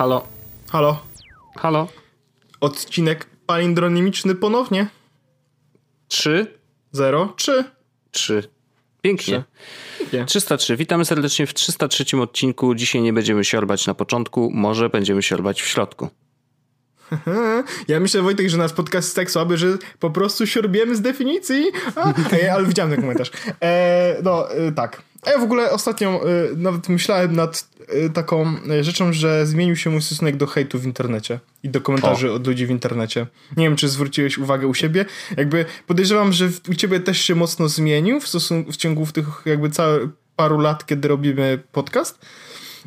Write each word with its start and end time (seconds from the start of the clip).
Halo, 0.00 0.22
Halo, 0.70 0.98
halo. 1.56 1.86
odcinek 2.60 3.26
palindronimiczny 3.46 4.34
ponownie. 4.34 4.99
Trzy, 6.10 6.46
Zero, 6.92 7.34
trzy. 7.36 7.64
trzy. 8.10 8.42
Pięknie. 9.02 9.44
Pięknie. 9.98 10.24
303. 10.24 10.76
Witamy 10.76 11.04
serdecznie 11.04 11.46
w 11.46 11.54
303 11.54 12.04
odcinku. 12.22 12.74
Dzisiaj 12.74 13.02
nie 13.02 13.12
będziemy 13.12 13.44
siorbać 13.44 13.86
na 13.86 13.94
początku, 13.94 14.50
może 14.54 14.88
będziemy 14.88 15.22
siorbać 15.22 15.62
w 15.62 15.66
środku. 15.66 16.08
Ja 17.88 18.00
myślę, 18.00 18.22
Wojtek, 18.22 18.48
że 18.48 18.56
nasz 18.56 18.72
podcast 18.72 19.06
jest 19.08 19.16
tak 19.16 19.30
słaby, 19.30 19.56
że 19.56 19.66
po 19.98 20.10
prostu 20.10 20.46
siorbiemy 20.46 20.96
z 20.96 21.00
definicji. 21.00 21.64
A, 21.96 22.12
ej, 22.32 22.48
ale 22.48 22.66
widziałem 22.66 22.90
ten 22.92 23.00
komentarz. 23.00 23.30
E, 23.62 24.16
no, 24.22 24.52
e, 24.52 24.72
tak. 24.72 25.02
A 25.22 25.30
ja 25.30 25.38
w 25.38 25.42
ogóle 25.42 25.70
ostatnio 25.70 26.20
e, 26.30 26.56
nawet 26.56 26.88
myślałem 26.88 27.36
nad 27.36 27.68
e, 27.88 28.10
taką 28.10 28.54
e, 28.70 28.84
rzeczą, 28.84 29.12
że 29.12 29.46
zmienił 29.46 29.76
się 29.76 29.90
mój 29.90 30.02
stosunek 30.02 30.36
do 30.36 30.46
hejtu 30.46 30.78
w 30.78 30.84
internecie 30.84 31.40
i 31.62 31.68
do 31.68 31.80
komentarzy 31.80 32.32
od 32.32 32.46
ludzi 32.46 32.66
w 32.66 32.70
internecie. 32.70 33.26
Nie 33.56 33.64
wiem, 33.64 33.76
czy 33.76 33.88
zwróciłeś 33.88 34.38
uwagę 34.38 34.66
u 34.66 34.74
siebie. 34.74 35.04
Jakby 35.36 35.64
podejrzewam, 35.86 36.32
że 36.32 36.48
w- 36.48 36.68
u 36.68 36.74
ciebie 36.74 37.00
też 37.00 37.20
się 37.20 37.34
mocno 37.34 37.68
zmienił 37.68 38.20
w, 38.20 38.26
w 38.72 38.76
ciągu 38.76 39.06
tych 39.06 39.26
jakby 39.44 39.70
całe 39.70 40.08
paru 40.36 40.58
lat, 40.58 40.86
kiedy 40.86 41.08
robimy 41.08 41.62
podcast. 41.72 42.18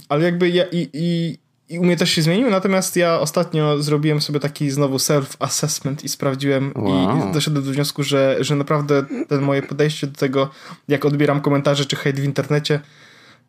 Ale 0.10 0.24
jakby 0.26 0.50
ja 0.50 0.64
i, 0.72 0.90
i, 0.94 1.38
i 1.74 1.80
u 1.80 1.84
mnie 1.84 1.98
też 1.98 2.10
się 2.10 2.22
zmienił, 2.22 2.50
natomiast 2.50 2.96
ja 2.96 3.20
ostatnio 3.20 3.84
zrobiłem 3.84 4.22
sobie 4.22 4.40
taki 4.40 4.72
znowu 4.72 4.98
self-assessment 4.98 6.04
i 6.04 6.10
sprawdziłem 6.10 6.72
Wow. 6.76 7.30
i 7.30 7.34
doszedłem 7.34 7.66
do 7.66 7.72
wniosku, 7.72 8.04
że, 8.04 8.38
że 8.40 8.56
naprawdę 8.56 9.06
ten 9.28 9.42
moje 9.42 9.62
podejście 9.62 10.08
do 10.08 10.18
tego, 10.18 10.50
jak 10.88 11.06
odbieram 11.06 11.42
komentarze 11.42 11.86
czy 11.86 11.96
hejt 11.96 12.20
w 12.20 12.24
internecie, 12.24 12.80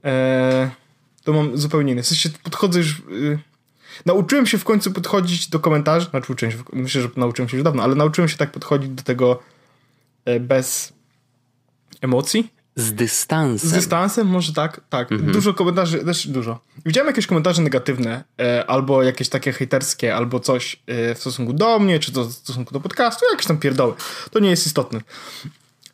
e, 0.05 0.71
to 1.25 1.33
mam 1.33 1.59
zupełnie 1.59 1.93
inne. 1.93 2.03
W 2.03 2.07
sensie 2.07 2.31
podchodzę 2.43 2.79
już... 2.79 2.99
Y, 2.99 3.39
nauczyłem 4.07 4.47
się 4.47 4.59
w 4.59 4.65
końcu 4.65 4.93
podchodzić 4.93 5.49
do 5.49 5.61
komentarzy, 5.61 6.07
znaczy 6.11 6.33
uczyłem 6.33 6.53
się, 6.53 6.59
myślę, 6.73 7.03
że 7.03 7.09
nauczyłem 7.17 7.49
się 7.49 7.57
już 7.57 7.65
dawno, 7.65 7.83
ale 7.83 7.95
nauczyłem 7.95 8.29
się 8.29 8.37
tak 8.37 8.53
podchodzić 8.53 8.91
do 8.91 9.03
tego 9.03 9.43
e, 10.25 10.41
bez 10.41 10.93
emocji. 12.01 12.54
Z 12.77 12.93
dystansem. 12.93 13.71
Z 13.71 13.73
dystansem, 13.73 14.27
może 14.27 14.53
tak, 14.53 14.81
tak. 14.91 15.09
Dużo 15.19 15.55
komentarzy, 15.55 15.99
też 15.99 16.27
dużo. 16.27 16.61
Widziałem 16.87 17.07
jakieś 17.07 17.27
komentarze 17.27 17.63
negatywne, 17.63 18.25
e, 18.41 18.67
albo 18.67 19.03
jakieś 19.03 19.29
takie 19.29 19.53
hejterskie, 19.53 20.17
albo 20.17 20.41
coś 20.41 20.83
e, 20.87 21.15
w 21.15 21.19
stosunku 21.19 21.53
do 21.53 21.79
mnie, 21.79 21.99
czy 21.99 22.13
to 22.13 22.25
w 22.25 22.33
stosunku 22.33 22.73
do 22.73 22.81
podcastu, 22.81 23.27
jakieś 23.31 23.47
tam 23.47 23.59
pierdoły. 23.59 23.95
To 24.31 24.39
nie 24.39 24.51
jest 24.51 24.67
istotne. 24.67 25.01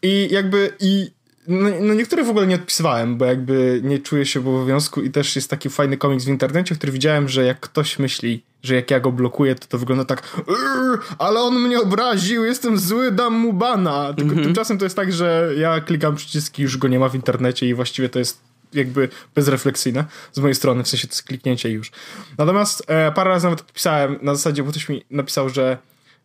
I 0.03 0.29
jakby, 0.31 0.77
i 0.81 1.11
no, 1.51 1.71
no 1.81 1.95
niektóre 1.95 2.25
w 2.25 2.31
ogóle 2.31 2.47
nie 2.47 2.55
odpisywałem, 2.55 3.17
bo 3.17 3.25
jakby 3.25 3.81
nie 3.85 3.99
czuję 3.99 4.27
się 4.27 4.41
w 4.41 4.49
obowiązku 4.49 5.03
i 5.03 5.11
też 5.11 5.37
jest 5.37 5.51
taki 5.51 5.71
fajny 5.71 5.97
komiks 5.97 6.25
w 6.25 6.29
internecie, 6.29 6.75
który 6.75 6.93
widziałem, 6.93 7.29
że 7.29 7.45
jak 7.45 7.61
ktoś 7.61 7.99
myśli, 7.99 8.43
że 8.63 8.75
jak 8.75 8.91
ja 8.91 9.01
go 9.01 9.13
blokuję, 9.13 9.55
to 9.55 9.67
to 9.67 9.79
wygląda 9.79 10.05
tak 10.05 10.37
"Urr, 10.47 11.01
ale 11.19 11.41
on 11.41 11.61
mnie 11.61 11.81
obraził, 11.81 12.45
jestem 12.45 12.79
zły, 12.79 13.13
dam 13.13 13.35
mu 13.35 13.53
bana. 13.53 14.15
Tylko 14.15 14.35
tymczasem 14.35 14.79
to 14.79 14.85
jest 14.85 14.97
tak, 14.97 15.13
że 15.13 15.53
ja 15.57 15.81
klikam 15.81 16.17
przyciski, 16.17 16.63
już 16.63 16.77
go 16.77 16.89
nie 16.89 16.99
ma 16.99 17.09
w 17.09 17.15
internecie 17.15 17.69
i 17.69 17.75
właściwie 17.75 18.09
to 18.09 18.19
jest 18.19 18.41
jakby 18.73 19.09
bezrefleksyjne 19.35 20.05
z 20.33 20.39
mojej 20.39 20.55
strony, 20.55 20.85
w 20.85 20.89
sensie 20.89 21.09
to 21.09 21.13
jest 21.13 21.23
kliknięcie 21.23 21.71
i 21.71 21.73
już. 21.73 21.91
Natomiast 22.39 22.83
e, 22.87 23.13
parę 23.13 23.31
razy 23.31 23.45
nawet 23.45 23.61
odpisałem 23.61 24.19
na 24.23 24.35
zasadzie, 24.35 24.63
bo 24.63 24.71
ktoś 24.71 24.89
mi 24.89 25.05
napisał, 25.11 25.49
że 25.49 25.79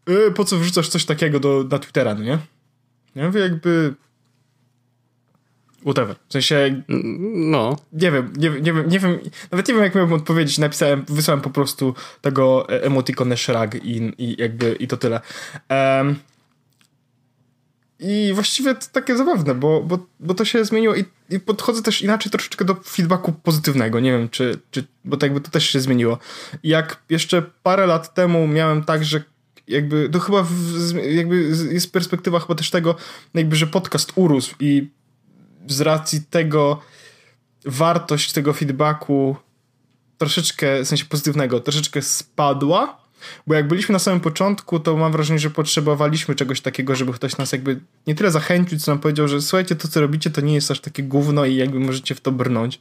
y, 0.09 0.31
po 0.31 0.45
co 0.45 0.57
wrzucasz 0.57 0.89
coś 0.89 1.05
takiego 1.05 1.39
do, 1.39 1.65
na 1.71 1.79
Twittera, 1.79 2.15
no 2.15 2.23
nie? 2.23 2.37
Ja 3.15 3.25
mówię 3.25 3.41
jakby... 3.41 3.93
Whatever. 5.85 6.15
W 6.29 6.33
sensie, 6.33 6.81
No. 7.35 7.75
nie 7.93 8.11
wiem, 8.11 8.33
nie, 8.37 8.51
wiem- 8.51 8.63
nie 8.63 8.73
wiem, 8.73 8.89
nie 8.89 8.99
wiem, 8.99 9.19
nawet 9.51 9.67
nie 9.67 9.73
wiem 9.73 9.83
jak 9.83 9.95
miałbym 9.95 10.13
odpowiedzieć, 10.15 10.57
napisałem, 10.57 11.05
wysłałem 11.09 11.41
po 11.41 11.49
prostu 11.49 11.93
tego 12.21 12.69
e, 12.69 12.83
emotikonę 12.83 13.37
shrug 13.37 13.75
i, 13.83 14.13
i 14.17 14.41
jakby, 14.41 14.75
i 14.79 14.87
to 14.87 14.97
tyle. 14.97 15.21
Em, 15.69 16.15
I 17.99 18.31
właściwie 18.33 18.75
to 18.75 18.87
takie 18.91 19.17
zabawne, 19.17 19.55
bo, 19.55 19.81
bo, 19.83 19.99
bo 20.19 20.33
to 20.33 20.45
się 20.45 20.65
zmieniło 20.65 20.95
i, 20.95 21.05
i 21.29 21.39
podchodzę 21.39 21.81
też 21.81 22.01
inaczej 22.01 22.31
troszeczkę 22.31 22.65
do 22.65 22.75
feedbacku 22.75 23.31
pozytywnego, 23.31 23.99
nie 23.99 24.11
wiem 24.11 24.29
czy, 24.29 24.59
czy 24.71 24.83
bo 25.05 25.17
to 25.17 25.25
jakby 25.25 25.41
to 25.41 25.51
też 25.51 25.69
się 25.69 25.79
zmieniło. 25.79 26.17
Jak 26.63 27.01
jeszcze 27.09 27.41
parę 27.63 27.85
lat 27.87 28.13
temu 28.13 28.47
miałem 28.47 28.83
tak, 28.83 29.05
że 29.05 29.23
jakby, 29.67 30.09
to 30.09 30.19
chyba 30.19 30.43
w, 30.43 30.53
jakby 31.11 31.41
jest 31.71 31.93
perspektywa 31.93 32.39
chyba 32.39 32.55
też 32.55 32.69
tego, 32.71 32.95
jakby, 33.33 33.55
że 33.55 33.67
podcast 33.67 34.11
urósł 34.15 34.55
i 34.59 34.89
z 35.67 35.81
racji 35.81 36.21
tego 36.29 36.81
wartość 37.65 38.31
tego 38.31 38.53
feedbacku 38.53 39.35
troszeczkę, 40.17 40.83
w 40.83 40.87
sensie 40.87 41.05
pozytywnego, 41.05 41.59
troszeczkę 41.59 42.01
spadła, 42.01 42.97
bo 43.47 43.55
jak 43.55 43.67
byliśmy 43.67 43.93
na 43.93 43.99
samym 43.99 44.19
początku, 44.19 44.79
to 44.79 44.97
mam 44.97 45.11
wrażenie, 45.11 45.39
że 45.39 45.49
potrzebowaliśmy 45.49 46.35
czegoś 46.35 46.61
takiego, 46.61 46.95
żeby 46.95 47.13
ktoś 47.13 47.37
nas 47.37 47.51
jakby 47.51 47.79
nie 48.07 48.15
tyle 48.15 48.31
zachęcił, 48.31 48.79
co 48.79 48.91
nam 48.91 48.99
powiedział, 48.99 49.27
że 49.27 49.41
słuchajcie, 49.41 49.75
to 49.75 49.87
co 49.87 50.01
robicie, 50.01 50.29
to 50.29 50.41
nie 50.41 50.53
jest 50.53 50.71
aż 50.71 50.79
takie 50.79 51.03
gówno 51.03 51.45
i 51.45 51.55
jakby 51.55 51.79
możecie 51.79 52.15
w 52.15 52.21
to 52.21 52.31
brnąć. 52.31 52.79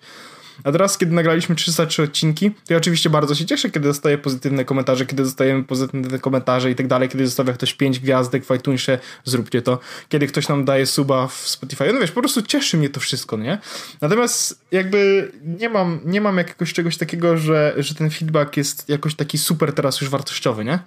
A 0.64 0.72
teraz, 0.72 0.98
kiedy 0.98 1.12
nagraliśmy 1.12 1.54
303 1.54 2.02
odcinki, 2.02 2.50
to 2.50 2.74
ja 2.74 2.76
oczywiście 2.76 3.10
bardzo 3.10 3.34
się 3.34 3.46
cieszę, 3.46 3.70
kiedy 3.70 3.88
dostaję 3.88 4.18
pozytywne 4.18 4.64
komentarze, 4.64 5.06
kiedy 5.06 5.22
dostajemy 5.22 5.64
pozytywne 5.64 6.18
komentarze 6.18 6.70
i 6.70 6.74
tak 6.74 6.86
dalej, 6.86 7.08
kiedy 7.08 7.26
zostawia 7.26 7.52
ktoś 7.52 7.74
5 7.74 8.00
gwiazdek 8.00 8.44
w 8.44 8.54
iTunesie, 8.54 8.98
zróbcie 9.24 9.62
to. 9.62 9.78
Kiedy 10.08 10.26
ktoś 10.26 10.48
nam 10.48 10.64
daje 10.64 10.86
suba 10.86 11.26
w 11.26 11.34
Spotify. 11.34 11.92
No 11.92 12.00
wiesz, 12.00 12.10
po 12.10 12.20
prostu 12.20 12.42
cieszy 12.42 12.76
mnie 12.76 12.90
to 12.90 13.00
wszystko, 13.00 13.36
nie? 13.36 13.58
Natomiast 14.00 14.60
jakby 14.70 15.32
nie 15.44 15.68
mam, 15.68 16.00
nie 16.04 16.20
mam 16.20 16.38
jakiegoś 16.38 16.72
czegoś 16.72 16.96
takiego, 16.96 17.36
że, 17.38 17.74
że 17.76 17.94
ten 17.94 18.10
feedback 18.10 18.56
jest 18.56 18.88
jakoś 18.88 19.14
taki 19.14 19.38
super 19.38 19.72
teraz 19.72 20.00
już 20.00 20.10
wartościowy, 20.10 20.64
nie? 20.64 20.78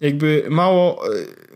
Jakby 0.00 0.46
mało, 0.50 1.02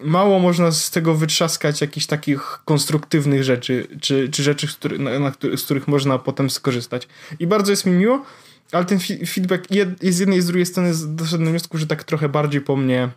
mało 0.03 0.39
można 0.39 0.73
z 0.73 0.91
tego 0.91 1.15
wytrzaskać 1.15 1.81
jakichś 1.81 2.07
takich 2.07 2.59
konstruktywnych 2.65 3.45
rzeczy, 3.45 3.87
czy, 4.01 4.29
czy 4.29 4.43
rzeczy, 4.43 4.67
z, 4.67 4.77
który, 4.77 4.99
na, 4.99 5.19
na, 5.19 5.33
z 5.57 5.63
których 5.63 5.89
można 5.89 6.19
potem 6.19 6.51
skorzystać. 6.51 7.09
I 7.39 7.47
bardzo 7.47 7.73
jest 7.73 7.87
mi 7.87 7.93
miło, 7.93 8.25
ale 8.73 8.85
ten 8.85 8.99
fi- 8.99 9.27
feedback 9.27 9.71
jed, 9.71 9.89
z 10.01 10.19
jednej 10.19 10.39
i 10.39 10.43
z 10.43 10.47
drugiej 10.47 10.67
strony 10.67 10.93
doszedłem 11.07 11.45
do 11.45 11.51
wniosku, 11.51 11.79
że 11.79 11.87
tak 11.87 12.05
trochę 12.05 12.29
bardziej 12.29 12.61
po 12.61 12.77
mnie 12.77 13.09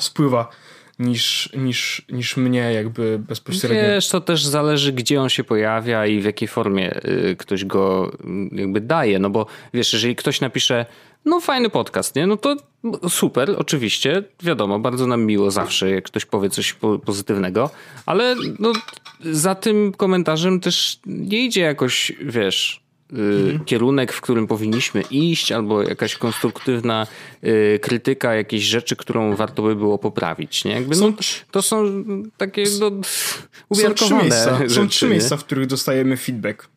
spływa 0.00 0.48
niż, 0.98 1.50
niż, 1.56 2.02
niż 2.08 2.36
mnie 2.36 2.72
jakby 2.72 3.18
bezpośrednio. 3.18 3.82
Wiesz, 3.82 4.08
to 4.08 4.20
też 4.20 4.44
zależy, 4.44 4.92
gdzie 4.92 5.20
on 5.20 5.28
się 5.28 5.44
pojawia 5.44 6.06
i 6.06 6.20
w 6.20 6.24
jakiej 6.24 6.48
formie 6.48 7.04
y, 7.04 7.36
ktoś 7.38 7.64
go 7.64 8.12
y, 8.52 8.60
jakby 8.60 8.80
daje. 8.80 9.18
No 9.18 9.30
bo 9.30 9.46
wiesz, 9.74 9.92
jeżeli 9.92 10.16
ktoś 10.16 10.40
napisze, 10.40 10.86
no 11.24 11.40
fajny 11.40 11.70
podcast, 11.70 12.16
nie? 12.16 12.26
No 12.26 12.36
to 12.36 12.56
super, 13.08 13.54
oczywiście, 13.58 14.22
wiadomo, 14.42 14.78
bardzo 14.78 15.06
nam 15.06 15.24
miło 15.24 15.50
zawsze, 15.50 15.90
jak 15.90 16.04
ktoś 16.04 16.24
powie 16.24 16.50
coś 16.50 16.72
po- 16.72 16.98
pozytywnego, 16.98 17.70
ale 18.06 18.36
no, 18.58 18.72
za 19.20 19.54
tym 19.54 19.92
komentarzem 19.92 20.60
też 20.60 20.98
nie 21.06 21.44
idzie 21.44 21.60
jakoś, 21.60 22.12
wiesz, 22.22 22.84
y, 23.12 23.60
kierunek, 23.66 24.12
w 24.12 24.20
którym 24.20 24.46
powinniśmy 24.46 25.02
iść, 25.10 25.52
albo 25.52 25.82
jakaś 25.82 26.16
konstruktywna 26.16 27.06
y, 27.44 27.78
krytyka 27.82 28.34
jakiejś 28.34 28.64
rzeczy, 28.64 28.96
którą 28.96 29.36
warto 29.36 29.62
by 29.62 29.76
było 29.76 29.98
poprawić. 29.98 30.64
Nie? 30.64 30.72
Jakby, 30.72 30.94
Są 30.94 31.10
no, 31.10 31.16
to 31.50 31.62
są 31.62 32.04
takie 32.36 32.64
no, 32.80 32.90
Są 33.74 33.94
trzy, 33.94 34.14
miejsca, 34.14 34.58
rzeczy. 34.58 34.74
są 34.74 34.88
trzy 34.88 35.04
nie? 35.04 35.10
miejsca, 35.12 35.36
w 35.36 35.44
których 35.44 35.66
dostajemy 35.66 36.16
feedback. 36.16 36.68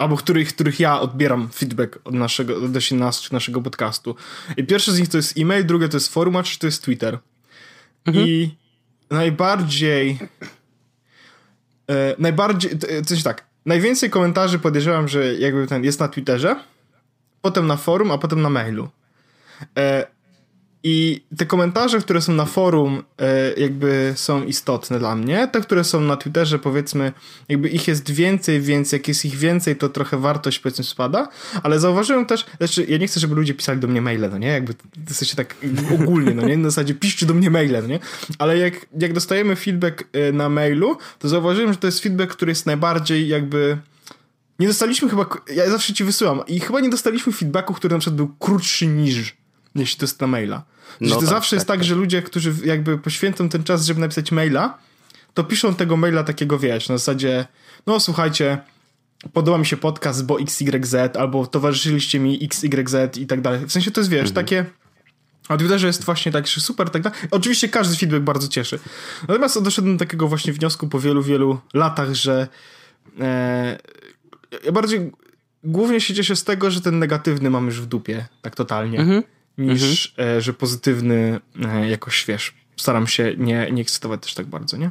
Albo 0.00 0.16
których, 0.16 0.54
których 0.54 0.80
ja 0.80 1.00
odbieram 1.00 1.48
feedback 1.48 1.98
od 2.04 2.14
naszego, 2.14 2.56
odnośnie 2.56 2.98
nas 2.98 3.20
czy 3.20 3.32
naszego 3.32 3.62
podcastu. 3.62 4.16
I 4.56 4.64
pierwsze 4.64 4.92
z 4.92 4.98
nich 4.98 5.08
to 5.08 5.16
jest 5.16 5.38
e-mail, 5.38 5.66
drugie 5.66 5.88
to 5.88 5.96
jest 5.96 6.12
forum, 6.12 6.36
a 6.36 6.42
trzecie 6.42 6.58
to 6.58 6.66
jest 6.66 6.84
Twitter. 6.84 7.18
I 8.12 8.50
najbardziej 9.10 10.18
e, 11.90 12.14
najbardziej, 12.18 12.78
to 12.78 12.86
coś 13.06 13.22
tak, 13.22 13.46
najwięcej 13.66 14.10
komentarzy 14.10 14.58
podejrzewam, 14.58 15.08
że 15.08 15.34
jakby 15.34 15.66
ten 15.66 15.84
jest 15.84 16.00
na 16.00 16.08
Twitterze, 16.08 16.56
potem 17.42 17.66
na 17.66 17.76
forum, 17.76 18.10
a 18.10 18.18
potem 18.18 18.42
na 18.42 18.50
mailu. 18.50 18.88
E, 19.78 20.06
I 20.82 21.24
te 21.36 21.46
komentarze, 21.46 21.98
które 21.98 22.22
są 22.22 22.32
na 22.32 22.44
forum, 22.44 23.02
e, 23.18 23.52
jakby 23.60 24.12
są 24.16 24.44
istotne 24.44 24.98
dla 24.98 25.16
mnie. 25.16 25.48
Te, 25.52 25.60
które 25.60 25.84
są 25.84 26.00
na 26.00 26.16
Twitterze, 26.16 26.58
powiedzmy, 26.58 27.12
jakby 27.48 27.68
ich 27.68 27.88
jest 27.88 28.10
więcej, 28.10 28.60
więc 28.60 28.92
jak 28.92 29.08
jest 29.08 29.24
ich 29.24 29.36
więcej, 29.36 29.76
to 29.76 29.88
trochę 29.88 30.18
wartość 30.18 30.58
powiedzmy 30.58 30.84
spada. 30.84 31.28
Ale 31.62 31.80
zauważyłem 31.80 32.26
też, 32.26 32.46
znaczy 32.58 32.86
ja 32.88 32.98
nie 32.98 33.06
chcę, 33.06 33.20
żeby 33.20 33.34
ludzie 33.34 33.54
pisali 33.54 33.80
do 33.80 33.88
mnie 33.88 34.02
maile, 34.02 34.30
no 34.30 34.38
nie? 34.38 34.48
Jakby 34.48 34.74
w 35.06 35.14
sensie 35.14 35.36
tak 35.36 35.56
ogólnie, 35.94 36.34
no 36.34 36.48
nie? 36.48 36.56
Na 36.56 36.70
zasadzie 36.70 36.94
piszcie 36.94 37.26
do 37.26 37.34
mnie 37.34 37.50
maile, 37.50 37.82
no 37.82 37.86
nie? 37.86 37.98
Ale 38.38 38.58
jak, 38.58 38.86
jak 38.98 39.12
dostajemy 39.12 39.56
feedback 39.56 40.04
e, 40.12 40.32
na 40.32 40.48
mailu, 40.48 40.96
to 41.18 41.28
zauważyłem, 41.28 41.72
że 41.72 41.78
to 41.78 41.86
jest 41.86 42.00
feedback, 42.00 42.32
który 42.32 42.50
jest 42.50 42.66
najbardziej 42.66 43.28
jakby 43.28 43.78
nie 44.58 44.66
dostaliśmy 44.66 45.08
chyba, 45.08 45.26
ja 45.54 45.70
zawsze 45.70 45.94
ci 45.94 46.04
wysyłam 46.04 46.42
i 46.46 46.60
chyba 46.60 46.80
nie 46.80 46.90
dostaliśmy 46.90 47.32
feedbacku, 47.32 47.74
który 47.74 47.94
na 47.94 47.98
przykład 47.98 48.16
był 48.16 48.28
krótszy 48.38 48.86
niż 48.86 49.39
jeśli 49.74 49.98
to 49.98 50.04
jest 50.04 50.20
na 50.20 50.26
maila. 50.26 50.62
No 51.00 51.14
to 51.14 51.20
tak, 51.20 51.28
zawsze 51.28 51.50
tak, 51.50 51.56
jest 51.56 51.66
tak, 51.66 51.76
tak, 51.76 51.84
że 51.84 51.94
ludzie, 51.94 52.22
którzy 52.22 52.54
jakby 52.64 52.98
poświęcą 52.98 53.48
ten 53.48 53.64
czas, 53.64 53.84
żeby 53.86 54.00
napisać 54.00 54.32
maila, 54.32 54.78
to 55.34 55.44
piszą 55.44 55.74
tego 55.74 55.96
maila 55.96 56.24
takiego, 56.24 56.58
wiesz, 56.58 56.88
na 56.88 56.98
zasadzie, 56.98 57.46
no 57.86 58.00
słuchajcie, 58.00 58.58
podoba 59.32 59.58
mi 59.58 59.66
się 59.66 59.76
podcast, 59.76 60.26
bo 60.26 60.40
XYZ, 60.40 60.94
albo 61.18 61.46
towarzyszyliście 61.46 62.20
mi 62.20 62.44
XYZ 62.44 63.16
i 63.16 63.26
tak 63.26 63.40
dalej. 63.40 63.66
W 63.66 63.72
sensie 63.72 63.90
to 63.90 64.00
jest, 64.00 64.10
wiesz, 64.10 64.28
mhm. 64.28 64.34
takie... 64.34 64.64
A 65.48 65.56
Twitterze 65.56 65.86
jest 65.86 66.04
właśnie 66.04 66.32
tak, 66.32 66.46
że 66.46 66.60
super, 66.60 66.90
tak 66.90 67.02
dalej. 67.02 67.18
Oczywiście 67.30 67.68
każdy 67.68 67.96
feedback 67.96 68.22
bardzo 68.22 68.48
cieszy. 68.48 68.78
Natomiast 69.28 69.62
doszedłem 69.62 69.96
do 69.96 70.04
takiego 70.04 70.28
właśnie 70.28 70.52
wniosku 70.52 70.88
po 70.88 71.00
wielu, 71.00 71.22
wielu 71.22 71.60
latach, 71.74 72.14
że 72.14 72.48
e, 73.20 73.78
ja 74.64 74.72
bardziej 74.72 75.12
głównie 75.64 76.00
się 76.00 76.14
cieszę 76.14 76.36
z 76.36 76.44
tego, 76.44 76.70
że 76.70 76.80
ten 76.80 76.98
negatywny 76.98 77.50
mam 77.50 77.66
już 77.66 77.80
w 77.80 77.86
dupie, 77.86 78.26
tak 78.42 78.54
totalnie. 78.54 78.98
Mhm 78.98 79.22
niż 79.60 80.14
mhm. 80.18 80.38
e, 80.38 80.40
że 80.40 80.52
pozytywny 80.52 81.40
e, 81.64 81.88
jakoś, 81.88 82.24
wiesz, 82.28 82.54
staram 82.76 83.06
się 83.06 83.34
nie, 83.36 83.68
nie 83.72 83.82
ekscytować 83.82 84.20
też 84.20 84.34
tak 84.34 84.46
bardzo, 84.46 84.76
nie? 84.76 84.90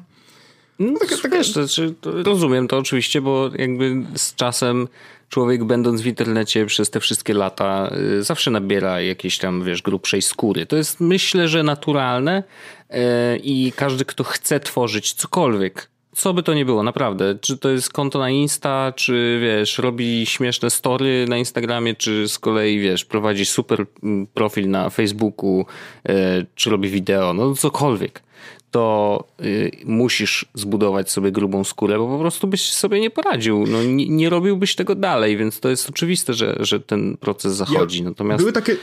No. 0.79 0.99
Wiesz, 1.31 1.53
to, 1.53 1.61
to, 2.01 2.23
rozumiem 2.23 2.67
to 2.67 2.77
oczywiście, 2.77 3.21
bo 3.21 3.49
jakby 3.57 3.95
z 4.15 4.35
czasem 4.35 4.87
człowiek 5.29 5.63
będąc 5.63 6.01
w 6.01 6.05
internecie 6.05 6.65
przez 6.65 6.89
te 6.89 6.99
wszystkie 6.99 7.33
lata 7.33 7.91
y, 8.19 8.23
zawsze 8.23 8.51
nabiera 8.51 9.01
jakiejś 9.01 9.37
tam, 9.37 9.63
wiesz, 9.63 9.81
grubszej 9.81 10.21
skóry. 10.21 10.65
To 10.65 10.75
jest 10.75 10.99
myślę, 10.99 11.47
że 11.47 11.63
naturalne 11.63 12.43
y, 12.43 12.95
i 13.43 13.73
każdy, 13.75 14.05
kto 14.05 14.23
chce 14.23 14.59
tworzyć 14.59 15.13
cokolwiek, 15.13 15.89
co 16.15 16.33
by 16.33 16.43
to 16.43 16.53
nie 16.53 16.65
było, 16.65 16.83
naprawdę. 16.83 17.35
Czy 17.41 17.57
to 17.57 17.69
jest 17.69 17.93
konto 17.93 18.19
na 18.19 18.29
Insta, 18.29 18.93
czy 18.95 19.39
wiesz, 19.41 19.77
robi 19.77 20.25
śmieszne 20.25 20.69
story 20.69 21.25
na 21.29 21.37
Instagramie, 21.37 21.95
czy 21.95 22.27
z 22.27 22.39
kolei 22.39 22.79
wiesz, 22.79 23.05
prowadzi 23.05 23.45
super 23.45 23.85
mm, 24.03 24.27
profil 24.27 24.69
na 24.69 24.89
Facebooku, 24.89 25.65
e, 26.09 26.45
czy 26.55 26.69
robi 26.69 26.89
wideo, 26.89 27.33
no 27.33 27.55
cokolwiek. 27.55 28.21
To 28.71 29.23
y, 29.41 29.71
musisz 29.85 30.45
zbudować 30.53 31.11
sobie 31.11 31.31
grubą 31.31 31.63
skórę, 31.63 31.97
bo 31.97 32.07
po 32.07 32.19
prostu 32.19 32.47
byś 32.47 32.73
sobie 32.73 32.99
nie 32.99 33.09
poradził. 33.09 33.65
No, 33.67 33.83
nie, 33.83 34.09
nie 34.09 34.29
robiłbyś 34.29 34.75
tego 34.75 34.95
dalej, 34.95 35.37
więc 35.37 35.59
to 35.59 35.69
jest 35.69 35.89
oczywiste, 35.89 36.33
że, 36.33 36.55
że 36.59 36.79
ten 36.79 37.17
proces 37.17 37.55
zachodzi. 37.55 38.03
Natomiast 38.03 38.41
były 38.41 38.53
takie, 38.53 38.75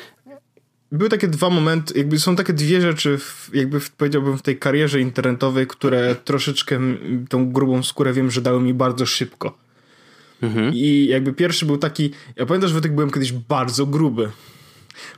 były 0.97 1.11
takie 1.11 1.29
dwa 1.29 1.51
momenty, 1.51 1.99
jakby 1.99 2.19
są 2.19 2.37
takie 2.37 2.53
dwie 2.53 2.81
rzeczy, 2.81 3.19
w, 3.19 3.51
jakby 3.55 3.81
w, 3.81 3.91
powiedziałbym 3.91 4.39
w 4.39 4.43
tej 4.43 4.59
karierze 4.59 5.01
internetowej, 5.01 5.67
które 5.67 6.17
troszeczkę 6.25 6.81
tą 7.29 7.53
grubą 7.53 7.83
skórę 7.83 8.13
wiem, 8.13 8.31
że 8.31 8.41
dały 8.41 8.63
mi 8.63 8.75
bardzo 8.75 9.07
szybko. 9.07 9.59
Mhm. 10.43 10.75
I 10.75 11.07
jakby 11.07 11.33
pierwszy 11.33 11.67
był 11.67 11.79
taki, 11.79 12.11
ja 12.37 12.47
pamiętam, 12.47 12.69
że 12.69 12.75
Wojtek 12.75 12.95
byłem 12.95 13.11
kiedyś 13.11 13.33
bardzo 13.33 13.87
gruby. 13.87 14.31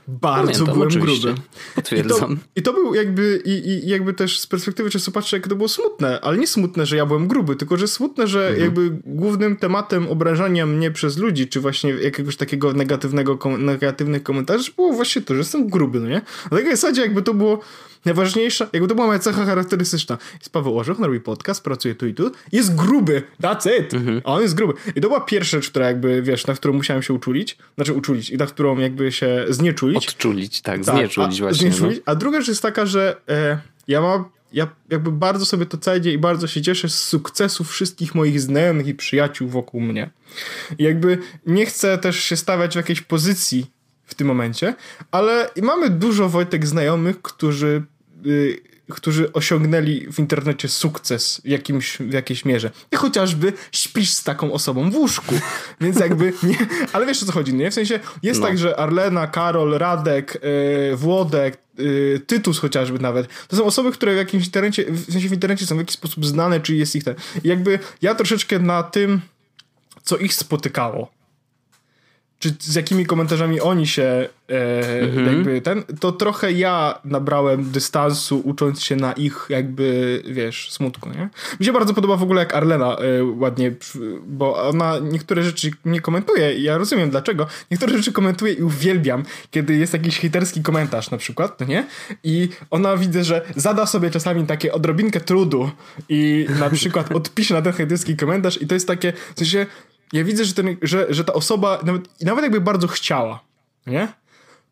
Bardzo 0.07 0.43
Pamiętam, 0.43 0.73
byłem 0.73 0.87
oczywiście. 0.87 1.27
gruby. 1.27 1.41
Potwierdzam. 1.75 2.33
I 2.33 2.35
to, 2.37 2.43
I 2.55 2.61
to, 2.61 2.73
był 2.73 2.95
jakby, 2.95 3.41
i, 3.45 3.69
i 3.69 3.89
jakby 3.89 4.13
też 4.13 4.39
z 4.39 4.47
perspektywy 4.47 4.89
czasu 4.89 5.11
patrzę, 5.11 5.37
jak 5.37 5.47
to 5.47 5.55
było 5.55 5.69
smutne, 5.69 6.21
ale 6.21 6.37
nie 6.37 6.47
smutne, 6.47 6.85
że 6.85 6.97
ja 6.97 7.05
byłem 7.05 7.27
gruby, 7.27 7.55
tylko 7.55 7.77
że 7.77 7.87
smutne, 7.87 8.27
że 8.27 8.47
mhm. 8.47 8.63
jakby 8.63 8.89
głównym 9.05 9.57
tematem 9.57 10.07
obrażania 10.07 10.65
mnie 10.65 10.91
przez 10.91 11.17
ludzi, 11.17 11.47
czy 11.47 11.59
właśnie 11.59 11.89
jakiegoś 11.89 12.35
takiego 12.35 12.73
negatywnego, 12.73 13.39
negatywnych 13.57 14.23
komentarzy 14.23 14.71
było 14.75 14.93
właśnie 14.93 15.21
to, 15.21 15.33
że 15.33 15.37
jestem 15.37 15.67
gruby, 15.67 15.99
no 15.99 16.07
nie? 16.07 16.21
Na 16.51 16.57
takiej 16.57 16.71
zasadzie 16.71 17.01
jakby 17.01 17.21
to 17.21 17.33
było 17.33 17.59
Najważniejsza, 18.05 18.67
jakby 18.73 18.87
to 18.87 18.95
była 18.95 19.07
moja 19.07 19.19
cecha 19.19 19.45
charakterystyczna. 19.45 20.17
Jest 20.33 20.49
Paweł 20.49 20.79
Orzech, 20.79 20.99
robi 20.99 21.19
podcast, 21.19 21.63
pracuje 21.63 21.95
tu 21.95 22.07
i 22.07 22.13
tu. 22.13 22.31
Jest 22.51 22.75
gruby, 22.75 23.23
that's 23.41 23.79
it. 23.79 23.93
Mhm. 23.93 24.21
A 24.23 24.33
on 24.33 24.41
jest 24.41 24.55
gruby. 24.55 24.73
I 24.95 25.01
to 25.01 25.07
była 25.07 25.21
pierwsza 25.21 25.57
rzecz, 25.57 25.69
która 25.69 25.87
jakby, 25.87 26.21
wiesz, 26.21 26.47
na 26.47 26.53
którą 26.53 26.73
musiałem 26.73 27.03
się 27.03 27.13
uczulić. 27.13 27.57
Znaczy 27.75 27.93
uczulić 27.93 28.29
i 28.29 28.37
na 28.37 28.45
którą 28.45 28.77
jakby 28.77 29.11
się 29.11 29.45
znieczulić. 29.49 30.07
Odczulić, 30.07 30.61
tak, 30.61 30.85
tak 30.85 30.95
znieczulić 30.95 31.39
a, 31.39 31.43
właśnie. 31.43 31.71
Znieczulić. 31.71 31.97
No. 31.97 32.03
A 32.05 32.15
druga 32.15 32.39
rzecz 32.39 32.47
jest 32.47 32.61
taka, 32.61 32.85
że 32.85 33.15
e, 33.29 33.59
ja 33.87 34.01
mam 34.01 34.25
ja 34.53 34.67
jakby 34.89 35.11
bardzo 35.11 35.45
sobie 35.45 35.65
to 35.65 35.77
cenię 35.77 36.13
i 36.13 36.17
bardzo 36.17 36.47
się 36.47 36.61
cieszę 36.61 36.89
z 36.89 37.03
sukcesów 37.03 37.69
wszystkich 37.69 38.15
moich 38.15 38.41
znajomych 38.41 38.87
i 38.87 38.95
przyjaciół 38.95 39.47
wokół 39.47 39.81
mnie. 39.81 40.09
I 40.77 40.83
jakby 40.83 41.17
nie 41.45 41.65
chcę 41.65 41.97
też 41.97 42.23
się 42.23 42.37
stawiać 42.37 42.73
w 42.73 42.75
jakiejś 42.75 43.01
pozycji 43.01 43.65
w 44.09 44.15
tym 44.15 44.27
momencie, 44.27 44.75
ale 45.11 45.49
mamy 45.61 45.89
dużo 45.89 46.29
Wojtek 46.29 46.67
znajomych, 46.67 47.21
którzy, 47.21 47.83
yy, 48.23 48.57
którzy 48.89 49.33
osiągnęli 49.33 50.07
w 50.11 50.19
internecie 50.19 50.67
sukces 50.67 51.41
w, 51.45 51.47
jakimś, 51.47 51.97
w 51.97 52.13
jakiejś 52.13 52.45
mierze. 52.45 52.71
I 52.91 52.95
chociażby 52.95 53.53
śpisz 53.71 54.11
z 54.11 54.23
taką 54.23 54.53
osobą 54.53 54.91
w 54.91 54.95
łóżku. 54.95 55.35
Więc 55.81 55.99
jakby 55.99 56.33
nie, 56.43 56.57
ale 56.93 57.05
wiesz 57.05 57.23
o 57.23 57.25
co 57.25 57.31
chodzi, 57.31 57.53
nie? 57.53 57.71
W 57.71 57.73
sensie 57.73 57.99
jest 58.23 58.39
no. 58.39 58.47
tak, 58.47 58.57
że 58.57 58.79
Arlena, 58.79 59.27
Karol, 59.27 59.77
Radek, 59.77 60.41
yy, 60.89 60.95
Włodek, 60.95 61.57
yy, 61.77 62.21
Tytus 62.27 62.59
chociażby 62.59 62.99
nawet, 62.99 63.27
to 63.47 63.55
są 63.55 63.65
osoby, 63.65 63.91
które 63.91 64.13
w 64.13 64.17
jakimś 64.17 64.45
internecie, 64.45 64.85
w 64.91 65.11
sensie 65.11 65.29
w 65.29 65.33
internecie 65.33 65.65
są 65.65 65.75
w 65.75 65.79
jakiś 65.79 65.95
sposób 65.95 66.25
znane, 66.25 66.59
czy 66.59 66.75
jest 66.75 66.95
ich 66.95 67.03
ten. 67.03 67.15
I 67.43 67.47
jakby 67.47 67.79
ja 68.01 68.15
troszeczkę 68.15 68.59
na 68.59 68.83
tym, 68.83 69.21
co 70.03 70.17
ich 70.17 70.33
spotykało, 70.33 71.18
czy 72.39 72.55
z 72.59 72.75
jakimi 72.75 73.05
komentarzami 73.05 73.61
oni 73.61 73.87
się 73.87 74.29
e, 74.49 74.99
mhm. 75.01 75.25
jakby 75.27 75.61
ten, 75.61 75.83
to 75.99 76.11
trochę 76.11 76.51
ja 76.51 76.99
nabrałem 77.05 77.71
dystansu 77.71 78.41
ucząc 78.43 78.83
się 78.83 78.95
na 78.95 79.13
ich 79.13 79.45
jakby, 79.49 80.21
wiesz, 80.25 80.71
smutku, 80.71 81.09
nie? 81.09 81.29
Mi 81.59 81.65
się 81.65 81.73
bardzo 81.73 81.93
podoba 81.93 82.17
w 82.17 82.23
ogóle 82.23 82.39
jak 82.39 82.53
Arlena 82.53 82.97
e, 82.97 83.23
ładnie, 83.23 83.71
bo 84.27 84.69
ona 84.69 84.99
niektóre 84.99 85.43
rzeczy 85.43 85.71
nie 85.85 86.01
komentuje 86.01 86.53
i 86.53 86.63
ja 86.63 86.77
rozumiem 86.77 87.09
dlaczego. 87.09 87.47
Niektóre 87.71 87.97
rzeczy 87.97 88.11
komentuje 88.11 88.53
i 88.53 88.63
uwielbiam, 88.63 89.23
kiedy 89.51 89.75
jest 89.75 89.93
jakiś 89.93 90.19
hejterski 90.19 90.61
komentarz 90.61 91.11
na 91.11 91.17
przykład, 91.17 91.59
no 91.59 91.65
nie? 91.65 91.85
I 92.23 92.49
ona 92.69 92.97
widzę, 92.97 93.23
że 93.23 93.41
zada 93.55 93.85
sobie 93.85 94.11
czasami 94.11 94.45
takie 94.45 94.73
odrobinkę 94.73 95.19
trudu 95.19 95.71
i 96.09 96.47
na 96.59 96.69
przykład 96.69 97.11
odpisze 97.11 97.53
na 97.53 97.61
ten 97.61 97.73
hejterski 97.73 98.15
komentarz 98.15 98.61
i 98.61 98.67
to 98.67 98.73
jest 98.73 98.87
takie, 98.87 99.13
w 99.35 99.39
sensie 99.39 99.65
ja 100.13 100.23
widzę, 100.23 100.45
że, 100.45 100.53
ten, 100.53 100.77
że, 100.81 101.07
że 101.09 101.23
ta 101.23 101.33
osoba, 101.33 101.79
nawet, 101.83 102.23
nawet 102.23 102.43
jakby 102.43 102.61
bardzo 102.61 102.87
chciała, 102.87 103.39
nie? 103.87 104.07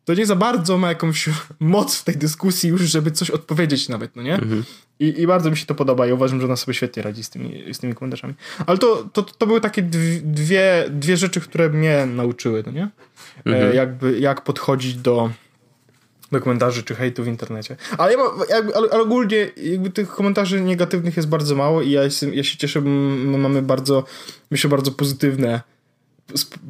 To 0.05 0.13
nie 0.13 0.25
za 0.25 0.35
bardzo 0.35 0.77
ma 0.77 0.89
jakąś 0.89 1.29
moc 1.59 1.97
w 1.97 2.03
tej 2.03 2.17
dyskusji 2.17 2.69
już, 2.69 2.81
żeby 2.81 3.11
coś 3.11 3.29
odpowiedzieć 3.29 3.89
nawet, 3.89 4.15
no 4.15 4.23
nie? 4.23 4.33
Mhm. 4.33 4.63
I, 4.99 5.21
I 5.21 5.27
bardzo 5.27 5.51
mi 5.51 5.57
się 5.57 5.65
to 5.65 5.75
podoba 5.75 6.07
i 6.07 6.11
uważam, 6.11 6.39
że 6.39 6.45
ona 6.45 6.55
sobie 6.55 6.73
świetnie 6.73 7.03
radzi 7.03 7.23
z 7.23 7.29
tymi, 7.29 7.73
z 7.73 7.79
tymi 7.79 7.95
komentarzami. 7.95 8.33
Ale 8.65 8.77
to, 8.77 9.09
to, 9.13 9.23
to 9.23 9.47
były 9.47 9.61
takie 9.61 9.81
dwie, 10.23 10.85
dwie 10.89 11.17
rzeczy, 11.17 11.41
które 11.41 11.69
mnie 11.69 12.05
nauczyły, 12.05 12.63
no 12.65 12.71
nie? 12.71 12.83
E, 12.83 12.89
mhm. 13.45 13.71
E, 13.71 13.75
jakby, 13.75 14.19
jak 14.19 14.43
podchodzić 14.43 14.95
do 14.95 15.31
do 16.31 16.41
komentarzy 16.41 16.83
czy 16.83 16.95
hejtu 16.95 17.23
w 17.23 17.27
internecie. 17.27 17.75
Ale, 17.97 18.13
ja 18.13 18.19
jakby, 18.49 18.75
ale, 18.75 18.87
ale, 18.91 19.01
ogólnie 19.01 19.49
jakby 19.57 19.89
tych 19.89 20.09
komentarzy 20.09 20.61
negatywnych 20.61 21.17
jest 21.17 21.29
bardzo 21.29 21.55
mało 21.55 21.81
i 21.81 21.91
ja, 21.91 22.03
jestem, 22.03 22.33
ja 22.33 22.43
się 22.43 22.57
cieszę, 22.57 22.81
bo 22.81 23.37
mamy 23.37 23.61
bardzo, 23.61 24.03
myślę, 24.51 24.69
bardzo 24.69 24.91
pozytywne 24.91 25.61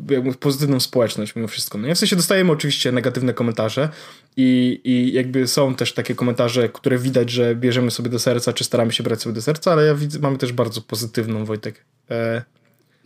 jakby 0.10 0.34
pozytywną 0.34 0.80
społeczność 0.80 1.36
mimo 1.36 1.48
wszystko. 1.48 1.78
No, 1.78 1.96
w 1.96 1.98
sensie 1.98 2.16
dostajemy 2.16 2.52
oczywiście 2.52 2.92
negatywne 2.92 3.34
komentarze 3.34 3.90
i, 4.38 4.82
i 4.84 5.14
jakby 5.14 5.48
są 5.48 5.76
też 5.76 5.94
takie 5.94 6.16
komentarze, 6.16 6.70
które 6.70 6.98
widać, 6.98 7.30
że 7.30 7.56
bierzemy 7.56 7.92
sobie 7.92 8.10
do 8.10 8.20
serca, 8.20 8.54
czy 8.54 8.64
staramy 8.64 8.94
się 8.94 9.04
brać 9.04 9.22
sobie 9.22 9.36
do 9.36 9.42
serca, 9.42 9.72
ale 9.72 9.86
ja 9.86 9.96
widzę, 9.96 10.20
mamy 10.20 10.38
też 10.38 10.54
bardzo 10.54 10.82
pozytywną, 10.82 11.46
Wojtek, 11.46 11.86
e, 12.10 12.44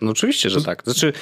no 0.02 0.12
oczywiście, 0.12 0.50
że 0.50 0.62
tak. 0.62 0.84
Znaczy, 0.84 1.14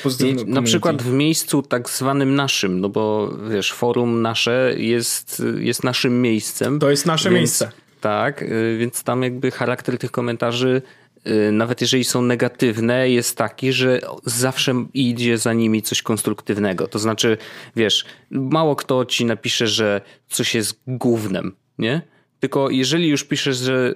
na 0.45 0.61
przykład 0.61 1.03
w 1.03 1.11
miejscu 1.11 1.61
tak 1.61 1.89
zwanym 1.89 2.35
naszym, 2.35 2.79
no 2.81 2.89
bo 2.89 3.33
wiesz, 3.49 3.73
forum 3.73 4.21
nasze 4.21 4.73
jest, 4.77 5.43
jest 5.57 5.83
naszym 5.83 6.21
miejscem. 6.21 6.79
To 6.79 6.89
jest 6.89 7.05
nasze 7.05 7.29
więc, 7.29 7.39
miejsce. 7.39 7.71
Tak, 8.01 8.41
y, 8.41 8.77
więc 8.79 9.03
tam 9.03 9.23
jakby 9.23 9.51
charakter 9.51 9.97
tych 9.97 10.11
komentarzy, 10.11 10.81
y, 11.27 11.51
nawet 11.51 11.81
jeżeli 11.81 12.03
są 12.03 12.21
negatywne, 12.21 13.09
jest 13.09 13.37
taki, 13.37 13.73
że 13.73 13.99
zawsze 14.25 14.85
idzie 14.93 15.37
za 15.37 15.53
nimi 15.53 15.81
coś 15.81 16.01
konstruktywnego. 16.01 16.87
To 16.87 16.99
znaczy, 16.99 17.37
wiesz, 17.75 18.05
mało 18.31 18.75
kto 18.75 19.05
ci 19.05 19.25
napisze, 19.25 19.67
że 19.67 20.01
coś 20.29 20.55
jest 20.55 20.79
głównym, 20.87 21.55
nie? 21.77 22.01
Tylko 22.39 22.69
jeżeli 22.69 23.07
już 23.07 23.23
piszesz, 23.23 23.57
że 23.57 23.93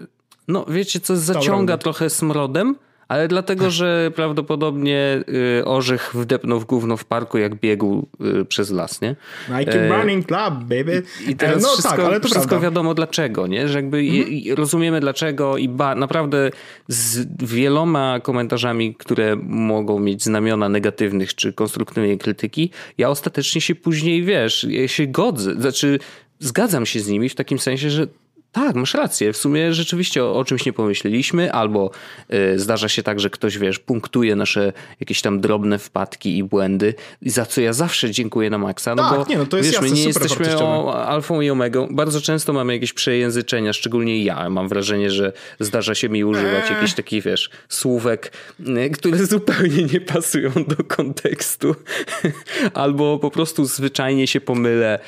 no 0.48 0.66
wiecie 0.70 1.00
co, 1.00 1.18
zaciąga 1.18 1.78
trochę 1.78 2.10
smrodem, 2.10 2.76
ale 3.14 3.28
dlatego, 3.28 3.72
że 3.72 4.12
prawdopodobnie 4.16 5.24
y, 5.60 5.66
Orzech 5.66 6.12
wdepnął 6.14 6.60
w 6.60 6.66
gówno 6.66 6.98
w 6.98 7.06
parku, 7.06 7.38
jak 7.38 7.56
biegł 7.56 8.08
y, 8.42 8.46
przez 8.46 8.72
las, 8.72 9.02
nie? 9.02 9.16
Nike 9.50 9.74
e, 9.74 9.90
Running 9.90 10.28
Club, 10.28 10.54
baby. 10.54 11.04
I 11.28 11.36
teraz 11.36 11.64
no, 11.64 11.70
wszystko, 11.70 11.90
tak, 11.90 12.06
ale 12.06 12.20
to 12.20 12.28
wszystko 12.28 12.60
wiadomo 12.60 12.94
dlaczego, 12.94 13.48
nie? 13.48 13.68
Że 13.68 13.78
jakby 13.78 13.98
mhm. 13.98 14.56
rozumiemy 14.56 15.00
dlaczego 15.00 15.58
i 15.58 15.70
ba, 15.70 15.96
naprawdę 15.96 16.52
z 16.88 17.28
wieloma 17.46 18.20
komentarzami, 18.20 18.96
które 18.96 19.36
mogą 19.44 20.00
mieć 20.00 20.24
znamiona 20.24 20.70
negatywnych 20.70 21.36
czy 21.36 21.54
konstruktywnej 21.54 22.18
krytyki, 22.18 22.72
ja 22.98 23.10
ostatecznie 23.10 23.62
się 23.62 23.76
później, 23.76 24.24
wiesz, 24.24 24.68
się 24.88 25.08
godzę, 25.08 25.56
znaczy 25.56 26.00
zgadzam 26.40 26.86
się 26.86 27.00
z 27.00 27.08
nimi 27.08 27.30
w 27.30 27.36
takim 27.36 27.60
sensie, 27.60 27.90
że 27.90 28.08
tak, 28.54 28.76
masz 28.76 28.94
rację. 28.94 29.34
W 29.34 29.38
sumie 29.38 29.74
rzeczywiście 29.74 30.24
o, 30.24 30.36
o 30.36 30.46
czymś 30.46 30.66
nie 30.66 30.74
pomyśleliśmy, 30.74 31.52
albo 31.52 31.92
y, 32.34 32.60
zdarza 32.60 32.90
się 32.90 33.04
tak, 33.04 33.20
że 33.20 33.30
ktoś, 33.30 33.58
wiesz, 33.58 33.80
punktuje 33.80 34.36
nasze 34.36 34.74
jakieś 35.00 35.22
tam 35.22 35.42
drobne 35.42 35.80
wpadki 35.80 36.38
i 36.38 36.44
błędy, 36.44 36.94
za 37.22 37.46
co 37.46 37.62
ja 37.62 37.74
zawsze 37.74 38.12
dziękuję 38.12 38.50
na 38.50 38.58
maksa. 38.58 38.96
No 38.96 39.10
tak, 39.10 39.20
bo, 39.20 39.26
nie, 39.30 39.38
no 39.38 39.46
to 39.46 39.58
jest 39.58 39.70
wiesz, 39.70 39.74
jasne, 39.76 39.90
my 39.90 39.96
nie 39.96 40.04
jesteśmy 40.04 40.58
o 40.58 41.06
alfą 41.06 41.42
i 41.42 41.50
omegą. 41.50 41.88
Bardzo 41.92 42.22
często 42.22 42.54
mamy 42.54 42.74
jakieś 42.74 42.94
przejęzyczenia, 42.94 43.74
szczególnie 43.74 44.24
ja. 44.24 44.50
Mam 44.50 44.68
wrażenie, 44.68 45.12
że 45.12 45.34
zdarza 45.60 45.96
się 45.96 46.10
mi 46.10 46.24
używać 46.24 46.64
eee. 46.66 46.74
jakichś 46.74 46.94
takich, 46.94 47.24
wiesz, 47.24 47.50
słówek, 47.70 48.34
y, 48.60 48.90
które 48.90 49.26
zupełnie 49.34 49.84
nie 49.84 50.02
pasują 50.02 50.52
do 50.68 50.84
kontekstu. 50.84 51.76
albo 52.74 53.20
po 53.20 53.32
prostu 53.32 53.66
zwyczajnie 53.66 54.28
się 54.28 54.42
pomylę, 54.42 55.00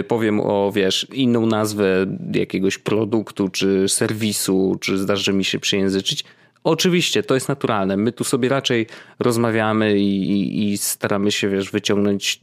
y, 0.00 0.04
powiem 0.04 0.40
o, 0.40 0.72
wiesz, 0.74 1.06
inną 1.12 1.46
nazwę 1.46 2.06
jakiegoś 2.32 2.75
jakiegoś 2.76 2.78
produktu, 2.78 3.48
czy 3.48 3.88
serwisu, 3.88 4.76
czy 4.80 4.98
zdarzy 4.98 5.32
mi 5.32 5.44
się 5.44 5.58
przejęzyczyć. 5.58 6.24
Oczywiście, 6.64 7.22
to 7.22 7.34
jest 7.34 7.48
naturalne. 7.48 7.96
My 7.96 8.12
tu 8.12 8.24
sobie 8.24 8.48
raczej 8.48 8.86
rozmawiamy 9.20 9.98
i, 9.98 10.30
i, 10.30 10.72
i, 10.72 10.78
staramy 10.78 11.32
się, 11.32 11.48
wiesz, 11.48 11.70
wyciągnąć 11.70 12.40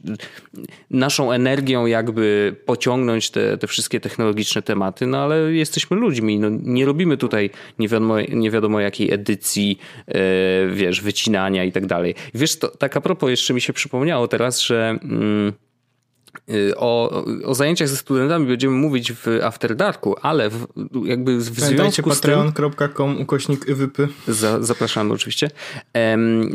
naszą 0.90 1.32
energią, 1.32 1.86
jakby 1.86 2.56
pociągnąć 2.66 3.30
te, 3.30 3.58
te 3.58 3.66
wszystkie 3.66 4.00
technologiczne 4.00 4.62
tematy, 4.62 5.06
no 5.06 5.18
ale 5.18 5.52
jesteśmy 5.52 5.96
ludźmi. 5.96 6.38
No, 6.38 6.48
nie 6.50 6.86
robimy 6.86 7.16
tutaj 7.16 7.50
nie 7.78 7.88
wiadomo, 7.88 8.20
nie 8.20 8.50
wiadomo 8.50 8.80
jakiej 8.80 9.12
edycji, 9.12 9.78
yy, 10.08 10.14
wiesz, 10.72 11.00
wycinania 11.00 11.64
i 11.64 11.72
tak 11.72 11.86
dalej. 11.86 12.14
Wiesz, 12.34 12.58
to, 12.58 12.68
tak 12.68 12.96
a 12.96 13.00
propos, 13.00 13.30
jeszcze 13.30 13.54
mi 13.54 13.60
się 13.60 13.72
przypomniało 13.72 14.28
teraz, 14.28 14.60
że. 14.60 14.98
Yy, 15.02 15.73
o, 16.76 17.24
o 17.44 17.54
zajęciach 17.54 17.88
ze 17.88 17.96
studentami 17.96 18.46
będziemy 18.46 18.74
mówić 18.76 19.12
w 19.12 19.26
After 19.42 19.76
Darku, 19.76 20.16
ale 20.22 20.50
w, 20.50 20.66
jakby 21.04 21.36
w 21.36 21.42
związku 21.42 22.14
z 22.14 22.20
tym... 22.20 22.32
patreon.com 22.54 23.20
ukośnik 23.20 23.68
YWP. 23.68 24.08
Za, 24.28 24.62
zapraszamy 24.62 25.14
oczywiście. 25.14 25.50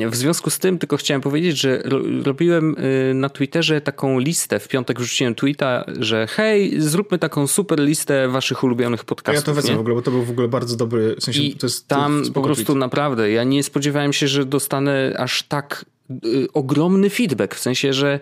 W 0.10 0.16
związku 0.16 0.50
z 0.50 0.60
tym 0.60 0.78
tylko 0.78 0.98
chciałem 0.98 1.22
powiedzieć, 1.22 1.62
że 1.62 1.84
robiłem 2.24 2.76
y, 2.78 3.14
na 3.14 3.30
Twitterze 3.30 3.82
taką 3.82 4.20
listę, 4.20 4.60
w 4.60 4.68
piątek 4.68 5.00
wrzuciłem 5.00 5.36
tweeta, 5.36 5.86
że 6.00 6.28
hej, 6.28 6.82
zróbmy 6.82 7.20
taką 7.20 7.48
super 7.48 7.80
listę 7.80 8.28
waszych 8.28 8.64
ulubionych 8.64 9.06
podcastów. 9.06 9.42
Ja 9.42 9.46
to 9.46 9.54
wezmę 9.54 9.76
w 9.76 9.80
ogóle, 9.80 9.96
bo 9.96 10.02
to 10.02 10.12
był 10.12 10.24
w 10.24 10.32
ogóle 10.32 10.48
bardzo 10.48 10.76
dobry, 10.76 11.16
w 11.20 11.24
sensie 11.24 11.42
I 11.42 11.56
to 11.56 11.68
jest 11.68 11.88
tam 11.88 12.24
po 12.34 12.42
prostu 12.42 12.66
tweet. 12.66 12.80
naprawdę, 12.80 13.32
ja 13.32 13.44
nie 13.44 13.64
spodziewałem 13.64 14.14
się, 14.14 14.28
że 14.28 14.46
dostanę 14.46 15.16
aż 15.18 15.44
tak 15.44 15.86
y, 16.26 16.48
ogromny 16.54 17.10
feedback, 17.10 17.56
w 17.56 17.60
sensie, 17.60 17.94
że 17.94 18.20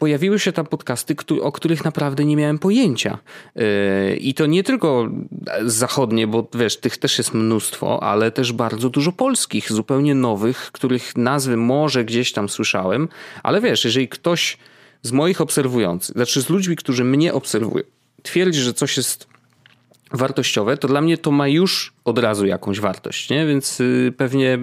pojawiły 0.00 0.38
się 0.38 0.52
tam 0.52 0.66
podcasty, 0.66 1.14
o 1.42 1.52
których 1.52 1.84
naprawdę 1.84 2.24
nie 2.24 2.36
miałem 2.36 2.58
pojęcia. 2.58 3.18
Yy, 3.54 4.16
I 4.16 4.34
to 4.34 4.46
nie 4.46 4.62
tylko 4.62 5.08
zachodnie, 5.64 6.26
bo 6.26 6.48
wiesz, 6.54 6.76
tych 6.76 6.98
też 6.98 7.18
jest 7.18 7.34
mnóstwo, 7.34 8.02
ale 8.02 8.30
też 8.30 8.52
bardzo 8.52 8.90
dużo 8.90 9.12
polskich, 9.12 9.72
zupełnie 9.72 10.14
nowych, 10.14 10.70
których 10.72 11.16
nazwy 11.16 11.56
może 11.56 12.04
gdzieś 12.04 12.32
tam 12.32 12.48
słyszałem, 12.48 13.08
ale 13.42 13.60
wiesz, 13.60 13.84
jeżeli 13.84 14.08
ktoś 14.08 14.58
z 15.02 15.12
moich 15.12 15.40
obserwujących, 15.40 16.16
znaczy 16.16 16.42
z 16.42 16.48
ludźmi, 16.48 16.76
którzy 16.76 17.04
mnie 17.04 17.34
obserwują, 17.34 17.84
twierdzi, 18.22 18.60
że 18.60 18.74
coś 18.74 18.96
jest 18.96 19.29
wartościowe, 20.12 20.76
to 20.76 20.88
dla 20.88 21.00
mnie 21.00 21.18
to 21.18 21.30
ma 21.30 21.48
już 21.48 21.92
od 22.04 22.18
razu 22.18 22.46
jakąś 22.46 22.80
wartość, 22.80 23.30
nie? 23.30 23.46
Więc 23.46 23.80
y, 23.80 24.12
pewnie 24.16 24.58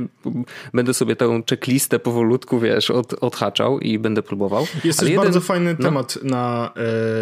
będę 0.73 0.93
sobie 0.93 1.15
tę 1.15 1.41
checklistę 1.49 1.99
powolutku, 1.99 2.59
wiesz, 2.59 2.91
od, 2.91 3.13
odhaczał 3.13 3.79
i 3.79 3.99
będę 3.99 4.23
próbował. 4.23 4.67
Jest 4.83 4.99
też 4.99 5.09
jeden... 5.09 5.23
bardzo 5.23 5.41
fajny 5.41 5.75
no. 5.79 5.85
temat 5.85 6.19
na, 6.23 6.73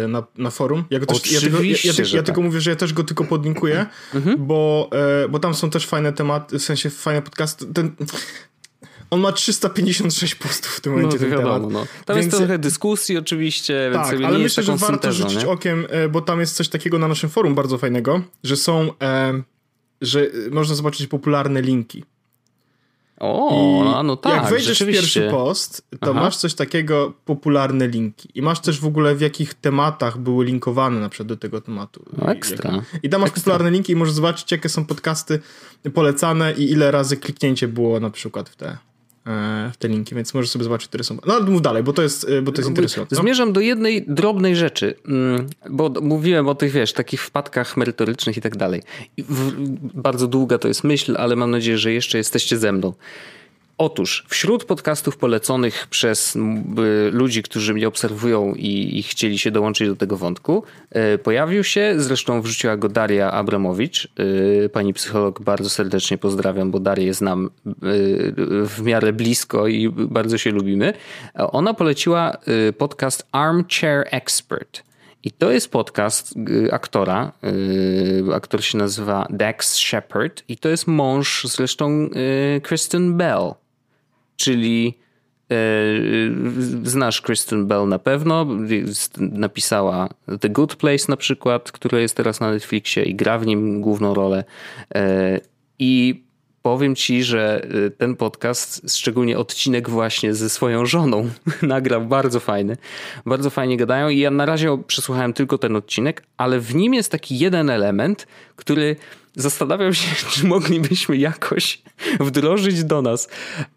e, 0.04 0.08
na, 0.08 0.24
na 0.38 0.50
forum. 0.50 0.84
Ja, 0.90 1.00
też, 1.00 1.32
ja, 1.32 1.40
tylko, 1.40 1.62
ja, 1.62 1.76
ja, 1.84 2.04
ja 2.12 2.22
tylko 2.22 2.42
mówię, 2.42 2.60
że 2.60 2.70
ja 2.70 2.76
też 2.76 2.92
go 2.92 3.04
tylko 3.04 3.24
podlinkuję, 3.24 3.86
mhm. 4.14 4.46
bo, 4.46 4.90
e, 5.24 5.28
bo 5.28 5.38
tam 5.38 5.54
są 5.54 5.70
też 5.70 5.86
fajne 5.86 6.12
tematy, 6.12 6.58
w 6.58 6.62
sensie 6.62 6.90
fajne 6.90 7.22
podcasty. 7.22 7.66
Ten, 7.66 7.92
on 9.10 9.20
ma 9.20 9.32
356 9.32 10.34
postów 10.34 10.72
w 10.72 10.80
tym 10.80 10.92
momencie. 10.92 11.16
No, 11.16 11.20
ten 11.20 11.30
wiadomo, 11.30 11.54
temat. 11.54 11.72
No. 11.72 11.86
Tam 12.04 12.16
więc... 12.16 12.26
jest 12.26 12.38
trochę 12.38 12.58
dyskusji 12.58 13.18
oczywiście, 13.18 13.90
tak, 13.92 14.10
więc 14.10 14.24
ale 14.24 14.38
myślę, 14.38 14.62
że 14.62 14.76
warto 14.76 15.12
rzucić 15.12 15.42
nie? 15.42 15.48
okiem, 15.48 15.86
e, 15.90 16.08
bo 16.08 16.20
tam 16.20 16.40
jest 16.40 16.56
coś 16.56 16.68
takiego 16.68 16.98
na 16.98 17.08
naszym 17.08 17.30
forum 17.30 17.54
bardzo 17.54 17.78
fajnego, 17.78 18.20
że 18.44 18.56
są, 18.56 18.90
e, 19.02 19.42
że 20.00 20.26
można 20.50 20.74
zobaczyć 20.74 21.06
popularne 21.06 21.62
linki. 21.62 22.04
O, 23.20 24.02
no 24.04 24.16
tak. 24.16 24.42
Jak 24.42 24.50
wejdziesz 24.50 24.82
w 24.82 24.86
pierwszy 24.86 25.28
post, 25.30 25.86
to 26.00 26.10
Aha. 26.10 26.20
masz 26.20 26.36
coś 26.36 26.54
takiego, 26.54 27.12
popularne 27.24 27.88
linki. 27.88 28.28
I 28.34 28.42
masz 28.42 28.60
też 28.60 28.80
w 28.80 28.86
ogóle 28.86 29.14
w 29.14 29.20
jakich 29.20 29.54
tematach 29.54 30.18
były 30.18 30.44
linkowane 30.44 31.00
na 31.00 31.08
przykład 31.08 31.28
do 31.28 31.36
tego 31.36 31.60
tematu. 31.60 32.04
No 32.18 32.32
ekstra. 32.32 32.82
I 33.02 33.08
tam 33.08 33.20
masz 33.20 33.30
ekstra. 33.30 33.42
popularne 33.42 33.70
linki 33.70 33.92
i 33.92 33.96
możesz 33.96 34.14
zobaczyć, 34.14 34.52
jakie 34.52 34.68
są 34.68 34.84
podcasty 34.84 35.40
polecane 35.94 36.52
i 36.52 36.70
ile 36.70 36.90
razy 36.90 37.16
kliknięcie 37.16 37.68
było 37.68 38.00
na 38.00 38.10
przykład 38.10 38.48
w 38.48 38.56
te 38.56 38.78
w 39.72 39.76
te 39.78 39.88
linki, 39.88 40.14
więc 40.14 40.34
możesz 40.34 40.50
sobie 40.50 40.64
zobaczyć, 40.64 40.88
które 40.88 41.04
są. 41.04 41.18
No 41.26 41.34
ale 41.34 41.44
mów 41.44 41.62
dalej, 41.62 41.82
bo 41.82 41.92
to 41.92 42.02
jest, 42.02 42.28
e, 42.28 42.42
bo 42.42 42.52
to 42.52 42.60
jest 42.60 42.68
interesujące. 42.68 43.16
Zmierzam 43.16 43.52
do 43.52 43.60
jednej 43.60 44.04
drobnej 44.08 44.56
rzeczy, 44.56 44.94
mm, 45.08 45.46
bo 45.70 45.92
mówiłem 46.02 46.48
o 46.48 46.54
tych, 46.54 46.72
wiesz, 46.72 46.92
takich 46.92 47.22
wpadkach 47.22 47.76
merytorycznych 47.76 48.36
i 48.36 48.40
tak 48.40 48.56
dalej. 48.56 48.82
Bardzo 49.94 50.26
długa 50.26 50.58
to 50.58 50.68
jest 50.68 50.84
myśl, 50.84 51.16
ale 51.18 51.36
mam 51.36 51.50
nadzieję, 51.50 51.78
że 51.78 51.92
jeszcze 51.92 52.18
jesteście 52.18 52.58
ze 52.58 52.72
mną. 52.72 52.92
Otóż 53.78 54.24
wśród 54.28 54.64
podcastów 54.64 55.16
poleconych 55.16 55.86
przez 55.90 56.38
ludzi, 57.12 57.42
którzy 57.42 57.74
mnie 57.74 57.88
obserwują 57.88 58.54
i, 58.54 58.98
i, 58.98 59.02
chcieli 59.02 59.38
się 59.38 59.50
dołączyć 59.50 59.88
do 59.88 59.96
tego 59.96 60.16
wątku, 60.16 60.62
e, 60.90 61.18
pojawił 61.18 61.64
się, 61.64 61.94
zresztą 61.96 62.42
wrzuciła 62.42 62.76
go 62.76 62.88
Daria 62.88 63.32
Abramowicz. 63.32 64.08
E, 64.64 64.68
pani 64.68 64.94
psycholog 64.94 65.42
bardzo 65.42 65.70
serdecznie 65.70 66.18
pozdrawiam, 66.18 66.70
bo 66.70 66.80
Darię 66.80 67.14
znam 67.14 67.46
e, 67.46 67.70
w 68.66 68.82
miarę 68.82 69.12
blisko 69.12 69.66
i 69.66 69.88
bardzo 69.88 70.38
się 70.38 70.50
lubimy. 70.50 70.92
Ona 71.34 71.74
poleciła 71.74 72.36
podcast 72.78 73.26
Armchair 73.32 74.06
Expert. 74.10 74.82
I 75.24 75.30
to 75.32 75.50
jest 75.50 75.70
podcast 75.70 76.34
aktora. 76.70 77.32
Aktor 78.34 78.64
się 78.64 78.78
nazywa 78.78 79.26
Dax 79.30 79.74
Shepard 79.74 80.42
i 80.48 80.56
to 80.56 80.68
jest 80.68 80.86
mąż 80.86 81.44
zresztą 81.44 82.10
Kristen 82.62 83.16
Bell 83.16 83.54
czyli 84.36 84.98
e, 85.50 85.56
znasz 86.82 87.20
Kristen 87.20 87.66
Bell 87.66 87.88
na 87.88 87.98
pewno, 87.98 88.46
napisała 89.18 90.08
The 90.40 90.48
Good 90.48 90.76
Place 90.76 91.04
na 91.08 91.16
przykład, 91.16 91.72
które 91.72 92.02
jest 92.02 92.16
teraz 92.16 92.40
na 92.40 92.50
Netflixie 92.50 93.02
i 93.02 93.14
gra 93.14 93.38
w 93.38 93.46
nim 93.46 93.80
główną 93.80 94.14
rolę. 94.14 94.44
E, 94.94 95.40
I 95.78 96.26
powiem 96.66 96.94
ci, 96.94 97.24
że 97.24 97.66
e, 97.86 97.90
ten 97.90 98.16
podcast, 98.16 98.96
szczególnie 98.96 99.38
odcinek 99.38 99.90
właśnie 99.90 100.34
ze 100.34 100.50
swoją 100.50 100.86
żoną, 100.86 101.30
nagrał 101.62 102.06
bardzo 102.06 102.40
fajny. 102.40 102.76
Bardzo 103.26 103.50
fajnie 103.50 103.76
gadają 103.76 104.08
i 104.08 104.18
ja 104.18 104.30
na 104.30 104.46
razie 104.46 104.78
przesłuchałem 104.86 105.32
tylko 105.32 105.58
ten 105.58 105.76
odcinek, 105.76 106.22
ale 106.36 106.60
w 106.60 106.74
nim 106.74 106.94
jest 106.94 107.12
taki 107.12 107.38
jeden 107.38 107.70
element, 107.70 108.26
który 108.56 108.96
zastanawiam 109.36 109.94
się, 109.94 110.08
czy 110.30 110.46
moglibyśmy 110.46 111.16
jakoś 111.16 111.82
wdrożyć 112.20 112.84
do 112.84 113.02
nas, 113.02 113.28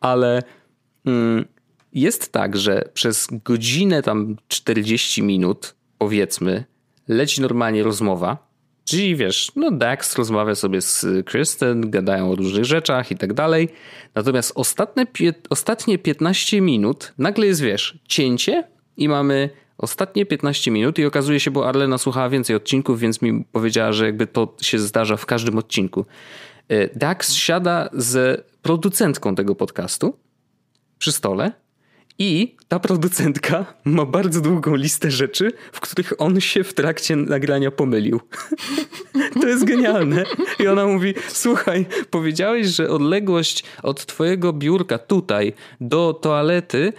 ale 0.02 0.44
mm, 1.06 1.46
jest 1.94 2.32
tak, 2.32 2.58
że 2.58 2.90
przez 2.94 3.28
godzinę 3.44 4.02
tam 4.04 4.36
40 4.48 5.24
minut, 5.24 5.76
powiedzmy, 5.98 6.64
leci 7.08 7.42
normalnie 7.42 7.84
rozmowa. 7.84 8.50
Czyli 8.86 9.16
wiesz, 9.16 9.52
no 9.56 9.72
Dax 9.72 10.16
rozmawia 10.16 10.56
sobie 10.56 10.82
z 10.82 11.06
Kristen, 11.26 11.90
gadają 11.90 12.32
o 12.32 12.36
różnych 12.36 12.66
rzeczach 12.66 13.12
i 13.12 13.18
tak 13.18 13.34
dalej. 13.34 13.70
Natomiast 14.16 14.52
ostatnie, 14.56 15.06
ostatnie 15.50 15.98
15 15.98 16.62
minut 16.62 17.14
nagle 17.18 17.46
jest, 17.46 17.62
wiesz, 17.62 18.00
cięcie 18.08 18.64
i 18.98 19.10
mamy 19.10 19.50
ostatnie 19.80 20.26
15 20.26 20.72
minut 20.72 21.00
i 21.00 21.06
okazuje 21.06 21.40
się, 21.40 21.52
bo 21.52 21.68
Arlena 21.68 21.98
słuchała 21.98 22.30
więcej 22.30 22.56
odcinków, 22.56 23.00
więc 23.00 23.22
mi 23.22 23.46
powiedziała, 23.52 23.92
że 23.92 24.06
jakby 24.06 24.28
to 24.28 24.56
się 24.62 24.80
zdarza 24.80 25.18
w 25.18 25.26
każdym 25.26 25.58
odcinku. 25.58 26.06
E, 26.68 26.98
Dax 26.98 27.34
siada 27.34 27.90
z 27.94 28.46
producentką 28.62 29.36
tego 29.36 29.56
podcastu 29.56 30.18
przy 30.98 31.12
stole 31.12 31.52
I 32.20 32.56
ta 32.68 32.80
producentka 32.80 33.66
ma 33.86 34.06
bardzo 34.06 34.42
długą 34.42 34.76
listę 34.76 35.12
rzeczy, 35.12 35.52
w 35.72 35.80
których 35.80 36.14
on 36.18 36.42
się 36.42 36.64
w 36.64 36.74
trakcie 36.74 37.16
nagrania 37.16 37.72
pomylił. 37.72 38.20
to 39.42 39.48
jest 39.48 39.66
genialne. 39.66 40.24
I 40.60 40.68
ona 40.68 40.86
mówi: 40.86 41.14
Słuchaj, 41.28 41.86
powiedziałeś, 42.10 42.68
że 42.68 42.90
odległość 42.90 43.64
od 43.84 44.06
twojego 44.06 44.54
biurka 44.54 44.98
tutaj 44.98 45.54
do 45.82 46.14
toalety 46.14 46.94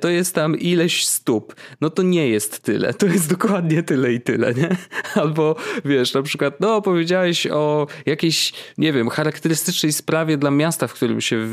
to 0.00 0.08
jest 0.08 0.34
tam 0.34 0.58
ileś 0.58 1.06
stóp. 1.06 1.54
No 1.80 1.90
to 1.90 2.02
nie 2.02 2.28
jest 2.28 2.60
tyle. 2.60 2.94
To 2.94 3.06
jest 3.06 3.30
dokładnie 3.30 3.82
tyle 3.82 4.12
i 4.12 4.20
tyle, 4.20 4.54
nie? 4.54 4.76
Albo 5.22 5.56
wiesz, 5.84 6.14
na 6.14 6.22
przykład, 6.22 6.60
no 6.60 6.82
powiedziałeś 6.82 7.46
o 7.46 7.86
jakiejś, 8.06 8.52
nie 8.78 8.92
wiem, 8.92 9.08
charakterystycznej 9.08 9.92
sprawie 9.92 10.36
dla 10.36 10.50
miasta, 10.50 10.86
w 10.86 10.92
którym 10.92 11.20
się 11.20 11.46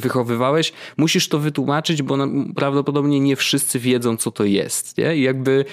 wychowywałeś. 0.00 0.72
Musisz 0.96 1.28
to 1.28 1.38
wytłumaczyć, 1.38 2.02
bo 2.02 2.16
prawdopodobnie 2.56 3.20
nie 3.20 3.36
wszyscy 3.36 3.78
wiedzą, 3.78 4.16
co 4.16 4.30
to 4.30 4.44
jest, 4.44 4.98
nie? 4.98 5.16
I 5.16 5.22
jakby 5.22 5.64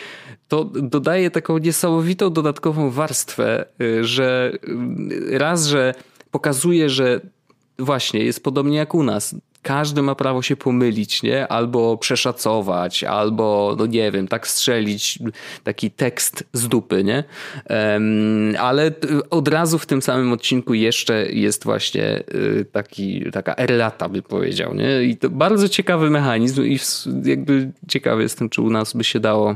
to 0.47 0.65
dodaje 0.65 1.31
taką 1.31 1.57
niesamowitą 1.57 2.33
dodatkową 2.33 2.91
warstwę, 2.91 3.65
y, 3.81 4.03
że 4.03 4.51
y, 5.31 5.37
raz, 5.37 5.65
że 5.65 5.93
pokazuje, 6.31 6.89
że 6.89 7.21
właśnie 7.79 8.19
jest 8.19 8.43
podobnie 8.43 8.77
jak 8.77 8.95
u 8.95 9.03
nas 9.03 9.35
każdy 9.65 10.01
ma 10.01 10.15
prawo 10.15 10.41
się 10.41 10.55
pomylić, 10.55 11.23
nie? 11.23 11.47
Albo 11.47 11.97
przeszacować, 11.97 13.03
albo, 13.03 13.75
no 13.79 13.85
nie 13.85 14.11
wiem, 14.11 14.27
tak 14.27 14.47
strzelić 14.47 15.19
taki 15.63 15.91
tekst 15.91 16.43
z 16.53 16.67
dupy, 16.67 17.03
nie? 17.03 17.23
Ale 18.59 18.91
od 19.29 19.47
razu 19.47 19.79
w 19.79 19.85
tym 19.85 20.01
samym 20.01 20.33
odcinku 20.33 20.73
jeszcze 20.73 21.31
jest 21.31 21.63
właśnie 21.63 22.23
y, 22.35 22.65
taki, 22.71 23.31
taka 23.31 23.55
erlata, 23.55 24.09
by 24.09 24.21
powiedział, 24.21 24.73
nie? 24.73 25.03
I 25.03 25.17
to 25.17 25.29
bardzo 25.29 25.69
ciekawy 25.69 26.09
mechanizm 26.09 26.63
i 26.63 26.79
jakby 27.23 27.71
ciekawy 27.87 28.21
jestem, 28.21 28.49
czy 28.49 28.61
u 28.61 28.69
nas 28.69 28.93
by 28.93 29.03
się 29.03 29.19
dało 29.19 29.55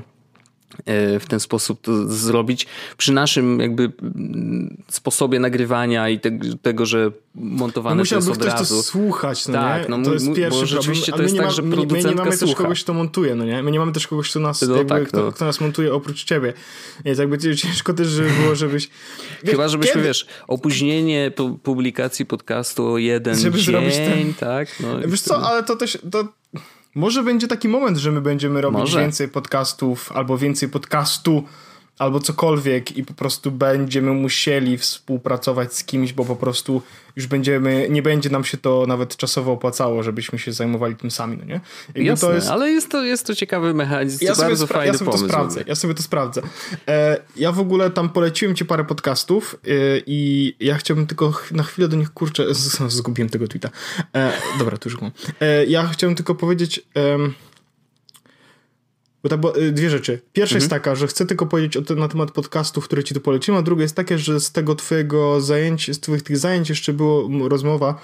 w 1.19 1.25
ten 1.27 1.39
sposób 1.39 1.81
to 1.81 2.07
zrobić 2.07 2.67
przy 2.97 3.13
naszym 3.13 3.59
jakby 3.59 3.91
sposobie 4.88 5.39
nagrywania 5.39 6.09
i 6.09 6.19
te, 6.19 6.31
tego, 6.61 6.85
że 6.85 7.11
montowane 7.35 7.95
no 7.95 8.09
to 8.09 8.15
jest 8.15 8.29
od 8.29 8.38
ktoś 8.38 8.51
razu. 8.51 8.75
to 8.75 8.83
słuchać, 8.83 9.47
no 9.47 9.53
tak, 9.53 9.89
nie? 9.89 9.97
No, 9.97 10.03
to 10.03 10.13
jest 10.13 10.33
pierwszy 10.35 10.59
bo 10.59 10.65
rzeczywiście 10.65 11.11
problem. 11.11 11.29
to 11.29 11.35
jest 11.35 11.45
tak, 11.45 11.55
że 11.55 11.61
my, 11.61 11.75
my 11.75 12.03
nie 12.03 12.15
mamy 12.15 12.31
słucha. 12.31 12.45
też 12.45 12.55
kogoś, 12.55 12.83
kto 12.83 12.93
montuje, 12.93 13.35
no 13.35 13.45
nie? 13.45 13.63
My 13.63 13.71
nie 13.71 13.79
mamy 13.79 13.91
też 13.91 14.07
kogoś, 14.07 14.29
kto 14.29 14.39
nas, 14.39 14.61
no, 14.61 14.75
jakby, 14.75 14.89
tak, 14.89 15.07
kto, 15.07 15.25
no. 15.25 15.31
kto, 15.31 15.45
nas 15.45 15.61
montuje 15.61 15.93
oprócz 15.93 16.23
ciebie. 16.23 16.53
Więc 17.05 17.19
jakby 17.19 17.38
ciężko 17.55 17.93
też, 17.93 18.07
żeby 18.07 18.29
było, 18.29 18.55
żebyś... 18.55 18.89
Wiesz, 19.43 19.51
Chyba, 19.51 19.67
żebyśmy, 19.67 19.93
kiedy? 19.93 20.07
wiesz, 20.07 20.27
opóźnienie 20.47 21.31
publikacji 21.63 22.25
podcastu 22.25 22.88
o 22.88 22.97
jeden 22.97 23.39
żeby 23.39 23.57
dzień, 23.57 23.65
zrobić 23.65 23.95
ten... 23.95 24.33
tak? 24.33 24.67
No 24.79 24.99
wiesz 25.07 25.21
co, 25.21 25.49
ale 25.49 25.63
to 25.63 25.75
też... 25.75 25.97
To 26.11 26.27
może 26.96 27.24
będzie 27.24 27.48
taki 27.48 27.67
moment, 27.67 27.98
że 27.98 28.12
my 28.12 28.22
będziemy 28.22 28.62
robić 28.62 28.79
Może. 28.79 29.00
więcej 29.00 29.27
podcastów 29.27 30.12
albo 30.12 30.38
więcej 30.38 30.69
podcastu 30.69 31.43
albo 31.99 32.19
cokolwiek 32.19 32.97
i 32.97 33.03
po 33.03 33.13
prostu 33.13 33.51
będziemy 33.51 34.11
musieli 34.11 34.77
współpracować 34.77 35.73
z 35.73 35.83
kimś, 35.83 36.13
bo 36.13 36.25
po 36.25 36.35
prostu 36.35 36.81
już 37.15 37.27
będziemy, 37.27 37.87
nie 37.89 38.01
będzie 38.01 38.29
nam 38.29 38.43
się 38.43 38.57
to 38.57 38.85
nawet 38.87 39.17
czasowo 39.17 39.51
opłacało, 39.51 40.03
żebyśmy 40.03 40.39
się 40.39 40.53
zajmowali 40.53 40.95
tym 40.95 41.11
sami, 41.11 41.37
no 41.37 41.45
nie? 41.45 41.61
Jakby 41.87 42.03
Jasne, 42.03 42.27
to 42.27 42.33
jest... 42.33 42.47
ale 42.47 42.71
jest 42.71 42.89
to, 42.91 43.03
jest 43.03 43.25
to 43.25 43.35
ciekawy 43.35 43.73
mechanizm, 43.73 44.25
ja 44.25 44.35
bardzo 44.35 44.67
fajny 44.67 44.87
ja 44.87 44.93
sobie 44.93 45.11
pomysł. 45.11 45.23
To 45.23 45.29
sprawdzę, 45.29 45.63
ja 45.67 45.75
sobie 45.75 45.93
to 45.93 46.03
sprawdzę. 46.03 46.41
E, 46.87 47.17
ja 47.35 47.51
w 47.51 47.59
ogóle 47.59 47.89
tam 47.89 48.09
poleciłem 48.09 48.55
ci 48.55 48.65
parę 48.65 48.83
podcastów 48.85 49.55
e, 49.55 49.69
i 50.05 50.55
ja 50.59 50.77
chciałbym 50.77 51.07
tylko 51.07 51.33
na 51.51 51.63
chwilę 51.63 51.87
do 51.87 51.97
nich, 51.97 52.09
kurczę, 52.09 52.55
z, 52.55 52.77
zgubiłem 52.97 53.29
tego 53.29 53.47
tweeta. 53.47 53.69
E, 54.15 54.31
dobra, 54.59 54.77
tu 54.77 54.89
już 54.89 55.01
mam. 55.01 55.11
E, 55.41 55.65
ja 55.65 55.87
chciałem 55.87 56.15
tylko 56.15 56.35
powiedzieć... 56.35 56.81
Tak, 56.93 57.48
bo, 59.23 59.57
y, 59.57 59.71
dwie 59.71 59.89
rzeczy. 59.89 60.21
Pierwsza 60.33 60.55
mhm. 60.55 60.61
jest 60.61 60.69
taka, 60.69 60.95
że 60.95 61.07
chcę 61.07 61.25
tylko 61.25 61.45
powiedzieć 61.45 61.88
te, 61.88 61.95
na 61.95 62.07
temat 62.07 62.31
podcastów, 62.31 62.85
które 62.85 63.03
ci 63.03 63.13
tu 63.13 63.21
poleciłem, 63.21 63.59
a 63.59 63.61
druga 63.61 63.81
jest 63.81 63.95
takie, 63.95 64.17
że 64.17 64.39
z 64.39 64.51
tego 64.51 64.75
twojego 64.75 65.41
zajęć, 65.41 65.95
z 65.95 65.99
twoich 65.99 66.23
tych 66.23 66.38
zajęć 66.38 66.69
jeszcze 66.69 66.93
było 66.93 67.49
rozmowa 67.49 68.01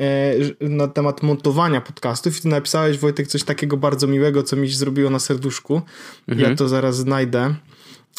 e, 0.00 0.34
na 0.60 0.88
temat 0.88 1.22
montowania 1.22 1.80
podcastów 1.80 2.38
i 2.38 2.40
ty 2.40 2.48
napisałeś, 2.48 2.98
Wojtek, 2.98 3.26
coś 3.26 3.44
takiego 3.44 3.76
bardzo 3.76 4.06
miłego, 4.06 4.42
co 4.42 4.56
mi 4.56 4.68
zrobiło 4.68 5.10
na 5.10 5.18
serduszku. 5.18 5.82
Mhm. 6.28 6.50
Ja 6.50 6.56
to 6.56 6.68
zaraz 6.68 6.96
znajdę. 6.96 7.54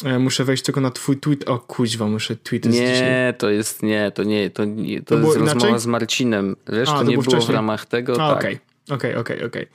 E, 0.04 0.18
muszę 0.18 0.44
wejść 0.44 0.62
tylko 0.62 0.80
na 0.80 0.90
twój 0.90 1.16
tweet. 1.16 1.48
O 1.48 1.58
kuźwa, 1.58 2.06
muszę 2.06 2.36
tweet 2.36 2.66
Nie, 2.66 3.34
to 3.38 3.50
jest 3.50 3.82
nie, 3.82 4.12
to 4.14 4.22
nie, 4.22 4.50
to, 4.50 4.64
nie, 4.64 5.02
to, 5.02 5.14
to 5.14 5.20
jest 5.20 5.36
rozmowa 5.36 5.78
z 5.78 5.86
Marcinem. 5.86 6.56
Wiesz, 6.72 6.88
a, 6.88 7.02
nie 7.02 7.10
było, 7.10 7.22
było 7.22 7.42
w 7.42 7.50
ramach 7.50 7.86
tego. 7.86 8.12
A, 8.12 8.34
tak. 8.34 8.38
Okay. 8.38 8.69
Okej, 8.90 9.16
okej, 9.16 9.44
okej. 9.44 9.66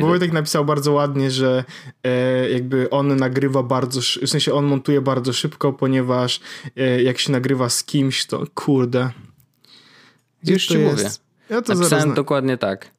Bo 0.00 0.06
Wojtek, 0.06 0.32
napisał 0.32 0.64
bardzo 0.64 0.92
ładnie, 0.92 1.30
że 1.30 1.64
e, 2.04 2.50
jakby 2.50 2.90
on 2.90 3.16
nagrywa 3.16 3.62
bardzo, 3.62 4.00
w 4.00 4.28
sensie 4.28 4.52
on 4.52 4.64
montuje 4.64 5.00
bardzo 5.00 5.32
szybko, 5.32 5.72
ponieważ 5.72 6.40
e, 6.76 7.02
jak 7.02 7.18
się 7.18 7.32
nagrywa 7.32 7.68
z 7.68 7.84
kimś, 7.84 8.26
to 8.26 8.44
kurde. 8.54 9.10
Już 10.44 10.66
ci 10.66 10.78
jest? 10.78 10.92
mówię. 10.92 11.10
Ja 11.50 11.62
to 11.62 11.74
Napisałem 11.74 12.14
dokładnie 12.14 12.58
tak. 12.58 12.91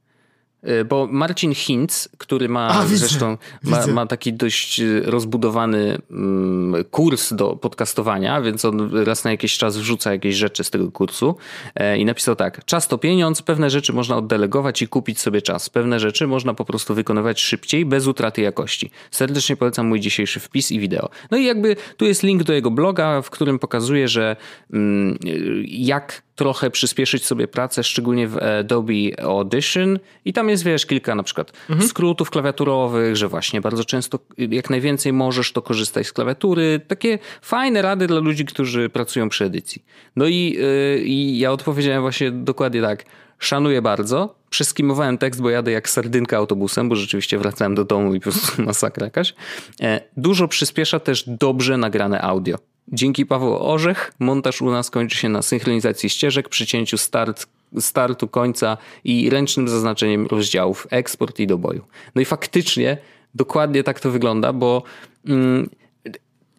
Y, 0.67 0.85
bo 0.85 1.07
Marcin 1.11 1.55
Hinz, 1.55 2.09
który 2.17 2.49
ma 2.49 2.67
A, 2.67 2.85
zresztą 2.87 3.37
ma, 3.63 3.87
ma, 3.87 4.05
taki 4.05 4.33
dość 4.33 4.79
y, 4.79 5.01
rozbudowany 5.05 5.97
um, 6.11 6.75
kurs 6.91 7.33
do 7.33 7.55
podcastowania, 7.55 8.41
więc 8.41 8.65
on 8.65 9.03
raz 9.05 9.23
na 9.23 9.31
jakiś 9.31 9.57
czas 9.57 9.77
wrzuca 9.77 10.11
jakieś 10.11 10.35
rzeczy 10.35 10.63
z 10.63 10.69
tego 10.69 10.91
kursu 10.91 11.35
e, 11.75 11.97
i 11.97 12.05
napisał 12.05 12.35
tak: 12.35 12.65
Czas 12.65 12.87
to 12.87 12.97
pieniądz, 12.97 13.41
pewne 13.41 13.69
rzeczy 13.69 13.93
można 13.93 14.17
oddelegować 14.17 14.81
i 14.81 14.87
kupić 14.87 15.19
sobie 15.19 15.41
czas. 15.41 15.69
Pewne 15.69 15.99
rzeczy 15.99 16.27
można 16.27 16.53
po 16.53 16.65
prostu 16.65 16.95
wykonywać 16.95 17.41
szybciej, 17.41 17.85
bez 17.85 18.07
utraty 18.07 18.41
jakości. 18.41 18.91
Serdecznie 19.11 19.55
polecam 19.55 19.87
mój 19.87 19.99
dzisiejszy 19.99 20.39
wpis 20.39 20.71
i 20.71 20.79
wideo. 20.79 21.09
No 21.31 21.37
i 21.37 21.45
jakby 21.45 21.75
tu 21.97 22.05
jest 22.05 22.23
link 22.23 22.43
do 22.43 22.53
jego 22.53 22.71
bloga, 22.71 23.21
w 23.21 23.29
którym 23.29 23.59
pokazuje, 23.59 24.07
że 24.07 24.35
um, 24.73 25.17
jak 25.65 26.21
trochę 26.35 26.71
przyspieszyć 26.71 27.25
sobie 27.25 27.47
pracę, 27.47 27.83
szczególnie 27.83 28.27
w 28.27 28.37
Adobe 28.37 28.93
Audition 29.21 29.99
i 30.25 30.33
tam 30.33 30.49
jest, 30.49 30.52
wiesz, 30.61 30.85
kilka 30.85 31.15
na 31.15 31.23
przykład 31.23 31.53
mhm. 31.69 31.89
skrótów 31.89 32.29
klawiaturowych, 32.29 33.15
że 33.15 33.27
właśnie 33.27 33.61
bardzo 33.61 33.85
często 33.85 34.19
jak 34.37 34.69
najwięcej 34.69 35.13
możesz, 35.13 35.51
to 35.51 35.61
korzystaj 35.61 36.03
z 36.03 36.13
klawiatury. 36.13 36.81
Takie 36.87 37.19
fajne 37.41 37.81
rady 37.81 38.07
dla 38.07 38.19
ludzi, 38.19 38.45
którzy 38.45 38.89
pracują 38.89 39.29
przy 39.29 39.45
edycji. 39.45 39.83
No 40.15 40.27
i, 40.27 40.57
yy, 40.59 41.03
i 41.03 41.39
ja 41.39 41.51
odpowiedziałem 41.51 42.01
właśnie 42.01 42.31
dokładnie 42.31 42.81
tak. 42.81 43.05
Szanuję 43.39 43.81
bardzo. 43.81 44.35
Przeskimowałem 44.49 45.17
tekst, 45.17 45.41
bo 45.41 45.49
jadę 45.49 45.71
jak 45.71 45.89
sardynka 45.89 46.37
autobusem, 46.37 46.89
bo 46.89 46.95
rzeczywiście 46.95 47.37
wracałem 47.37 47.75
do 47.75 47.85
domu 47.85 48.15
i 48.15 48.19
po 48.19 48.23
prostu 48.23 48.61
masakra 48.65 49.05
jakaś. 49.05 49.33
E, 49.81 50.01
dużo 50.17 50.47
przyspiesza 50.47 50.99
też 50.99 51.23
dobrze 51.27 51.77
nagrane 51.77 52.21
audio. 52.21 52.57
Dzięki 52.87 53.25
Paweł 53.25 53.71
Orzech 53.71 54.11
montaż 54.19 54.61
u 54.61 54.71
nas 54.71 54.89
kończy 54.89 55.17
się 55.17 55.29
na 55.29 55.41
synchronizacji 55.41 56.09
ścieżek, 56.09 56.49
przycięciu 56.49 56.97
start, 56.97 57.47
startu, 57.79 58.27
końca 58.27 58.77
i 59.03 59.29
ręcznym 59.29 59.67
zaznaczeniem 59.67 60.27
rozdziałów 60.27 60.87
eksport 60.89 61.39
i 61.39 61.47
do 61.47 61.57
boju. 61.57 61.85
No 62.15 62.21
i 62.21 62.25
faktycznie 62.25 62.97
dokładnie 63.35 63.83
tak 63.83 63.99
to 63.99 64.11
wygląda, 64.11 64.53
bo 64.53 64.83
mm, 65.27 65.69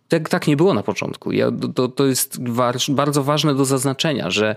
tak, 0.08 0.28
tak 0.28 0.46
nie 0.46 0.56
było 0.56 0.74
na 0.74 0.82
początku. 0.82 1.32
Ja, 1.32 1.50
to, 1.74 1.88
to 1.88 2.06
jest 2.06 2.38
bardzo 2.88 3.24
ważne 3.24 3.54
do 3.54 3.64
zaznaczenia, 3.64 4.30
że 4.30 4.56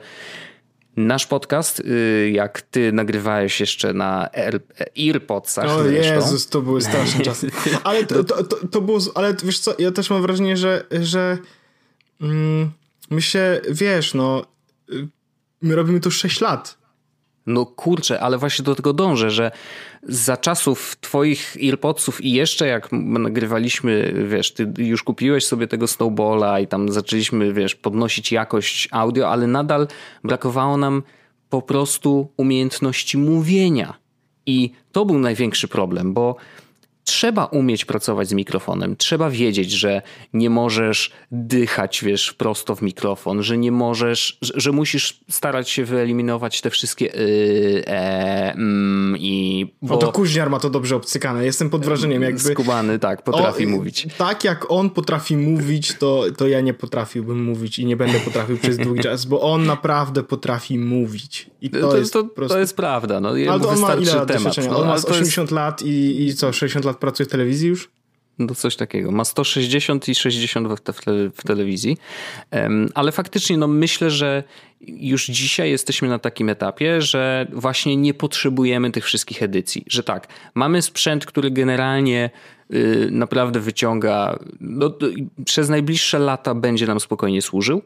Nasz 0.97 1.25
podcast, 1.25 1.79
y, 1.79 2.31
jak 2.33 2.61
ty 2.61 2.91
nagrywałeś 2.91 3.59
jeszcze 3.59 3.93
na 3.93 4.29
Earpodsach. 4.99 5.69
O 5.69 5.83
zresztą. 5.83 6.15
Jezus, 6.15 6.47
to 6.47 6.61
były 6.61 6.81
straszne 6.81 7.21
czasy. 7.25 7.51
Ale 7.83 8.05
to, 8.05 8.23
to, 8.23 8.43
to, 8.43 8.67
to 8.67 8.81
było, 8.81 8.99
ale 9.15 9.35
wiesz 9.43 9.59
co, 9.59 9.75
ja 9.79 9.91
też 9.91 10.09
mam 10.09 10.21
wrażenie, 10.21 10.57
że, 10.57 10.85
że 11.01 11.37
mm, 12.21 12.71
my 13.09 13.21
się, 13.21 13.61
wiesz, 13.69 14.13
no, 14.13 14.45
y, 14.93 15.07
my 15.61 15.75
robimy 15.75 15.99
to 15.99 16.11
6 16.11 16.41
lat. 16.41 16.77
No 17.45 17.65
kurczę, 17.65 18.19
ale 18.19 18.37
właśnie 18.37 18.65
do 18.65 18.75
tego 18.75 18.93
dążę, 18.93 19.31
że 19.31 19.51
za 20.03 20.37
czasów 20.37 20.95
twoich 21.01 21.57
earpodsów 21.63 22.25
i 22.25 22.31
jeszcze 22.31 22.67
jak 22.67 22.91
nagrywaliśmy, 22.91 24.13
wiesz, 24.29 24.53
ty 24.53 24.73
już 24.77 25.03
kupiłeś 25.03 25.45
sobie 25.45 25.67
tego 25.67 25.87
snowballa 25.87 26.59
i 26.59 26.67
tam 26.67 26.91
zaczęliśmy, 26.91 27.53
wiesz, 27.53 27.75
podnosić 27.75 28.31
jakość 28.31 28.89
audio, 28.91 29.29
ale 29.29 29.47
nadal 29.47 29.87
brakowało 30.23 30.77
nam 30.77 31.03
po 31.49 31.61
prostu 31.61 32.31
umiejętności 32.37 33.17
mówienia. 33.17 33.93
I 34.45 34.71
to 34.91 35.05
był 35.05 35.19
największy 35.19 35.67
problem, 35.67 36.13
bo 36.13 36.35
trzeba 37.07 37.45
umieć 37.45 37.85
pracować 37.85 38.29
z 38.29 38.33
mikrofonem. 38.33 38.95
Trzeba 38.97 39.29
wiedzieć, 39.29 39.71
że 39.71 40.01
nie 40.33 40.49
możesz 40.49 41.11
dychać, 41.31 42.03
wiesz, 42.03 42.33
prosto 42.33 42.75
w 42.75 42.81
mikrofon, 42.81 43.43
że 43.43 43.57
nie 43.57 43.71
możesz, 43.71 44.37
że, 44.41 44.53
że 44.55 44.71
musisz 44.71 45.19
starać 45.29 45.69
się 45.69 45.85
wyeliminować 45.85 46.61
te 46.61 46.69
wszystkie 46.69 47.05
yy, 47.05 47.83
e, 47.87 48.53
mm, 48.53 49.17
i... 49.19 49.67
Bo... 49.81 49.95
O 49.95 49.97
to 49.97 50.11
Kuźniar 50.11 50.49
ma 50.49 50.59
to 50.59 50.69
dobrze 50.69 50.95
obcykane. 50.95 51.45
Jestem 51.45 51.69
pod 51.69 51.85
wrażeniem 51.85 52.21
jakby... 52.21 52.39
Skubany, 52.39 52.99
tak, 52.99 53.23
potrafi 53.23 53.65
o, 53.65 53.69
mówić. 53.69 54.07
Tak 54.17 54.43
jak 54.43 54.71
on 54.71 54.89
potrafi 54.89 55.37
mówić, 55.37 55.93
to, 55.93 56.23
to 56.37 56.47
ja 56.47 56.61
nie 56.61 56.73
potrafiłbym 56.73 57.43
mówić 57.43 57.79
i 57.79 57.85
nie 57.85 57.97
będę 57.97 58.19
potrafił 58.19 58.57
przez 58.57 58.77
długi 58.77 59.01
czas, 59.01 59.25
bo 59.25 59.41
on 59.41 59.65
naprawdę 59.65 60.23
potrafi 60.23 60.79
mówić. 60.79 61.49
I 61.61 61.69
to, 61.69 61.91
to 61.91 61.97
jest 61.97 62.13
to, 62.13 62.23
prostu... 62.23 62.53
to 62.53 62.59
jest 62.59 62.75
prawda. 62.75 63.19
No, 63.19 63.29
ale 63.29 63.67
on 63.67 63.79
ma 63.79 63.95
ile 63.95 64.15
lat 64.15 64.27
temat. 64.27 64.57
No, 64.69 64.79
on 64.79 64.87
ma 64.87 64.93
80 64.93 65.37
jest... 65.37 65.51
lat 65.51 65.81
i, 65.81 66.27
i 66.27 66.35
co, 66.35 66.53
60 66.53 66.85
lat 66.85 66.96
pracuje 66.99 67.27
w 67.27 67.31
telewizji 67.31 67.69
już? 67.69 67.89
No 68.39 68.55
coś 68.55 68.75
takiego. 68.75 69.11
Ma 69.11 69.25
160 69.25 70.09
i 70.09 70.15
60 70.15 70.67
w, 70.67 70.81
te, 70.81 70.93
w 71.33 71.43
telewizji. 71.43 71.97
Ale 72.95 73.11
faktycznie 73.11 73.57
no 73.57 73.67
myślę, 73.67 74.11
że 74.11 74.43
już 74.81 75.25
dzisiaj 75.25 75.71
jesteśmy 75.71 76.07
na 76.07 76.19
takim 76.19 76.49
etapie, 76.49 77.01
że 77.01 77.47
właśnie 77.53 77.95
nie 77.95 78.13
potrzebujemy 78.13 78.91
tych 78.91 79.05
wszystkich 79.05 79.43
edycji. 79.43 79.83
Że 79.87 80.03
tak, 80.03 80.27
mamy 80.55 80.81
sprzęt, 80.81 81.25
który 81.25 81.51
generalnie 81.51 82.29
y, 82.73 83.09
naprawdę 83.11 83.59
wyciąga, 83.59 84.39
no, 84.61 84.93
przez 85.45 85.69
najbliższe 85.69 86.19
lata 86.19 86.55
będzie 86.55 86.87
nam 86.87 86.99
spokojnie 86.99 87.41
służył. 87.41 87.81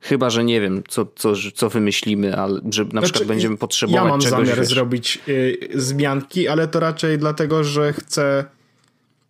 Chyba, 0.00 0.30
że 0.30 0.44
nie 0.44 0.60
wiem, 0.60 0.82
co, 0.88 1.06
co, 1.16 1.32
co 1.54 1.70
wymyślimy, 1.70 2.36
ale 2.36 2.60
że 2.70 2.84
na 2.84 2.90
znaczy, 2.90 3.04
przykład 3.04 3.28
będziemy 3.28 3.56
potrzebować 3.56 4.04
Ja 4.04 4.10
mam 4.10 4.20
czegoś, 4.20 4.38
zamiar 4.38 4.58
wiesz. 4.58 4.68
zrobić 4.68 5.18
y, 5.28 5.58
zmianki, 5.74 6.48
ale 6.48 6.68
to 6.68 6.80
raczej 6.80 7.18
dlatego, 7.18 7.64
że 7.64 7.92
chcę 7.92 8.44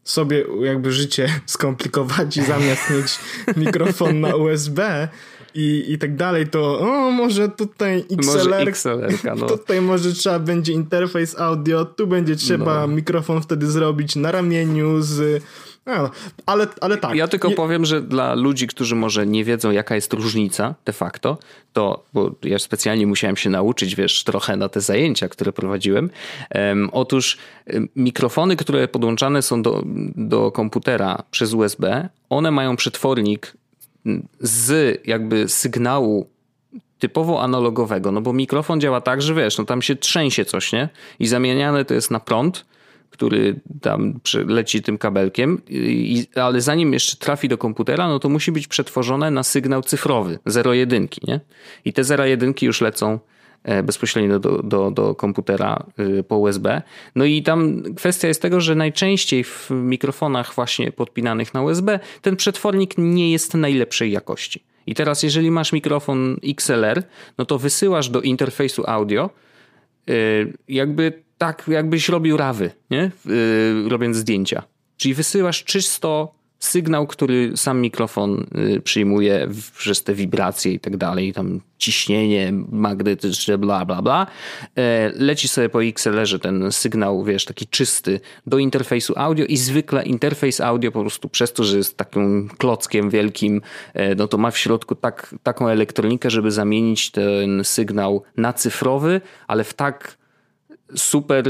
sobie 0.04 0.44
jakby 0.62 0.92
życie 0.92 1.28
skomplikować 1.46 2.36
i 2.36 2.42
zamiast 2.42 2.90
mieć 2.90 3.18
mikrofon 3.66 4.20
na 4.20 4.36
USB 4.36 5.08
i, 5.54 5.84
i 5.88 5.98
tak 5.98 6.16
dalej, 6.16 6.48
to 6.48 6.80
o, 6.80 7.10
może 7.10 7.48
tutaj 7.48 8.04
XLR, 8.10 8.48
może 8.48 8.60
XLR 8.60 9.12
no. 9.36 9.46
tutaj 9.56 9.80
może 9.80 10.12
trzeba 10.12 10.38
będzie 10.38 10.72
interfejs 10.72 11.38
audio, 11.38 11.84
tu 11.84 12.06
będzie 12.06 12.36
trzeba 12.36 12.80
no. 12.80 12.94
mikrofon 12.94 13.42
wtedy 13.42 13.66
zrobić 13.66 14.16
na 14.16 14.32
ramieniu 14.32 15.02
z 15.02 15.42
ale, 16.46 16.66
ale 16.80 16.96
tak. 16.96 17.14
Ja 17.14 17.28
tylko 17.28 17.50
powiem, 17.50 17.84
że 17.84 18.02
dla 18.02 18.34
ludzi, 18.34 18.66
którzy 18.66 18.96
może 18.96 19.26
nie 19.26 19.44
wiedzą, 19.44 19.70
jaka 19.70 19.94
jest 19.94 20.12
różnica 20.12 20.74
de 20.84 20.92
facto, 20.92 21.38
to, 21.72 22.04
bo 22.12 22.30
ja 22.42 22.58
specjalnie 22.58 23.06
musiałem 23.06 23.36
się 23.36 23.50
nauczyć, 23.50 23.94
wiesz, 23.94 24.24
trochę 24.24 24.56
na 24.56 24.68
te 24.68 24.80
zajęcia, 24.80 25.28
które 25.28 25.52
prowadziłem. 25.52 26.10
Um, 26.54 26.90
otóż 26.92 27.38
mikrofony, 27.96 28.56
które 28.56 28.88
podłączane 28.88 29.42
są 29.42 29.62
do, 29.62 29.82
do 30.16 30.52
komputera 30.52 31.22
przez 31.30 31.52
USB, 31.52 32.08
one 32.30 32.50
mają 32.50 32.76
przetwornik 32.76 33.56
z 34.40 35.00
jakby 35.06 35.48
sygnału 35.48 36.26
typowo 36.98 37.42
analogowego, 37.42 38.12
no 38.12 38.20
bo 38.20 38.32
mikrofon 38.32 38.80
działa 38.80 39.00
tak, 39.00 39.22
że 39.22 39.34
wiesz, 39.34 39.58
no 39.58 39.64
tam 39.64 39.82
się 39.82 39.96
trzęsie 39.96 40.44
coś, 40.44 40.72
nie? 40.72 40.88
I 41.18 41.26
zamieniane 41.26 41.84
to 41.84 41.94
jest 41.94 42.10
na 42.10 42.20
prąd, 42.20 42.64
który 43.20 43.60
tam 43.80 44.20
leci 44.46 44.82
tym 44.82 44.98
kabelkiem, 44.98 45.62
i, 45.68 46.26
ale 46.34 46.60
zanim 46.60 46.92
jeszcze 46.92 47.16
trafi 47.16 47.48
do 47.48 47.58
komputera, 47.58 48.08
no 48.08 48.18
to 48.18 48.28
musi 48.28 48.52
być 48.52 48.68
przetworzone 48.68 49.30
na 49.30 49.42
sygnał 49.42 49.82
cyfrowy, 49.82 50.38
0,1, 50.46 51.28
nie? 51.28 51.40
I 51.84 51.92
te 51.92 52.02
0,1 52.02 52.62
już 52.62 52.80
lecą 52.80 53.18
e, 53.64 53.82
bezpośrednio 53.82 54.38
do, 54.38 54.62
do, 54.62 54.90
do 54.90 55.14
komputera 55.14 55.84
y, 56.18 56.22
po 56.22 56.36
USB. 56.36 56.82
No 57.14 57.24
i 57.24 57.42
tam 57.42 57.82
kwestia 57.96 58.28
jest 58.28 58.42
tego, 58.42 58.60
że 58.60 58.74
najczęściej 58.74 59.44
w 59.44 59.70
mikrofonach 59.70 60.54
właśnie 60.54 60.92
podpinanych 60.92 61.54
na 61.54 61.62
USB 61.62 62.00
ten 62.22 62.36
przetwornik 62.36 62.94
nie 62.98 63.32
jest 63.32 63.54
najlepszej 63.54 64.12
jakości. 64.12 64.62
I 64.86 64.94
teraz 64.94 65.22
jeżeli 65.22 65.50
masz 65.50 65.72
mikrofon 65.72 66.36
XLR, 66.48 67.02
no 67.38 67.44
to 67.44 67.58
wysyłasz 67.58 68.08
do 68.08 68.20
interfejsu 68.20 68.84
audio 68.86 69.30
y, 70.10 70.52
jakby 70.68 71.29
tak 71.40 71.64
jakbyś 71.68 72.08
robił 72.08 72.36
rawy, 72.36 72.70
nie? 72.90 73.10
Yy, 73.26 73.88
robiąc 73.88 74.16
zdjęcia. 74.16 74.62
Czyli 74.96 75.14
wysyłasz 75.14 75.64
czysto 75.64 76.34
sygnał, 76.58 77.06
który 77.06 77.56
sam 77.56 77.80
mikrofon 77.80 78.46
yy, 78.54 78.80
przyjmuje 78.80 79.48
przez 79.78 80.02
te 80.02 80.14
wibracje 80.14 80.72
i 80.72 80.80
tak 80.80 80.96
dalej, 80.96 81.32
tam 81.32 81.60
ciśnienie 81.78 82.52
magnetyczne, 82.72 83.58
bla, 83.58 83.84
bla, 83.84 84.02
bla. 84.02 84.26
Yy, 84.76 84.82
leci 85.14 85.48
sobie 85.48 85.68
po 85.68 85.84
XLR-ze 85.84 86.38
ten 86.38 86.72
sygnał, 86.72 87.24
wiesz, 87.24 87.44
taki 87.44 87.66
czysty 87.66 88.20
do 88.46 88.58
interfejsu 88.58 89.14
audio 89.16 89.46
i 89.46 89.56
zwykle 89.56 90.02
interfejs 90.02 90.60
audio 90.60 90.92
po 90.92 91.00
prostu 91.00 91.28
przez 91.28 91.52
to, 91.52 91.64
że 91.64 91.76
jest 91.76 91.96
takim 91.96 92.50
klockiem 92.58 93.10
wielkim, 93.10 93.62
yy, 93.94 94.14
no 94.16 94.28
to 94.28 94.38
ma 94.38 94.50
w 94.50 94.58
środku 94.58 94.94
tak, 94.94 95.34
taką 95.42 95.68
elektronikę, 95.68 96.30
żeby 96.30 96.50
zamienić 96.50 97.10
ten 97.10 97.64
sygnał 97.64 98.22
na 98.36 98.52
cyfrowy, 98.52 99.20
ale 99.46 99.64
w 99.64 99.74
tak 99.74 100.19
super 100.96 101.44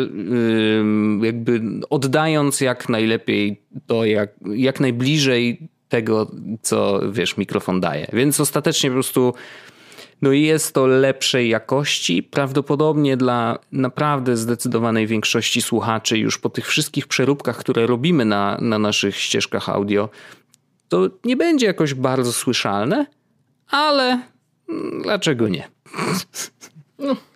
jakby 1.23 1.63
oddając 1.91 2.61
jak 2.61 2.89
najlepiej 2.89 3.63
to, 3.87 4.05
jak, 4.05 4.31
jak 4.55 4.81
najbliżej 4.81 5.69
tego, 5.89 6.31
co 6.63 7.01
wiesz, 7.13 7.37
mikrofon 7.37 7.81
daje. 7.81 8.07
Więc 8.13 8.41
ostatecznie 8.41 8.91
po 8.91 8.95
prostu 8.95 9.35
no 10.23 10.33
jest 10.33 10.75
to 10.75 10.87
lepszej 10.87 11.49
jakości, 11.49 12.23
prawdopodobnie 12.23 13.17
dla 13.17 13.59
naprawdę 13.73 14.37
zdecydowanej 14.37 15.07
większości 15.07 15.63
słuchaczy 15.63 16.19
już 16.19 16.39
po 16.39 16.51
tych 16.51 16.67
wszystkich 16.67 17.07
przeróbkach, 17.07 17.57
które 17.57 17.87
robimy 17.87 18.25
na, 18.25 18.59
na 18.61 18.79
naszych 18.79 19.17
ścieżkach 19.17 19.69
audio, 19.69 20.09
to 20.89 21.09
nie 21.25 21.37
będzie 21.37 21.67
jakoś 21.67 21.95
bardzo 21.95 22.33
słyszalne, 22.33 23.07
ale 23.71 24.23
dlaczego 25.03 25.49
nie? 25.49 25.69
No. 26.99 27.17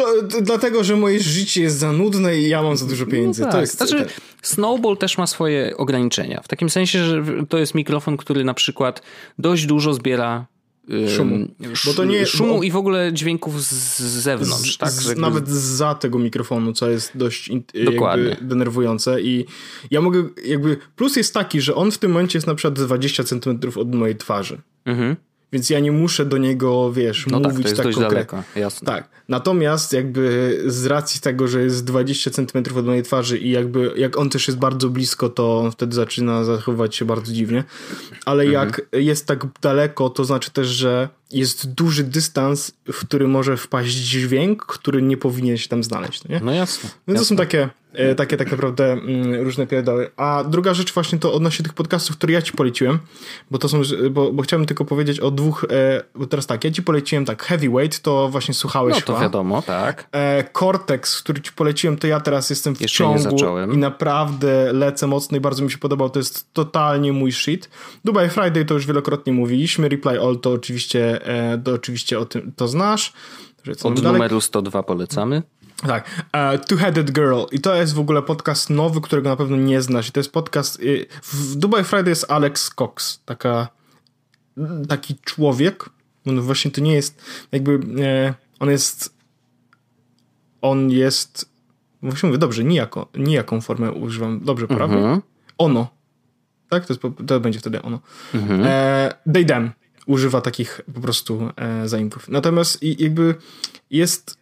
To, 0.00 0.40
dlatego, 0.42 0.84
że 0.84 0.96
moje 0.96 1.20
życie 1.20 1.62
jest 1.62 1.78
za 1.78 1.92
nudne 1.92 2.38
i 2.38 2.48
ja 2.48 2.62
mam 2.62 2.76
za 2.76 2.86
dużo 2.86 3.06
pieniędzy. 3.06 3.42
No 3.42 3.46
tak. 3.46 3.54
To 3.54 3.60
jest, 3.60 3.76
znaczy, 3.76 4.06
Snowball 4.42 4.96
też 4.96 5.18
ma 5.18 5.26
swoje 5.26 5.76
ograniczenia. 5.76 6.40
W 6.44 6.48
takim 6.48 6.70
sensie, 6.70 7.04
że 7.04 7.24
to 7.48 7.58
jest 7.58 7.74
mikrofon, 7.74 8.16
który 8.16 8.44
na 8.44 8.54
przykład 8.54 9.02
dość 9.38 9.66
dużo 9.66 9.94
zbiera 9.94 10.46
szumu. 11.16 11.48
Bo 11.86 11.94
to 11.94 12.04
nie, 12.04 12.26
szumu 12.26 12.56
bo... 12.56 12.62
i 12.62 12.70
w 12.70 12.76
ogóle 12.76 13.12
dźwięków 13.12 13.62
z 13.62 14.00
zewnątrz. 14.00 14.74
Z, 14.74 14.78
tak? 14.78 14.90
Z, 14.90 15.06
jakby... 15.06 15.20
Nawet 15.20 15.48
za 15.48 15.94
tego 15.94 16.18
mikrofonu, 16.18 16.72
co 16.72 16.90
jest 16.90 17.12
dość 17.14 17.50
Dokładnie. 17.84 18.36
denerwujące. 18.40 19.20
I 19.20 19.46
ja 19.90 20.00
mogę 20.00 20.24
jakby... 20.44 20.76
Plus 20.96 21.16
jest 21.16 21.34
taki, 21.34 21.60
że 21.60 21.74
on 21.74 21.90
w 21.90 21.98
tym 21.98 22.10
momencie 22.10 22.36
jest 22.36 22.46
na 22.46 22.54
przykład 22.54 22.74
20 22.86 23.24
cm 23.24 23.60
od 23.76 23.94
mojej 23.94 24.16
twarzy. 24.16 24.60
Mhm. 24.84 25.16
Więc 25.52 25.70
ja 25.70 25.80
nie 25.80 25.92
muszę 25.92 26.26
do 26.26 26.38
niego, 26.38 26.92
wiesz, 26.92 27.26
no 27.26 27.40
mówić 27.40 27.56
tak, 27.56 27.62
to 27.62 27.68
jest 27.68 27.76
tak 27.76 27.86
dość 27.86 27.98
konkretnie. 27.98 28.38
Daleko, 28.38 28.60
jasne. 28.60 28.86
Tak. 28.86 29.08
Natomiast 29.28 29.92
jakby 29.92 30.58
z 30.66 30.86
racji 30.86 31.20
tego, 31.20 31.48
że 31.48 31.62
jest 31.62 31.84
20 31.84 32.30
cm 32.30 32.78
od 32.78 32.86
mojej 32.86 33.02
twarzy 33.02 33.38
i 33.38 33.50
jakby 33.50 33.92
jak 33.96 34.18
on 34.18 34.30
też 34.30 34.48
jest 34.48 34.58
bardzo 34.58 34.88
blisko, 34.88 35.28
to 35.28 35.58
on 35.58 35.72
wtedy 35.72 35.94
zaczyna 35.94 36.44
zachowywać 36.44 36.96
się 36.96 37.04
bardzo 37.04 37.32
dziwnie. 37.32 37.64
Ale 38.24 38.44
mhm. 38.44 38.68
jak 38.68 38.82
jest 38.92 39.26
tak 39.26 39.46
daleko, 39.62 40.10
to 40.10 40.24
znaczy 40.24 40.50
też, 40.50 40.68
że 40.68 41.08
jest 41.32 41.72
duży 41.72 42.04
dystans, 42.04 42.72
w 42.92 43.00
który 43.06 43.28
może 43.28 43.56
wpaść 43.56 43.92
dźwięk, 43.92 44.66
który 44.66 45.02
nie 45.02 45.16
powinien 45.16 45.58
się 45.58 45.68
tam 45.68 45.84
znaleźć. 45.84 46.24
No, 46.24 46.34
nie? 46.34 46.40
no 46.44 46.52
jasne. 46.52 46.90
Więc 47.08 47.18
jasne. 47.18 47.18
to 47.18 47.24
są 47.24 47.36
takie, 47.36 47.68
e, 47.92 48.14
takie 48.14 48.36
tak 48.36 48.50
naprawdę 48.50 48.92
mm, 48.92 49.34
różne 49.34 49.66
pierdoły. 49.66 50.10
A 50.16 50.44
druga 50.44 50.74
rzecz 50.74 50.94
właśnie 50.94 51.18
to 51.18 51.32
odnośnie 51.32 51.62
tych 51.62 51.74
podcastów, 51.74 52.16
które 52.16 52.32
ja 52.32 52.42
ci 52.42 52.52
poleciłem, 52.52 52.98
bo 53.50 53.58
to 53.58 53.68
są, 53.68 53.82
bo, 54.10 54.32
bo 54.32 54.42
chciałem 54.42 54.66
tylko 54.66 54.84
powiedzieć 54.84 55.20
o 55.20 55.30
dwóch, 55.30 55.64
e, 55.70 56.02
bo 56.14 56.26
teraz 56.26 56.46
tak, 56.46 56.64
ja 56.64 56.70
ci 56.70 56.82
poleciłem 56.82 57.24
tak, 57.24 57.42
Heavyweight, 57.42 58.00
to 58.00 58.28
właśnie 58.28 58.54
słuchałeś 58.54 58.94
No 58.94 59.00
to 59.00 59.06
chyba. 59.06 59.20
wiadomo, 59.20 59.62
tak. 59.62 60.08
E, 60.12 60.44
Cortex, 60.52 61.22
który 61.22 61.40
ci 61.40 61.52
poleciłem, 61.52 61.96
to 61.96 62.06
ja 62.06 62.20
teraz 62.20 62.50
jestem 62.50 62.76
w 62.76 62.80
Jeszcze 62.80 62.98
ciągu 62.98 63.36
i 63.74 63.76
naprawdę 63.76 64.72
lecę 64.72 65.06
mocno 65.06 65.36
i 65.36 65.40
bardzo 65.40 65.64
mi 65.64 65.70
się 65.70 65.78
podobał, 65.78 66.10
to 66.10 66.18
jest 66.18 66.52
totalnie 66.52 67.12
mój 67.12 67.32
shit. 67.32 67.70
Dubai 68.04 68.30
Friday 68.30 68.64
to 68.64 68.74
już 68.74 68.86
wielokrotnie 68.86 69.32
mówiliśmy, 69.32 69.88
Reply 69.88 70.20
All 70.20 70.38
to 70.38 70.52
oczywiście 70.52 71.19
to 71.64 71.72
oczywiście 71.72 72.18
o 72.18 72.24
tym 72.24 72.52
to 72.56 72.68
znasz. 72.68 73.12
Od 73.82 74.02
numeru 74.02 74.40
102 74.40 74.82
polecamy. 74.82 75.42
Tak. 75.86 76.24
Uh, 76.34 76.60
Two-Headed 76.66 77.10
Girl. 77.12 77.42
I 77.52 77.60
to 77.60 77.74
jest 77.74 77.94
w 77.94 77.98
ogóle 77.98 78.22
podcast 78.22 78.70
nowy, 78.70 79.00
którego 79.00 79.28
na 79.28 79.36
pewno 79.36 79.56
nie 79.56 79.82
znasz. 79.82 80.08
I 80.08 80.12
to 80.12 80.20
jest 80.20 80.32
podcast... 80.32 80.80
Y, 80.80 81.06
w 81.22 81.56
Dubai 81.56 81.84
Friday 81.84 82.08
jest 82.08 82.30
Alex 82.30 82.70
Cox. 82.74 83.20
Taka, 83.24 83.68
taki 84.88 85.14
człowiek. 85.24 85.90
On 86.26 86.40
właśnie 86.40 86.70
to 86.70 86.80
nie 86.80 86.94
jest 86.94 87.22
jakby... 87.52 87.80
E, 88.02 88.34
on 88.60 88.70
jest... 88.70 89.14
On 90.62 90.90
jest... 90.90 91.50
Właśnie 92.02 92.26
mówię, 92.26 92.38
dobrze, 92.38 92.64
nijako, 92.64 93.08
nijaką 93.14 93.60
formę 93.60 93.92
używam. 93.92 94.40
Dobrze, 94.44 94.68
prawie? 94.68 94.96
Mhm. 94.96 95.22
Ono. 95.58 95.88
Tak? 96.68 96.86
To, 96.86 96.92
jest, 96.92 97.02
to 97.26 97.40
będzie 97.40 97.58
wtedy 97.58 97.82
ono. 97.82 98.00
Mhm. 98.34 98.62
E, 98.64 99.14
they, 99.32 99.44
them 99.44 99.70
używa 100.10 100.40
takich 100.40 100.80
po 100.94 101.00
prostu 101.00 101.50
e, 101.56 101.88
zaimków. 101.88 102.28
Natomiast 102.28 102.82
i, 102.82 103.02
jakby 103.02 103.34
jest 103.90 104.40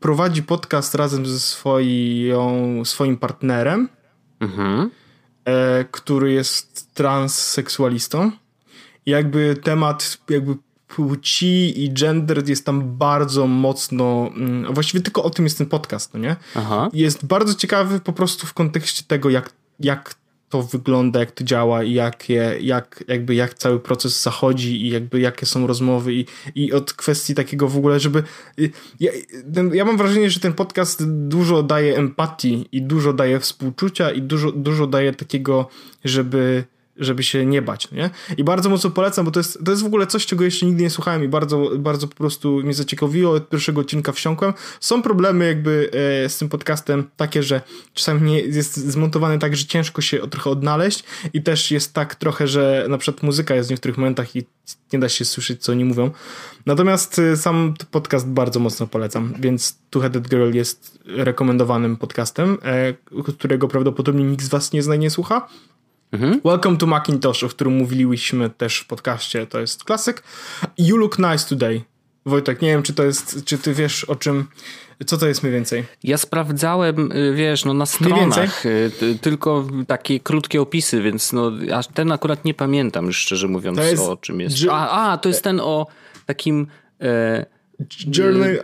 prowadzi 0.00 0.42
podcast 0.42 0.94
razem 0.94 1.26
ze 1.26 1.40
swoją, 1.40 2.82
swoim 2.84 3.16
partnerem, 3.16 3.88
mhm. 4.40 4.90
e, 5.44 5.84
który 5.90 6.32
jest 6.32 6.94
transseksualistą. 6.94 8.30
I 9.06 9.10
jakby 9.10 9.56
temat 9.62 10.18
jakby 10.30 10.56
płci 10.88 11.84
i 11.84 11.92
gender 11.92 12.48
jest 12.48 12.66
tam 12.66 12.96
bardzo 12.96 13.46
mocno, 13.46 14.30
mm, 14.36 14.74
właściwie 14.74 15.02
tylko 15.02 15.22
o 15.22 15.30
tym 15.30 15.44
jest 15.44 15.58
ten 15.58 15.66
podcast, 15.66 16.14
no 16.14 16.20
nie? 16.20 16.36
Aha. 16.54 16.88
Jest 16.92 17.26
bardzo 17.26 17.54
ciekawy 17.54 18.00
po 18.00 18.12
prostu 18.12 18.46
w 18.46 18.54
kontekście 18.54 19.04
tego, 19.06 19.30
jak, 19.30 19.52
jak 19.80 20.14
to 20.50 20.62
wygląda, 20.62 21.20
jak 21.20 21.32
to 21.32 21.44
działa 21.44 21.82
i 21.82 21.92
jakie, 21.92 22.56
jak, 22.60 23.04
jakby 23.08 23.34
jak 23.34 23.54
cały 23.54 23.80
proces 23.80 24.22
zachodzi 24.22 24.86
i 24.86 24.90
jakby 24.90 25.20
jakie 25.20 25.46
są 25.46 25.66
rozmowy 25.66 26.14
i, 26.14 26.26
i 26.54 26.72
od 26.72 26.92
kwestii 26.92 27.34
takiego 27.34 27.68
w 27.68 27.76
ogóle, 27.76 28.00
żeby 28.00 28.22
ja, 29.00 29.12
ten, 29.54 29.74
ja 29.74 29.84
mam 29.84 29.96
wrażenie, 29.96 30.30
że 30.30 30.40
ten 30.40 30.52
podcast 30.52 31.04
dużo 31.28 31.62
daje 31.62 31.96
empatii 31.96 32.68
i 32.72 32.82
dużo 32.82 33.12
daje 33.12 33.40
współczucia 33.40 34.10
i 34.10 34.22
dużo, 34.22 34.52
dużo 34.52 34.86
daje 34.86 35.12
takiego, 35.14 35.68
żeby 36.04 36.64
żeby 37.00 37.22
się 37.22 37.46
nie 37.46 37.62
bać, 37.62 37.90
nie? 37.90 38.10
I 38.36 38.44
bardzo 38.44 38.70
mocno 38.70 38.90
polecam, 38.90 39.24
bo 39.24 39.30
to 39.30 39.40
jest, 39.40 39.64
to 39.64 39.70
jest 39.70 39.82
w 39.82 39.86
ogóle 39.86 40.06
coś, 40.06 40.26
czego 40.26 40.44
jeszcze 40.44 40.66
nigdy 40.66 40.82
nie 40.82 40.90
słuchałem 40.90 41.24
i 41.24 41.28
bardzo, 41.28 41.70
bardzo 41.78 42.08
po 42.08 42.14
prostu 42.14 42.60
mnie 42.62 42.74
zaciekawiło, 42.74 43.32
od 43.32 43.48
pierwszego 43.48 43.80
odcinka 43.80 44.12
wsiąkłem. 44.12 44.52
Są 44.80 45.02
problemy 45.02 45.46
jakby 45.46 45.90
e, 46.24 46.28
z 46.28 46.38
tym 46.38 46.48
podcastem 46.48 47.04
takie, 47.16 47.42
że 47.42 47.60
czasami 47.94 48.30
nie 48.30 48.40
jest 48.40 48.76
zmontowany 48.76 49.38
tak, 49.38 49.56
że 49.56 49.66
ciężko 49.66 50.02
się 50.02 50.18
trochę 50.18 50.50
odnaleźć 50.50 51.04
i 51.32 51.42
też 51.42 51.70
jest 51.70 51.94
tak 51.94 52.14
trochę, 52.14 52.48
że 52.48 52.86
na 52.88 52.98
przykład 52.98 53.22
muzyka 53.22 53.54
jest 53.54 53.68
w 53.68 53.70
niektórych 53.70 53.98
momentach 53.98 54.36
i 54.36 54.46
nie 54.92 54.98
da 54.98 55.08
się 55.08 55.24
słyszeć, 55.24 55.62
co 55.62 55.72
oni 55.72 55.84
mówią. 55.84 56.10
Natomiast 56.66 57.18
e, 57.18 57.36
sam 57.36 57.74
podcast 57.90 58.28
bardzo 58.28 58.60
mocno 58.60 58.86
polecam, 58.86 59.32
więc 59.40 59.78
Two 59.90 60.00
Headed 60.00 60.28
Girl 60.28 60.52
jest 60.52 60.98
rekomendowanym 61.06 61.96
podcastem, 61.96 62.58
e, 62.62 62.94
którego 63.22 63.68
prawdopodobnie 63.68 64.24
nikt 64.24 64.44
z 64.44 64.48
was 64.48 64.72
nie 64.72 64.82
zna 64.82 64.96
nie 64.96 65.10
słucha. 65.10 65.48
Mhm. 66.12 66.40
Welcome 66.44 66.76
to 66.76 66.86
Macintosh, 66.86 67.44
o 67.44 67.48
którym 67.48 67.76
mówiliśmy 67.76 68.50
też 68.50 68.78
w 68.78 68.86
podcaście, 68.86 69.46
to 69.46 69.60
jest 69.60 69.84
klasyk. 69.84 70.22
You 70.78 70.96
Look 70.96 71.18
Nice 71.18 71.48
Today. 71.48 71.82
Wojtek, 72.26 72.62
nie 72.62 72.68
wiem, 72.68 72.82
czy 72.82 72.94
to 72.94 73.04
jest, 73.04 73.44
czy 73.44 73.58
ty 73.58 73.74
wiesz 73.74 74.04
o 74.04 74.16
czym, 74.16 74.46
co 75.06 75.18
to 75.18 75.26
jest 75.26 75.42
mniej 75.42 75.52
więcej? 75.52 75.84
Ja 76.04 76.18
sprawdzałem, 76.18 77.12
y, 77.12 77.34
wiesz, 77.34 77.64
no 77.64 77.74
na 77.74 77.86
stronach, 77.86 78.66
y, 78.66 78.90
tylko 79.20 79.66
takie 79.86 80.20
krótkie 80.20 80.60
opisy, 80.60 81.02
więc 81.02 81.32
no, 81.32 81.52
aż 81.74 81.86
ten 81.86 82.12
akurat 82.12 82.44
nie 82.44 82.54
pamiętam 82.54 83.12
szczerze 83.12 83.48
mówiąc 83.48 83.78
jest, 83.78 84.02
o 84.02 84.16
czym 84.16 84.40
jest. 84.40 84.56
A, 84.70 85.10
a, 85.12 85.18
to 85.18 85.28
jest 85.28 85.44
ten 85.44 85.60
o 85.60 85.86
takim... 86.26 86.66
E, 87.00 87.59
Journal 88.16 88.58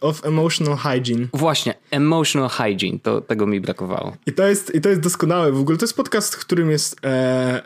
of 0.00 0.26
Emotional 0.26 0.78
Hygiene. 0.78 1.26
Właśnie, 1.32 1.74
Emotional 1.90 2.48
Hygiene, 2.48 2.98
to 2.98 3.20
tego 3.20 3.46
mi 3.46 3.60
brakowało. 3.60 4.16
I 4.26 4.32
to 4.32 4.48
jest, 4.48 4.74
i 4.74 4.80
to 4.80 4.88
jest 4.88 5.00
doskonałe 5.00 5.52
w 5.52 5.60
ogóle. 5.60 5.78
To 5.78 5.84
jest 5.84 5.96
podcast, 5.96 6.34
w 6.34 6.38
którym 6.38 6.70
jest 6.70 6.96
e, 7.04 7.08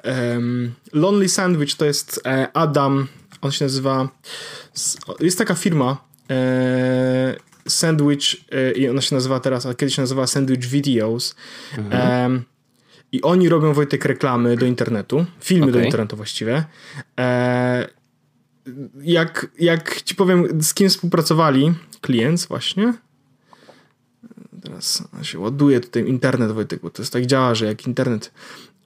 e, 0.05 0.41
Lonely 0.93 1.29
Sandwich, 1.29 1.75
to 1.75 1.85
jest 1.85 2.21
e, 2.27 2.49
Adam, 2.53 3.07
on 3.43 3.53
się 3.53 3.65
nazywa, 3.65 4.09
jest 5.21 5.39
taka 5.39 5.55
firma, 5.55 5.97
e, 6.31 7.37
Sandwich 7.69 8.37
e, 8.53 8.73
i 8.73 8.89
ona 8.89 9.01
się 9.01 9.15
nazywa 9.15 9.41
teraz, 9.41 9.67
a 9.67 9.75
kiedyś 9.75 9.95
się 9.95 10.03
nazywała 10.03 10.27
Sandwich 10.27 10.65
Videos. 10.65 11.35
Mhm. 11.79 12.43
I 13.13 13.23
oni 13.23 13.49
robią 13.49 13.73
Wojtek 13.73 14.05
reklamy 14.05 14.57
do 14.57 14.67
internetu, 14.67 15.27
filmy 15.41 15.65
okay. 15.65 15.73
do 15.73 15.81
internetu 15.81 16.17
właściwie. 16.17 16.65
Jak, 19.03 19.47
jak 19.59 20.03
ci 20.03 20.15
powiem, 20.15 20.63
z 20.63 20.75
kim 20.75 20.89
współpracowali, 20.89 21.75
klient 22.01 22.47
właśnie. 22.49 22.95
Teraz 24.63 25.09
się 25.23 25.39
ładuje 25.39 25.81
tutaj 25.81 26.09
internet, 26.09 26.53
Wojtek, 26.53 26.81
bo 26.83 26.91
to 26.91 27.03
jest 27.03 27.13
tak 27.13 27.27
działa, 27.27 27.55
że 27.55 27.67
jak 27.67 27.87
internet. 27.87 28.33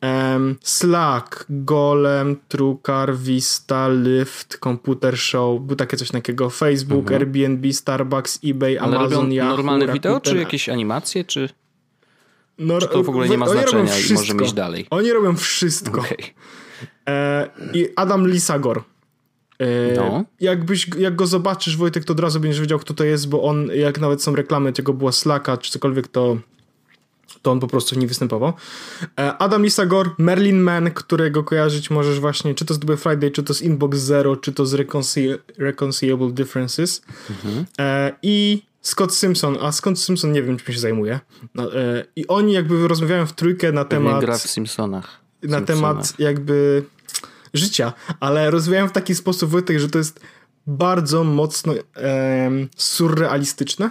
Um, 0.02 0.56
Slack, 0.62 1.46
Golem, 1.50 2.36
Trucar, 2.48 3.16
Vista, 3.16 3.88
Lyft, 3.88 4.58
Computer 4.64 5.18
Show, 5.18 5.60
był 5.60 5.76
takie 5.76 5.96
coś 5.96 6.10
takiego, 6.10 6.50
Facebook, 6.50 7.10
mhm. 7.10 7.22
Airbnb, 7.22 7.72
Starbucks, 7.72 8.38
eBay, 8.44 8.78
Ale 8.78 8.96
Amazon, 8.96 9.32
Yahoo, 9.32 9.56
normalne 9.56 9.86
Rakuten. 9.86 10.12
wideo, 10.12 10.20
czy 10.20 10.38
jakieś 10.38 10.68
animacje, 10.68 11.24
czy, 11.24 11.48
Nor- 12.58 12.82
czy 12.82 12.88
to 12.88 13.02
w 13.02 13.08
ogóle 13.08 13.28
nie 13.28 13.38
ma 13.38 13.48
znaczenia 13.48 13.98
i 14.10 14.12
możemy 14.12 14.44
iść 14.44 14.52
dalej? 14.52 14.86
Oni 14.90 15.12
robią 15.12 15.36
wszystko. 15.36 16.00
Okay. 16.00 16.16
E, 17.08 17.50
I 17.72 17.88
Adam 17.96 18.28
Lisagor 18.28 18.82
no. 19.96 20.24
Jakbyś, 20.40 20.88
jak 20.98 21.16
go 21.16 21.26
zobaczysz, 21.26 21.76
Wojtek, 21.76 22.04
to 22.04 22.12
od 22.12 22.20
razu 22.20 22.40
będziesz 22.40 22.60
wiedział, 22.60 22.78
kto 22.78 22.94
to 22.94 23.04
jest, 23.04 23.28
bo 23.28 23.42
on, 23.42 23.70
jak 23.74 24.00
nawet 24.00 24.22
są 24.22 24.36
reklamy 24.36 24.72
tego 24.72 24.92
była 24.92 25.12
Slacka, 25.12 25.56
czy 25.56 25.70
cokolwiek, 25.70 26.08
to 26.08 26.36
to 27.42 27.50
on 27.52 27.60
po 27.60 27.66
prostu 27.66 27.98
nie 27.98 28.06
występował. 28.06 28.52
E, 29.18 29.38
Adam 29.38 29.66
Isagor, 29.66 30.10
Merlin 30.18 30.60
Man, 30.60 30.90
którego 30.90 31.44
kojarzyć 31.44 31.90
możesz 31.90 32.20
właśnie, 32.20 32.54
czy 32.54 32.64
to 32.64 32.74
z 32.74 32.78
Double 32.78 32.96
Friday, 32.96 33.30
czy 33.30 33.42
to 33.42 33.54
z 33.54 33.62
Inbox 33.62 33.98
Zero, 33.98 34.36
czy 34.36 34.52
to 34.52 34.66
z 34.66 34.74
Reconcil 34.74 35.38
Reconcilable 35.58 36.32
Differences. 36.32 37.02
Mhm. 37.30 37.64
E, 37.78 38.12
I 38.22 38.62
Scott 38.82 39.14
Simpson, 39.14 39.58
a 39.60 39.72
Scott 39.72 39.98
Simpson 39.98 40.32
nie 40.32 40.42
wiem, 40.42 40.56
czym 40.56 40.74
się 40.74 40.80
zajmuje. 40.80 41.20
No, 41.54 41.70
I 42.16 42.26
oni 42.26 42.52
jakby 42.52 42.88
rozmawiają 42.88 43.26
w 43.26 43.32
trójkę 43.32 43.72
na 43.72 43.84
Pewnie 43.84 44.06
temat... 44.06 44.24
gra 44.24 44.38
w 44.38 44.42
Simpsonach. 44.42 45.20
Na 45.42 45.58
Simpsonach. 45.58 45.66
temat 45.66 46.14
jakby 46.18 46.82
życia, 47.54 47.92
ale 48.20 48.50
rozwijałem 48.50 48.88
w 48.88 48.92
taki 48.92 49.14
sposób 49.14 49.50
Wojtek, 49.50 49.78
że 49.78 49.88
to 49.88 49.98
jest 49.98 50.20
bardzo 50.66 51.24
mocno 51.24 51.74
e, 51.96 52.50
surrealistyczne. 52.76 53.90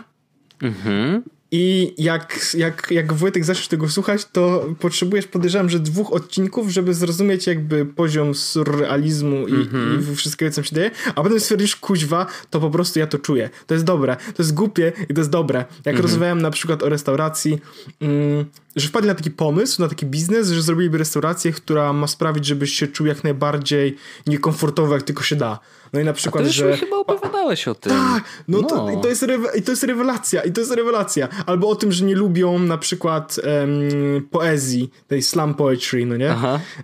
Mhm. 0.62 1.24
I 1.52 1.94
jak, 1.98 2.56
jak, 2.58 2.88
jak 2.92 3.14
Wojtek 3.14 3.46
zaczniesz 3.46 3.68
tego 3.68 3.90
słuchać, 3.90 4.26
to 4.32 4.66
potrzebujesz, 4.80 5.28
podejrzewam, 5.28 5.70
że 5.70 5.80
dwóch 5.80 6.14
odcinków, 6.14 6.70
żeby 6.70 6.94
zrozumieć 6.94 7.48
jakby 7.48 7.86
poziom 7.86 8.36
surrealizmu 8.36 9.48
i, 9.48 9.54
mm-hmm. 9.54 10.12
i 10.12 10.16
wszystkiego, 10.16 10.52
co 10.52 10.64
się 10.64 10.76
dzieje, 10.76 10.92
a 11.16 11.24
potem 11.24 11.40
stwierdzisz, 11.40 11.76
kuźwa, 11.76 12.26
to 12.50 12.60
po 12.60 12.70
prostu 12.70 13.00
ja 13.00 13.08
to 13.08 13.20
czuję. 13.20 13.50
To 13.68 13.74
jest 13.74 13.86
dobre, 13.86 14.16
to 14.16 14.44
jest 14.44 14.54
głupie 14.54 14.92
i 15.10 15.14
to 15.14 15.22
jest 15.22 15.30
dobre. 15.30 15.66
Jak 15.86 15.96
mm-hmm. 15.96 16.02
rozmawiałem 16.02 16.42
na 16.42 16.52
przykład 16.52 16.84
o 16.84 16.90
restauracji, 16.90 17.60
mm, 18.02 18.46
że 18.76 18.88
wpadli 18.88 19.08
na 19.08 19.16
taki 19.16 19.32
pomysł, 19.32 19.82
na 19.82 19.88
taki 19.88 20.06
biznes, 20.06 20.50
że 20.50 20.62
zrobiliby 20.62 20.98
restaurację, 20.98 21.52
która 21.52 21.94
ma 21.94 22.08
sprawić, 22.08 22.46
żebyś 22.46 22.74
się 22.74 22.88
czuł 22.88 23.08
jak 23.08 23.24
najbardziej 23.24 23.98
niekomfortowo, 24.28 24.94
jak 24.94 25.04
tylko 25.04 25.24
się 25.24 25.36
da. 25.36 25.60
No 25.94 26.00
i 26.00 26.04
na 26.04 26.14
przykład, 26.14 26.44
A 26.44 26.48
ty 26.48 26.54
że. 26.54 26.78
chyba 26.78 26.98
opowiadałeś 26.98 27.68
o 27.68 27.76
tym. 27.76 27.92
Tak, 27.92 28.24
no, 28.48 28.62
no. 28.62 28.68
To, 28.68 28.92
i 28.92 29.02
to, 29.02 29.08
jest 29.08 29.26
i 29.56 29.62
to 29.62 29.72
jest 29.72 29.84
rewelacja, 29.84 30.42
i 30.42 30.52
to 30.52 30.62
jest 30.62 30.72
rewelacja. 30.72 31.28
Albo 31.46 31.70
o 31.70 31.76
tym, 31.76 31.92
że 31.92 32.06
nie 32.06 32.16
lubią 32.16 32.60
na 32.60 32.78
przykład 32.78 33.40
um, 33.44 34.28
poezji, 34.32 34.92
tej 35.08 35.22
slam 35.22 35.54
poetry, 35.54 36.06
no 36.06 36.18
nie? 36.18 36.36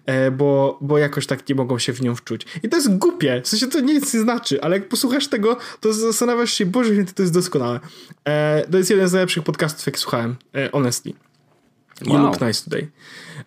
E, 0.06 0.32
bo, 0.32 0.78
bo 0.82 0.98
jakoś 0.98 1.28
tak 1.28 1.50
nie 1.50 1.56
mogą 1.56 1.80
się 1.80 1.94
w 1.94 2.02
nią 2.02 2.15
wczuć. 2.15 2.46
I 2.63 2.70
to 2.70 2.78
jest 2.78 2.98
głupie, 2.98 3.41
w 3.41 3.48
sensie 3.48 3.68
to 3.68 3.80
nic 3.80 4.13
nie 4.13 4.20
znaczy, 4.20 4.62
ale 4.62 4.78
jak 4.78 4.89
posłuchasz 4.89 5.28
tego, 5.28 5.58
to 5.80 5.94
zastanawiasz 5.94 6.54
się, 6.54 6.65
Boże, 6.65 6.91
to 7.15 7.24
jest 7.24 7.34
doskonałe. 7.34 7.80
E, 8.26 8.65
to 8.72 8.78
jest 8.78 8.89
jeden 8.89 9.08
z 9.08 9.13
najlepszych 9.13 9.44
podcastów, 9.44 9.86
jak 9.86 10.00
słuchałem, 10.00 10.36
e, 10.54 10.70
honestly. 10.72 11.13
You 12.06 12.13
wow. 12.13 12.24
look 12.24 12.41
nice 12.41 12.63
today. 12.63 12.88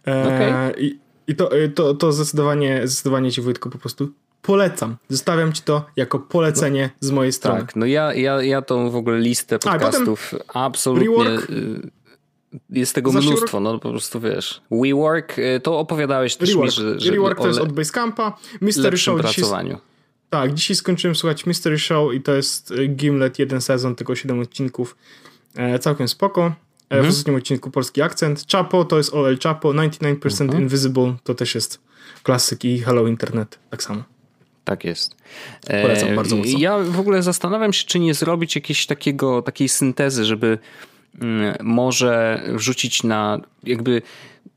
E, 0.06 0.22
okay. 0.22 0.82
I, 0.82 0.98
i 1.26 1.36
to, 1.36 1.50
to, 1.74 1.94
to 1.94 2.12
zdecydowanie, 2.12 2.80
zdecydowanie 2.84 3.32
ci 3.32 3.40
Wojtku 3.40 3.70
po 3.70 3.78
prostu 3.78 4.12
polecam. 4.48 4.96
Zostawiam 5.08 5.52
ci 5.52 5.62
to 5.62 5.86
jako 5.96 6.18
polecenie 6.18 6.90
z 7.00 7.10
mojej 7.10 7.32
strony. 7.32 7.60
Tak, 7.60 7.76
no 7.76 7.86
ja, 7.86 8.14
ja, 8.14 8.42
ja 8.42 8.62
tą 8.62 8.90
w 8.90 8.96
ogóle 8.96 9.18
listę 9.18 9.58
podcastów 9.58 10.34
A, 10.54 10.64
absolutnie... 10.64 11.08
Rework, 11.08 11.50
y, 11.50 11.90
jest 12.70 12.94
tego 12.94 13.12
mnóstwo, 13.12 13.60
no 13.60 13.78
po 13.78 13.90
prostu 13.90 14.20
wiesz. 14.20 14.60
WeWork, 14.70 15.38
y, 15.38 15.60
to 15.60 15.78
opowiadałeś 15.78 16.36
też 16.36 16.48
Rework. 16.48 16.66
mi, 16.66 16.72
że, 16.72 17.00
że 17.00 17.10
Rework 17.10 17.38
to 17.38 17.46
jest 17.46 17.60
od 17.60 17.72
Basecampa. 17.72 18.38
Mystery 18.60 18.98
Show 18.98 19.20
pracowaniu. 19.20 19.68
Dzisiaj, 19.68 19.82
tak, 20.30 20.54
dzisiaj 20.54 20.76
skończyłem 20.76 21.14
słuchać 21.14 21.46
Mystery 21.46 21.78
Show 21.78 22.14
i 22.14 22.20
to 22.20 22.34
jest 22.34 22.70
y, 22.70 22.86
Gimlet, 22.86 23.38
jeden 23.38 23.60
sezon, 23.60 23.94
tylko 23.94 24.14
7 24.14 24.40
odcinków. 24.40 24.96
E, 25.56 25.78
całkiem 25.78 26.08
spoko. 26.08 26.40
E, 26.40 26.54
mhm. 26.90 27.04
W 27.04 27.08
ostatnim 27.08 27.36
odcinku 27.36 27.70
polski 27.70 28.02
akcent. 28.02 28.44
Chapo 28.52 28.84
to 28.84 28.96
jest 28.98 29.14
OL 29.14 29.38
Chapo. 29.42 29.72
99% 29.72 30.42
mhm. 30.42 30.62
Invisible 30.62 31.14
to 31.24 31.34
też 31.34 31.54
jest 31.54 31.80
klasyk 32.22 32.64
i 32.64 32.78
Hello 32.78 33.06
Internet 33.06 33.58
tak 33.70 33.82
samo. 33.82 34.17
Tak 34.68 34.84
jest. 34.84 35.16
Polecam 35.82 36.16
bardzo 36.16 36.36
mocno. 36.36 36.58
Ja 36.58 36.78
w 36.78 37.00
ogóle 37.00 37.22
zastanawiam 37.22 37.72
się, 37.72 37.84
czy 37.84 37.98
nie 38.00 38.14
zrobić 38.14 38.54
jakiejś 38.54 38.86
takiego, 38.86 39.42
takiej 39.42 39.68
syntezy, 39.68 40.24
żeby 40.24 40.58
mm, 41.20 41.54
może 41.62 42.42
wrzucić 42.54 43.02
na 43.02 43.40
jakby 43.64 44.02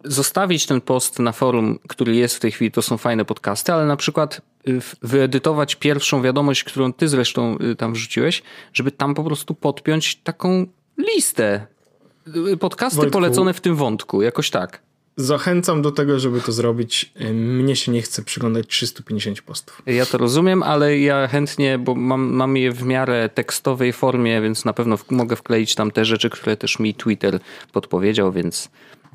zostawić 0.03 0.65
ten 0.65 0.81
post 0.81 1.19
na 1.19 1.31
forum, 1.31 1.79
który 1.87 2.15
jest 2.15 2.35
w 2.35 2.39
tej 2.39 2.51
chwili, 2.51 2.71
to 2.71 2.81
są 2.81 2.97
fajne 2.97 3.25
podcasty, 3.25 3.73
ale 3.73 3.85
na 3.85 3.95
przykład 3.95 4.41
y, 4.67 4.79
wyedytować 5.01 5.75
pierwszą 5.75 6.21
wiadomość, 6.21 6.63
którą 6.63 6.93
ty 6.93 7.07
zresztą 7.07 7.57
y, 7.71 7.75
tam 7.75 7.93
wrzuciłeś, 7.93 8.43
żeby 8.73 8.91
tam 8.91 9.13
po 9.13 9.23
prostu 9.23 9.55
podpiąć 9.55 10.15
taką 10.15 10.65
listę. 10.97 11.67
Y, 12.53 12.57
podcasty 12.57 12.97
Wojtku. 12.97 13.13
polecone 13.13 13.53
w 13.53 13.61
tym 13.61 13.75
wątku, 13.75 14.21
jakoś 14.21 14.49
tak. 14.49 14.81
Zachęcam 15.15 15.81
do 15.81 15.91
tego, 15.91 16.19
żeby 16.19 16.41
to 16.41 16.51
zrobić. 16.51 17.13
Mnie 17.33 17.75
się 17.75 17.91
nie 17.91 18.01
chce 18.01 18.23
przyglądać 18.23 18.67
350 18.67 19.41
postów. 19.41 19.81
Ja 19.85 20.05
to 20.05 20.17
rozumiem, 20.17 20.63
ale 20.63 20.99
ja 20.99 21.27
chętnie, 21.27 21.77
bo 21.77 21.95
mam, 21.95 22.33
mam 22.33 22.57
je 22.57 22.71
w 22.71 22.83
miarę 22.83 23.29
tekstowej 23.29 23.93
formie, 23.93 24.41
więc 24.41 24.65
na 24.65 24.73
pewno 24.73 24.97
w, 24.97 25.11
mogę 25.11 25.35
wkleić 25.35 25.75
tam 25.75 25.91
te 25.91 26.05
rzeczy, 26.05 26.29
które 26.29 26.57
też 26.57 26.79
mi 26.79 26.93
Twitter 26.93 27.39
podpowiedział, 27.71 28.31
więc 28.31 28.69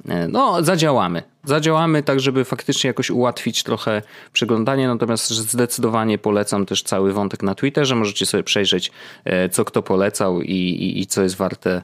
e, 0.09 0.29
no, 0.29 0.63
zadziałamy. 0.63 1.23
Zadziałamy 1.45 2.03
tak, 2.03 2.21
żeby 2.21 2.45
faktycznie 2.45 2.89
jakoś 2.89 3.11
ułatwić 3.11 3.63
trochę 3.63 4.03
przeglądanie, 4.33 4.89
natomiast 4.89 5.31
zdecydowanie 5.31 6.19
polecam 6.19 6.67
też 6.67 6.83
cały 6.83 7.13
wątek 7.13 7.43
na 7.43 7.55
Twitterze. 7.55 7.95
Możecie 7.95 8.27
sobie 8.27 8.43
przejrzeć, 8.43 8.91
e, 9.25 9.49
co 9.49 9.65
kto 9.65 9.83
polecał 9.83 10.43
i, 10.43 10.53
i, 10.53 11.01
i 11.01 11.07
co 11.07 11.23
jest 11.23 11.37
warte 11.37 11.83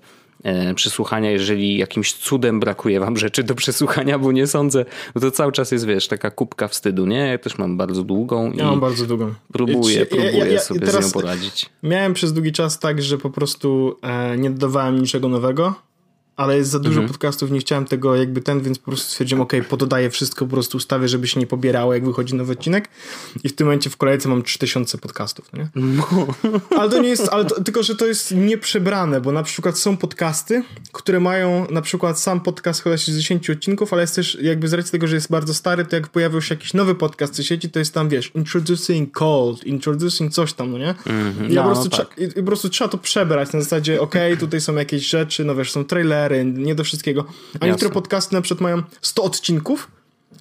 przesłuchania, 0.75 1.31
jeżeli 1.31 1.79
jakimś 1.79 2.13
cudem 2.13 2.61
brakuje 2.61 3.01
wam 3.01 3.17
rzeczy 3.17 3.43
do 3.43 3.55
przesłuchania, 3.55 4.19
bo 4.19 4.33
nie 4.33 4.47
sądzę, 4.47 4.85
bo 5.15 5.21
to 5.21 5.31
cały 5.31 5.53
czas 5.53 5.73
jest, 5.73 5.87
wiesz, 5.87 6.09
taka 6.09 6.31
kubka 6.31 6.69
wstydu, 6.69 7.07
nie? 7.07 7.17
Ja 7.17 7.39
też 7.39 7.59
mam 7.59 7.77
bardzo 7.77 8.05
długą. 8.05 8.53
Ja 8.53 8.65
mam 8.65 8.81
bardzo 8.81 9.07
długą. 9.07 9.35
Próbuję, 9.53 10.07
próbuję 10.07 10.39
ja, 10.39 10.47
ja, 10.47 10.61
sobie 10.61 10.87
z 10.87 11.01
nią 11.01 11.11
poradzić. 11.11 11.71
Miałem 11.83 12.15
przez 12.15 12.33
długi 12.33 12.53
czas 12.53 12.79
tak, 12.79 13.03
że 13.03 13.19
po 13.19 13.31
prostu 13.31 13.99
e, 14.03 14.39
nie 14.39 14.51
dodawałem 14.51 15.01
niczego 15.01 15.29
nowego 15.29 15.75
ale 16.43 16.57
jest 16.57 16.71
za 16.71 16.79
dużo 16.79 17.01
mhm. 17.01 17.09
podcastów, 17.09 17.51
nie 17.51 17.61
chciałem 17.61 17.85
tego 17.85 18.17
jakby 18.17 18.41
ten, 18.41 18.61
więc 18.61 18.79
po 18.79 18.85
prostu 18.85 19.09
stwierdziłem, 19.09 19.43
ok, 19.43 19.53
pododaję 19.69 20.11
wszystko, 20.11 20.45
po 20.45 20.51
prostu 20.51 20.77
ustawię, 20.77 21.09
żeby 21.09 21.29
się 21.29 21.41
nie 21.41 21.47
pobierało, 21.47 21.95
jak 21.95 22.05
wychodzi 22.05 22.35
nowy 22.35 22.53
odcinek 22.53 22.89
i 23.45 23.49
w 23.49 23.55
tym 23.55 23.67
momencie 23.67 23.91
w 23.91 23.97
kolejce 23.97 24.29
mam 24.29 24.43
3000 24.43 24.99
podcastów, 24.99 25.53
nie? 25.53 25.69
No. 25.75 26.27
Ale 26.79 26.91
to 26.91 27.03
nie 27.03 27.09
jest, 27.09 27.29
ale 27.33 27.45
to, 27.45 27.63
tylko, 27.63 27.83
że 27.83 27.97
to 27.97 28.07
jest 28.07 28.35
nieprzebrane, 28.35 29.21
bo 29.21 29.33
na 29.33 29.43
przykład 29.43 29.79
są 29.79 29.97
podcasty, 29.97 30.63
które 30.93 31.21
mają 31.21 31.67
na 31.71 31.83
przykład 31.83 32.21
sam 32.21 32.41
podcast 32.41 32.81
składa 32.81 32.99
się 32.99 33.13
z 33.13 33.17
10 33.17 33.51
odcinków, 33.51 33.93
ale 33.93 34.03
jest 34.03 34.15
też 34.15 34.39
jakby 34.43 34.69
z 34.69 34.73
racji 34.73 34.93
tego, 34.93 35.07
że 35.07 35.15
jest 35.15 35.31
bardzo 35.31 35.55
stary, 35.55 35.85
to 35.85 35.97
jak 35.97 36.09
pojawił 36.09 36.43
się 36.43 36.55
jakiś 36.55 36.75
nowy 36.75 36.95
podcast 36.95 37.39
w 37.41 37.43
sieci, 37.43 37.71
to 37.71 37.79
jest 37.79 37.95
tam, 37.95 38.09
wiesz, 38.09 38.33
introducing 38.35 39.13
cold, 39.13 39.65
introducing 39.65 40.33
coś 40.33 40.53
tam, 40.53 40.73
no 40.73 40.79
nie? 40.79 40.95
I, 41.49 41.55
no, 41.55 41.63
po 41.63 41.69
prostu 41.69 41.89
no, 41.93 41.97
tak. 41.97 42.19
i, 42.19 42.23
i, 42.23 42.29
po 42.29 42.43
prostu 42.43 42.69
trzeba 42.69 42.89
to 42.89 42.99
przebrać 42.99 43.53
na 43.53 43.61
zasadzie, 43.61 44.01
ok, 44.01 44.15
tutaj 44.41 44.61
są 44.61 44.75
jakieś 44.75 45.09
rzeczy, 45.09 45.45
no 45.45 45.55
wiesz, 45.55 45.73
są 45.73 45.85
trailery, 45.85 46.32
nie 46.45 46.75
do 46.75 46.85
wszystkiego. 46.85 47.25
A 47.61 47.67
niektóre 47.67 47.91
podcasty 47.91 48.35
na 48.35 48.41
przykład 48.41 48.61
mają 48.61 48.83
100 49.01 49.23
odcinków, 49.23 49.91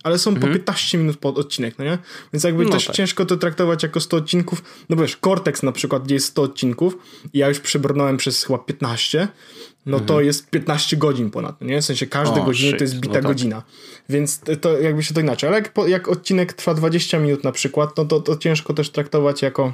ale 0.04 0.20
są 0.20 0.32
mhm. 0.32 0.52
po 0.52 0.58
15 0.58 0.98
minut 0.98 1.18
pod 1.18 1.38
odcinek, 1.38 1.76
no 1.78 1.86
nie? 1.86 1.98
Więc 2.34 2.44
jakby 2.44 2.66
no 2.66 2.72
też 2.72 2.86
tak. 2.86 2.96
ciężko 2.96 3.26
to 3.26 3.38
traktować 3.38 3.84
jako 3.84 4.00
100 4.00 4.18
odcinków. 4.18 4.64
No 4.90 4.96
wiesz, 4.96 5.18
Cortex 5.18 5.64
na 5.64 5.72
przykład, 5.72 6.04
gdzie 6.04 6.16
jest 6.16 6.28
100 6.28 6.42
odcinków 6.42 6.98
i 7.34 7.38
ja 7.38 7.50
już 7.50 7.60
przebrnąłem 7.60 8.18
przez 8.18 8.44
chyba 8.44 8.60
15, 8.60 9.28
no 9.86 9.98
mhm. 9.98 10.08
to 10.08 10.22
jest 10.22 10.50
15 10.50 10.98
godzin 10.98 11.32
ponad, 11.32 11.62
no 11.62 11.68
nie? 11.68 11.82
W 11.82 11.86
sensie 11.86 12.08
każde 12.08 12.46
godziny 12.46 12.78
to 12.78 12.84
jest 12.84 12.96
bita 12.96 13.08
no 13.08 13.14
tak. 13.14 13.24
godzina. 13.24 13.64
Więc 14.10 14.42
to 14.62 14.78
jakby 14.78 15.04
się 15.04 15.14
to 15.14 15.22
inaczej. 15.22 15.48
Ale 15.48 15.58
jak, 15.58 15.74
jak 15.88 16.08
odcinek 16.08 16.54
trwa 16.54 16.74
20 16.74 17.20
minut 17.20 17.44
na 17.44 17.52
przykład, 17.52 17.98
no 17.98 18.06
to, 18.06 18.20
to 18.20 18.38
ciężko 18.38 18.74
też 18.74 18.90
traktować 18.90 19.42
jako 19.42 19.74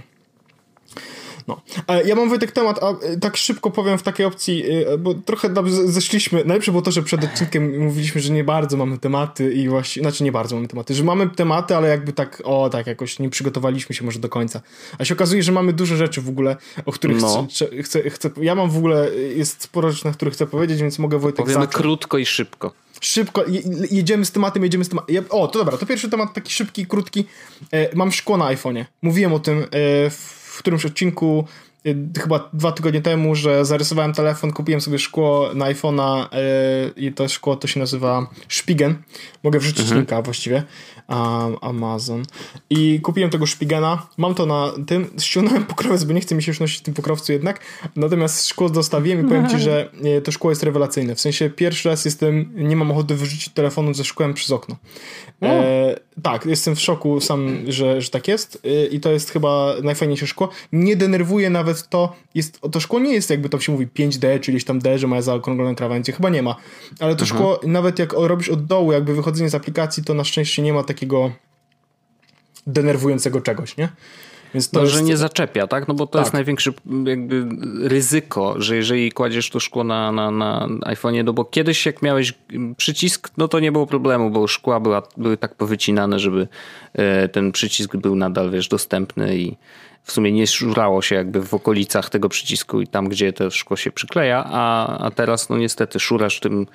no. 1.48 1.62
Ja 2.06 2.16
mam 2.16 2.30
Wojtek 2.30 2.52
temat, 2.52 2.84
a 2.84 3.06
y, 3.06 3.20
tak 3.20 3.38
szybko 3.38 3.72
powiem 3.72 3.98
w 3.98 4.04
takiej 4.04 4.26
opcji, 4.26 4.72
y, 4.72 4.98
bo 4.98 5.14
trochę 5.14 5.50
zeszliśmy. 5.86 6.44
Najlepsze 6.46 6.72
było 6.72 6.82
to, 6.82 6.92
że 6.92 7.04
przed 7.04 7.24
odcinkiem 7.24 7.80
mówiliśmy, 7.80 8.22
że 8.22 8.34
nie 8.34 8.44
bardzo 8.44 8.78
mamy 8.78 8.98
tematy 8.98 9.54
i 9.54 9.70
właśnie, 9.70 10.02
znaczy 10.02 10.24
nie 10.24 10.32
bardzo 10.32 10.56
mamy 10.56 10.68
tematy, 10.68 10.94
że 10.94 11.04
mamy 11.04 11.30
tematy, 11.30 11.76
ale 11.76 11.88
jakby 11.88 12.14
tak, 12.14 12.42
o 12.46 12.70
tak, 12.70 12.88
jakoś 12.88 13.20
nie 13.20 13.30
przygotowaliśmy 13.30 13.96
się 13.96 14.06
może 14.06 14.20
do 14.20 14.30
końca. 14.30 14.62
A 14.98 15.06
się 15.06 15.14
okazuje, 15.14 15.44
że 15.44 15.52
mamy 15.52 15.74
dużo 15.74 15.96
rzeczy 15.96 16.22
w 16.22 16.30
ogóle, 16.30 16.56
o 16.86 16.92
których 16.92 17.22
no. 17.22 17.48
chcę, 17.50 17.84
chcę, 17.84 18.10
chcę, 18.10 18.30
ja 18.42 18.56
mam 18.56 18.70
w 18.70 18.78
ogóle, 18.78 19.10
jest 19.16 19.62
sporo 19.62 19.92
rzeczy, 19.92 20.06
na 20.06 20.12
których 20.12 20.34
chcę 20.34 20.48
powiedzieć, 20.48 20.82
więc 20.82 21.00
mogę 21.00 21.20
Wojtek 21.20 21.46
Powiemy 21.46 21.66
zacząć. 21.66 21.76
krótko 21.76 22.18
i 22.18 22.26
szybko. 22.26 22.74
Szybko, 23.02 23.44
jedziemy 23.92 24.26
z 24.26 24.32
tematem, 24.32 24.64
jedziemy 24.64 24.86
z 24.86 24.90
tematem. 24.90 25.26
O, 25.30 25.48
to 25.48 25.60
dobra, 25.60 25.78
to 25.78 25.86
pierwszy 25.86 26.10
temat 26.10 26.34
taki 26.34 26.54
szybki, 26.54 26.86
krótki. 26.86 27.26
E, 27.74 27.96
mam 27.96 28.12
szkło 28.12 28.38
na 28.38 28.46
iPhone'ie. 28.46 28.86
Mówiłem 29.02 29.34
o 29.34 29.40
tym 29.40 29.58
e, 29.60 29.66
w 30.10 30.37
w 30.58 30.60
którymś 30.60 30.86
odcinku 30.86 31.46
y, 31.86 31.96
chyba 32.22 32.50
dwa 32.54 32.72
tygodnie 32.72 33.02
temu, 33.02 33.36
że 33.36 33.66
zarysowałem 33.66 34.14
telefon, 34.14 34.54
kupiłem 34.54 34.82
sobie 34.82 35.00
szkło 35.00 35.50
na 35.56 35.66
iPhone'a 35.66 36.28
yy, 36.96 37.08
i 37.08 37.14
to 37.14 37.28
szkło 37.28 37.56
to 37.56 37.68
się 37.68 37.80
nazywa 37.80 38.28
Spigen. 38.50 38.96
Mogę 39.44 39.60
wrzucić 39.60 39.82
mhm. 39.82 39.98
linka 40.00 40.22
właściwie. 40.22 40.64
Um, 41.10 41.58
Amazon. 41.62 42.24
I 42.70 43.02
kupiłem 43.02 43.30
tego 43.30 43.48
Spigena. 43.48 44.08
Mam 44.18 44.36
to 44.36 44.46
na 44.46 44.72
tym. 44.88 45.10
Ściągnąłem 45.20 45.66
pokrowiec, 45.66 46.04
bo 46.04 46.14
nie 46.14 46.22
chcę 46.22 46.36
mi 46.36 46.44
się 46.44 46.52
już 46.52 46.60
nosić 46.60 46.80
w 46.80 46.82
tym 46.82 46.94
pokrowcu 46.94 47.32
jednak. 47.32 47.60
Natomiast 47.96 48.48
szkło 48.48 48.70
zostawiłem 48.70 49.26
i 49.26 49.30
powiem 49.30 49.50
ci, 49.50 49.60
że 49.60 49.92
y, 50.18 50.22
to 50.22 50.32
szkło 50.32 50.52
jest 50.52 50.64
rewelacyjne. 50.64 51.16
W 51.16 51.22
sensie 51.22 51.50
pierwszy 51.50 51.90
raz 51.90 52.06
jestem, 52.06 52.52
nie 52.56 52.76
mam 52.76 52.92
ochoty 52.92 53.16
wyrzucić 53.16 53.50
telefonu 53.50 53.94
ze 53.94 54.04
szkłem 54.04 54.34
przez 54.34 54.52
okno. 54.52 54.76
E, 55.44 56.00
tak, 56.24 56.46
jestem 56.46 56.76
w 56.76 56.80
szoku 56.80 57.22
sam, 57.22 57.58
że, 57.68 58.02
że 58.02 58.10
tak 58.10 58.28
jest 58.28 58.62
e, 58.66 58.86
i 58.86 59.00
to 59.00 59.12
jest 59.12 59.32
chyba 59.32 59.74
najfajniejsze 59.84 60.28
szkło. 60.28 60.50
Nie 60.72 60.96
denerwuje 60.96 61.50
nawet 61.50 61.90
to, 61.90 62.16
jest, 62.36 62.62
to 62.72 62.80
szkło 62.80 63.00
nie 63.00 63.14
jest 63.14 63.30
jakby 63.30 63.50
to 63.50 63.60
się 63.60 63.72
mówi 63.72 63.88
5D, 63.88 64.40
czyli 64.40 64.64
tam 64.64 64.80
D, 64.80 65.00
że 65.00 65.08
ma 65.08 65.22
zaokrąglone 65.22 65.76
krawędzie, 65.76 66.12
chyba 66.12 66.30
nie 66.30 66.42
ma. 66.42 66.56
Ale 67.00 67.16
to 67.16 67.26
mhm. 67.26 67.28
szkło, 67.28 67.60
nawet 67.64 68.00
jak 68.00 68.14
robisz 68.14 68.50
od 68.50 68.66
dołu, 68.66 68.92
jakby 68.92 69.16
wychodzenie 69.16 69.50
z 69.50 69.56
aplikacji, 69.56 70.04
to 70.04 70.14
na 70.14 70.24
szczęście 70.24 70.62
nie 70.62 70.74
ma 70.74 70.84
takiego 70.98 71.32
denerwującego 72.68 73.42
czegoś, 73.42 73.78
nie? 73.78 73.90
Więc 74.54 74.70
to 74.70 74.80
no, 74.80 74.84
jest... 74.84 74.96
że 74.96 75.04
nie 75.04 75.18
zaczepia, 75.18 75.68
tak? 75.68 75.88
No 75.88 75.94
bo 75.94 76.08
to 76.08 76.14
tak. 76.14 76.22
jest 76.22 76.34
największe 76.34 76.72
jakby 77.06 77.46
ryzyko, 77.88 78.56
że 78.62 78.76
jeżeli 78.76 79.12
kładziesz 79.12 79.50
to 79.50 79.60
szkło 79.60 79.84
na, 79.84 80.12
na, 80.12 80.32
na 80.32 80.68
iPhone'ie, 80.68 81.24
no 81.24 81.34
bo 81.34 81.46
kiedyś 81.46 81.86
jak 81.86 82.02
miałeś 82.02 82.34
przycisk, 82.78 83.30
no 83.38 83.48
to 83.48 83.60
nie 83.60 83.72
było 83.72 83.88
problemu, 83.88 84.30
bo 84.30 84.48
szkła 84.48 84.80
była, 84.80 85.04
były 85.18 85.38
tak 85.38 85.56
powycinane, 85.56 86.20
żeby 86.20 86.48
e, 86.94 87.30
ten 87.30 87.52
przycisk 87.52 87.96
był 87.96 88.16
nadal, 88.16 88.52
wiesz, 88.52 88.68
dostępny 88.68 89.38
i 89.38 89.58
w 90.04 90.12
sumie 90.12 90.32
nie 90.32 90.48
szurało 90.48 91.02
się 91.02 91.16
jakby 91.16 91.42
w 91.42 91.54
okolicach 91.54 92.10
tego 92.10 92.30
przycisku 92.30 92.82
i 92.82 92.88
tam, 92.88 93.10
gdzie 93.10 93.34
to 93.34 93.52
szkło 93.52 93.78
się 93.78 93.92
przykleja, 93.92 94.46
a, 94.48 94.98
a 94.98 95.12
teraz 95.12 95.50
no 95.50 95.58
niestety 95.58 96.00
szurasz 96.00 96.40
tym 96.40 96.68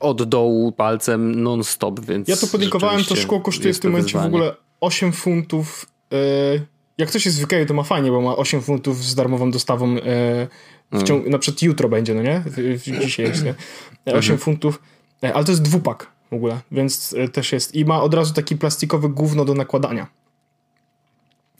od 0.00 0.22
dołu 0.22 0.72
palcem 0.72 1.42
non-stop, 1.42 2.00
więc... 2.00 2.28
Ja 2.28 2.36
to 2.36 2.46
podlinkowałem, 2.46 3.04
to 3.04 3.16
szkło 3.16 3.40
kosztuje 3.40 3.74
w 3.74 3.80
tym 3.80 3.90
momencie 3.90 4.18
w 4.18 4.24
ogóle 4.24 4.56
8 4.80 5.12
funtów 5.12 5.86
yy 6.10 6.66
jak 7.00 7.08
ktoś 7.08 7.26
jest 7.26 7.44
w 7.44 7.66
to 7.66 7.74
ma 7.74 7.82
fajnie, 7.82 8.10
bo 8.10 8.20
ma 8.20 8.36
8 8.36 8.62
funtów 8.62 9.04
z 9.04 9.14
darmową 9.14 9.50
dostawą 9.50 9.96
e, 9.96 10.48
w 10.92 11.02
ciągu, 11.02 11.20
mm. 11.20 11.32
na 11.32 11.38
przykład 11.38 11.62
jutro 11.62 11.88
będzie, 11.88 12.14
no 12.14 12.22
nie? 12.22 12.42
Dzisiaj 13.00 13.26
jest, 13.26 13.44
nie? 13.44 13.54
8 14.06 14.16
mhm. 14.16 14.38
funtów, 14.38 14.82
e, 15.22 15.34
ale 15.34 15.44
to 15.44 15.52
jest 15.52 15.62
dwupak 15.62 16.12
w 16.30 16.34
ogóle, 16.34 16.60
więc 16.72 17.14
e, 17.18 17.28
też 17.28 17.52
jest. 17.52 17.74
I 17.74 17.84
ma 17.84 18.02
od 18.02 18.14
razu 18.14 18.34
taki 18.34 18.56
plastikowy 18.56 19.08
gówno 19.08 19.44
do 19.44 19.54
nakładania. 19.54 20.06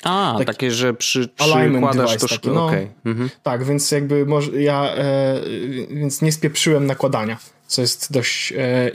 A, 0.02 0.34
taki 0.38 0.46
takie, 0.46 0.70
że 0.70 0.94
przy, 0.94 1.28
przykładasz 1.28 2.16
to 2.16 2.28
szkło. 2.28 2.52
No, 2.52 2.66
okay. 2.66 2.90
mhm. 3.04 3.30
Tak, 3.42 3.64
więc 3.64 3.90
jakby 3.90 4.26
może, 4.26 4.62
ja 4.62 4.94
e, 4.94 5.40
więc 5.90 6.22
nie 6.22 6.32
spieprzyłem 6.32 6.86
nakładania, 6.86 7.38
co 7.70 7.82
jest 7.82 8.12
dość 8.12 8.52
e, 8.52 8.90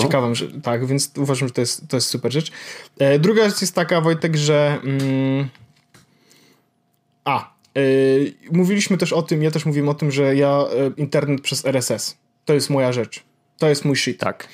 ciekawą, 0.00 0.34
że, 0.34 0.46
tak, 0.62 0.86
więc 0.86 1.12
uważam, 1.16 1.48
że 1.48 1.54
to 1.54 1.60
jest, 1.60 1.88
to 1.88 1.96
jest 1.96 2.08
super 2.08 2.32
rzecz. 2.32 2.52
E, 2.98 3.18
druga 3.18 3.48
rzecz 3.48 3.60
jest 3.60 3.74
taka, 3.74 4.00
Wojtek, 4.00 4.36
że 4.36 4.78
mm, 4.84 5.48
a, 7.24 7.54
yy, 7.74 8.34
mówiliśmy 8.52 8.98
też 8.98 9.12
o 9.12 9.22
tym, 9.22 9.42
ja 9.42 9.50
też 9.50 9.66
mówiłem 9.66 9.88
o 9.88 9.94
tym, 9.94 10.10
że 10.10 10.36
ja 10.36 10.64
yy, 10.74 10.92
internet 10.96 11.40
przez 11.40 11.66
RSS. 11.66 12.16
To 12.44 12.54
jest 12.54 12.70
moja 12.70 12.92
rzecz. 12.92 13.24
To 13.58 13.68
jest 13.68 13.84
mój 13.84 13.96
shit. 13.96 14.18
Tak. 14.18 14.48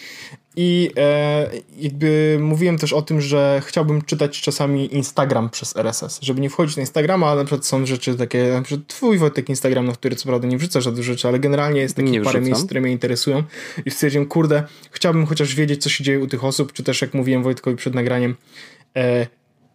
I 0.57 0.91
e, 0.97 1.51
jakby 1.77 2.39
mówiłem 2.41 2.79
też 2.79 2.93
o 2.93 3.03
tym, 3.03 3.21
że 3.21 3.63
chciałbym 3.67 4.03
czytać 4.03 4.41
czasami 4.41 4.95
Instagram 4.95 5.51
przez 5.51 5.77
RSS, 5.77 6.19
żeby 6.23 6.41
nie 6.41 6.51
wchodzić 6.51 6.77
na 6.77 6.81
Instagrama, 6.81 7.27
ale 7.27 7.41
na 7.41 7.45
przykład 7.45 7.67
są 7.67 7.87
rzeczy 7.87 8.15
takie, 8.15 8.53
na 8.53 8.63
przykład 8.63 8.87
twój 8.87 9.19
Wojtek 9.19 9.49
Instagram, 9.49 9.87
na 9.87 9.93
który 9.93 10.17
co 10.17 10.27
prawda 10.29 10.49
nie 10.49 10.59
wrzuca 10.59 10.81
żadnych 10.81 11.05
rzeczy, 11.05 11.29
ale 11.29 11.39
generalnie 11.39 11.81
jest 11.81 11.97
takie 11.97 12.21
parę 12.21 12.41
miejsc, 12.41 12.65
które 12.65 12.81
mnie 12.81 12.93
interesują. 12.93 13.43
I 13.87 13.91
stwierdziłem, 13.91 14.27
kurde, 14.27 14.63
chciałbym 14.91 15.27
chociaż 15.27 15.55
wiedzieć, 15.55 15.83
co 15.83 15.89
się 15.89 16.05
dzieje 16.05 16.21
u 16.21 16.27
tych 16.27 16.45
osób, 16.45 16.73
czy 16.73 16.83
też 16.83 17.01
jak 17.03 17.15
mówiłem 17.15 17.43
Wojtkowi 17.43 17.77
przed 17.77 17.95
nagraniem, 17.95 18.37
e, 18.97 19.27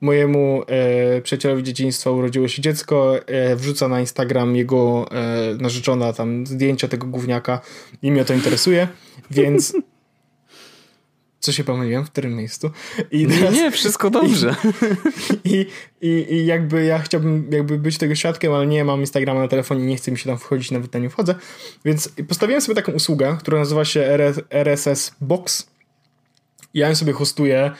mojemu 0.01 0.63
e, 0.67 1.21
przyjacielowi 1.21 1.63
dzieciństwa 1.63 2.11
urodziło 2.11 2.47
się 2.47 2.61
dziecko, 2.61 3.27
e, 3.27 3.55
wrzuca 3.55 3.87
na 3.87 3.99
Instagram 3.99 4.55
jego 4.55 5.05
e, 5.11 5.55
narzeczona 5.61 6.13
tam 6.13 6.47
zdjęcia 6.47 6.87
tego 6.87 7.07
gówniaka 7.07 7.61
i 8.01 8.11
mnie 8.11 8.25
to 8.25 8.33
interesuje, 8.33 8.87
więc 9.31 9.73
co 11.39 11.51
się 11.51 11.63
pomyliłem? 11.63 12.05
W 12.05 12.11
którym 12.11 12.35
miejscu? 12.35 12.71
I 13.11 13.27
teraz, 13.27 13.53
nie, 13.53 13.71
wszystko 13.71 14.09
dobrze. 14.09 14.55
I, 15.45 15.65
i, 16.01 16.25
I 16.29 16.45
jakby 16.45 16.85
ja 16.85 16.99
chciałbym 16.99 17.47
jakby 17.51 17.77
być 17.77 17.97
tego 17.97 18.15
świadkiem, 18.15 18.53
ale 18.53 18.67
nie 18.67 18.85
mam 18.85 18.99
Instagrama 18.99 19.39
na 19.39 19.47
telefonie, 19.47 19.85
nie 19.85 19.95
chce 19.95 20.11
mi 20.11 20.17
się 20.17 20.25
tam 20.25 20.37
wchodzić, 20.37 20.71
nawet 20.71 20.93
na 20.93 20.99
nie 20.99 21.09
wchodzę. 21.09 21.35
Więc 21.85 22.09
postawiłem 22.27 22.61
sobie 22.61 22.75
taką 22.75 22.91
usługę, 22.91 23.37
która 23.39 23.59
nazywa 23.59 23.85
się 23.85 24.05
RSS 24.49 25.15
Box 25.21 25.69
ja 26.73 26.87
ją 26.89 26.95
sobie 26.95 27.13
hostuję 27.13 27.71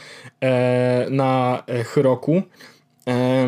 e, 0.42 1.08
na 1.10 1.64
Heroku 1.86 2.42
e, 3.08 3.48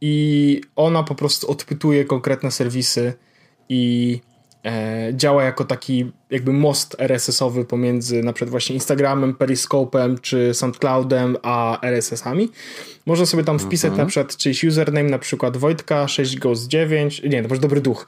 i 0.00 0.60
ona 0.76 1.02
po 1.02 1.14
prostu 1.14 1.50
odpytuje 1.50 2.04
konkretne 2.04 2.50
serwisy 2.50 3.12
i 3.68 4.20
działa 5.12 5.44
jako 5.44 5.64
taki 5.64 6.12
jakby 6.30 6.52
most 6.52 6.96
RSS-owy 6.98 7.64
pomiędzy 7.64 8.22
na 8.22 8.32
przykład 8.32 8.50
właśnie 8.50 8.74
Instagramem, 8.74 9.34
Periscope'em 9.34 10.20
czy 10.20 10.54
SoundCloudem 10.54 11.36
a 11.42 11.78
RSS-ami. 11.82 12.48
Można 13.06 13.26
sobie 13.26 13.44
tam 13.44 13.58
wpisać 13.58 13.96
na 13.96 14.06
przykład 14.06 14.36
czyjś 14.36 14.64
username, 14.64 15.10
na 15.10 15.18
przykład 15.18 15.56
Wojtka 15.56 16.06
6ghost9, 16.06 17.28
nie, 17.28 17.42
to 17.42 17.48
może 17.48 17.60
dobry 17.60 17.80
duch. 17.80 18.06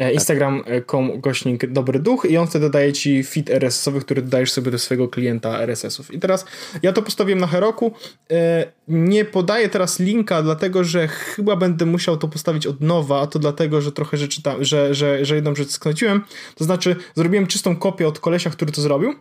E, 0.00 0.12
Instagram.com 0.12 1.20
gośnik 1.20 1.66
Dobry 1.66 1.98
Duch 1.98 2.26
i 2.30 2.36
on 2.36 2.46
wtedy 2.46 2.70
daje 2.70 2.92
ci 2.92 3.24
feed 3.24 3.50
RSS-owy, 3.50 4.00
który 4.00 4.22
dodajesz 4.22 4.52
sobie 4.52 4.70
do 4.70 4.78
swojego 4.78 5.08
klienta 5.08 5.60
RSS-ów. 5.60 6.14
I 6.14 6.18
teraz 6.18 6.44
ja 6.82 6.92
to 6.92 7.02
postawiłem 7.02 7.40
na 7.40 7.46
Heroku. 7.46 7.92
E, 8.30 8.72
Nie 8.88 9.24
podaję 9.24 9.68
teraz 9.68 9.98
linka, 9.98 10.42
dlatego 10.42 10.84
że 10.84 11.08
chyba 11.08 11.56
będę 11.56 11.86
musiał 11.86 12.16
to 12.16 12.28
postawić 12.28 12.66
od 12.66 12.80
nowa, 12.80 13.20
a 13.20 13.26
to 13.26 13.38
dlatego, 13.38 13.80
że 13.80 13.92
trochę 13.92 14.16
rzeczy 14.16 14.42
tam, 14.42 14.64
że, 14.64 14.94
że, 14.94 15.24
że 15.24 15.34
jedną 15.34 15.54
rzecz 15.54 15.70
skręciłem. 15.70 16.22
To 16.54 16.64
znaczy 16.64 16.96
zrobiłem 17.14 17.46
czystą 17.46 17.76
kopię 17.76 18.08
od 18.08 18.18
kolesia, 18.18 18.50
który 18.50 18.72
to 18.72 18.80
zrobił 18.80 19.14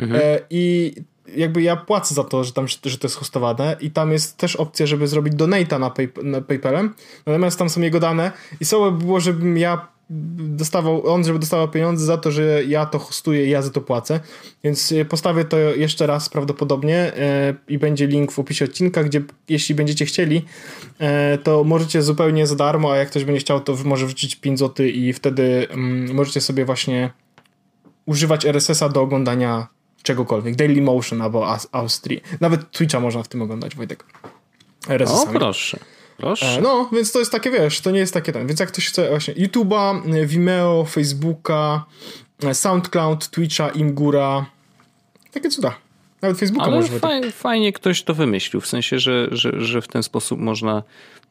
E, 0.00 0.40
i 0.50 0.94
jakby 1.36 1.62
ja 1.62 1.76
płacę 1.76 2.14
za 2.14 2.24
to, 2.24 2.44
że 2.44 2.52
tam 2.52 2.68
że 2.68 2.98
to 2.98 3.06
jest 3.06 3.16
hostowane 3.16 3.76
i 3.80 3.90
tam 3.90 4.12
jest 4.12 4.36
też 4.36 4.56
opcja, 4.56 4.86
żeby 4.86 5.08
zrobić 5.08 5.34
donate'a 5.34 5.80
na, 5.80 5.90
pay, 5.90 6.08
na 6.22 6.40
PayPalem, 6.40 6.94
natomiast 7.26 7.58
tam 7.58 7.70
są 7.70 7.80
jego 7.80 8.00
dane 8.00 8.32
i 8.60 8.64
słowo 8.64 8.92
by 8.92 9.04
było, 9.04 9.20
żebym 9.20 9.58
ja 9.58 9.88
dostawał, 10.10 11.06
on 11.06 11.24
żeby 11.24 11.38
dostawał 11.38 11.68
pieniądze 11.68 12.04
za 12.06 12.16
to, 12.16 12.30
że 12.30 12.64
ja 12.64 12.86
to 12.86 12.98
hostuję 12.98 13.48
ja 13.48 13.62
za 13.62 13.70
to 13.70 13.80
płacę, 13.80 14.20
więc 14.64 14.92
e, 14.92 15.04
postawię 15.04 15.44
to 15.44 15.58
jeszcze 15.58 16.06
raz 16.06 16.28
prawdopodobnie 16.28 16.96
e, 16.96 17.54
i 17.68 17.78
będzie 17.78 18.06
link 18.06 18.32
w 18.32 18.38
opisie 18.38 18.64
odcinka, 18.64 19.04
gdzie 19.04 19.22
jeśli 19.48 19.74
będziecie 19.74 20.04
chcieli, 20.04 20.44
e, 20.98 21.38
to 21.38 21.64
możecie 21.64 22.02
zupełnie 22.02 22.46
za 22.46 22.56
darmo, 22.56 22.92
a 22.92 22.96
jak 22.96 23.10
ktoś 23.10 23.24
będzie 23.24 23.40
chciał, 23.40 23.60
to 23.60 23.76
może 23.84 24.06
wrzucić 24.06 24.36
5 24.36 24.58
zł 24.58 24.86
i 24.86 25.12
wtedy 25.12 25.66
mm, 25.70 26.14
możecie 26.14 26.40
sobie 26.40 26.64
właśnie 26.64 27.10
używać 28.06 28.44
RSS-a 28.44 28.88
do 28.88 29.02
oglądania 29.02 29.66
czegokolwiek, 30.02 30.56
Daily 30.56 30.82
Motion 30.82 31.22
albo 31.22 31.46
Aus- 31.46 31.68
Austrii. 31.72 32.20
Nawet 32.40 32.70
Twitcha 32.70 33.00
można 33.00 33.22
w 33.22 33.28
tym 33.28 33.42
oglądać, 33.42 33.76
Wojtek. 33.76 34.04
O, 34.88 34.92
RSS-ami. 34.92 35.38
proszę. 35.38 35.78
Proszę. 36.16 36.46
E, 36.46 36.60
No, 36.60 36.88
więc 36.92 37.12
to 37.12 37.18
jest 37.18 37.32
takie, 37.32 37.50
wiesz, 37.50 37.80
to 37.80 37.90
nie 37.90 37.98
jest 37.98 38.14
takie 38.14 38.32
ten. 38.32 38.46
Więc 38.46 38.60
jak 38.60 38.68
ktoś 38.68 38.88
chce 38.88 39.08
właśnie 39.08 39.34
YouTube'a, 39.34 40.14
e, 40.16 40.26
Vimeo, 40.26 40.84
Facebooka, 40.84 41.84
e, 42.44 42.54
SoundCloud, 42.54 43.28
Twitcha, 43.30 43.68
Imgura, 43.68 44.46
takie 45.32 45.48
cuda. 45.50 45.74
Nawet 46.22 46.38
Facebooka 46.38 46.66
Ale 46.66 46.76
może 46.76 46.88
Wojtek. 46.88 47.00
faj, 47.10 47.32
fajnie 47.32 47.72
ktoś 47.72 48.02
to 48.02 48.14
wymyślił, 48.14 48.60
w 48.60 48.66
sensie, 48.66 48.98
że, 48.98 49.28
że, 49.32 49.52
że 49.60 49.82
w 49.82 49.88
ten 49.88 50.02
sposób 50.02 50.40
można 50.40 50.82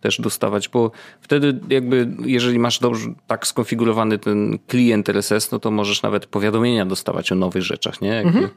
też 0.02 0.22
dostawać, 0.22 0.70
bo 0.70 0.92
wtedy 1.22 1.60
jakby, 1.70 2.08
jeżeli 2.26 2.60
masz 2.60 2.80
dobrze 2.80 3.08
tak 3.28 3.48
skonfigurowany 3.48 4.20
ten 4.20 4.60
klient 4.68 5.10
RSS, 5.10 5.52
no 5.52 5.60
to 5.60 5.72
możesz 5.72 6.02
nawet 6.02 6.26
powiadomienia 6.26 6.86
dostawać 6.86 7.32
o 7.32 7.36
nowych 7.36 7.64
rzeczach, 7.64 8.02
nie? 8.02 8.10
Jakby, 8.10 8.50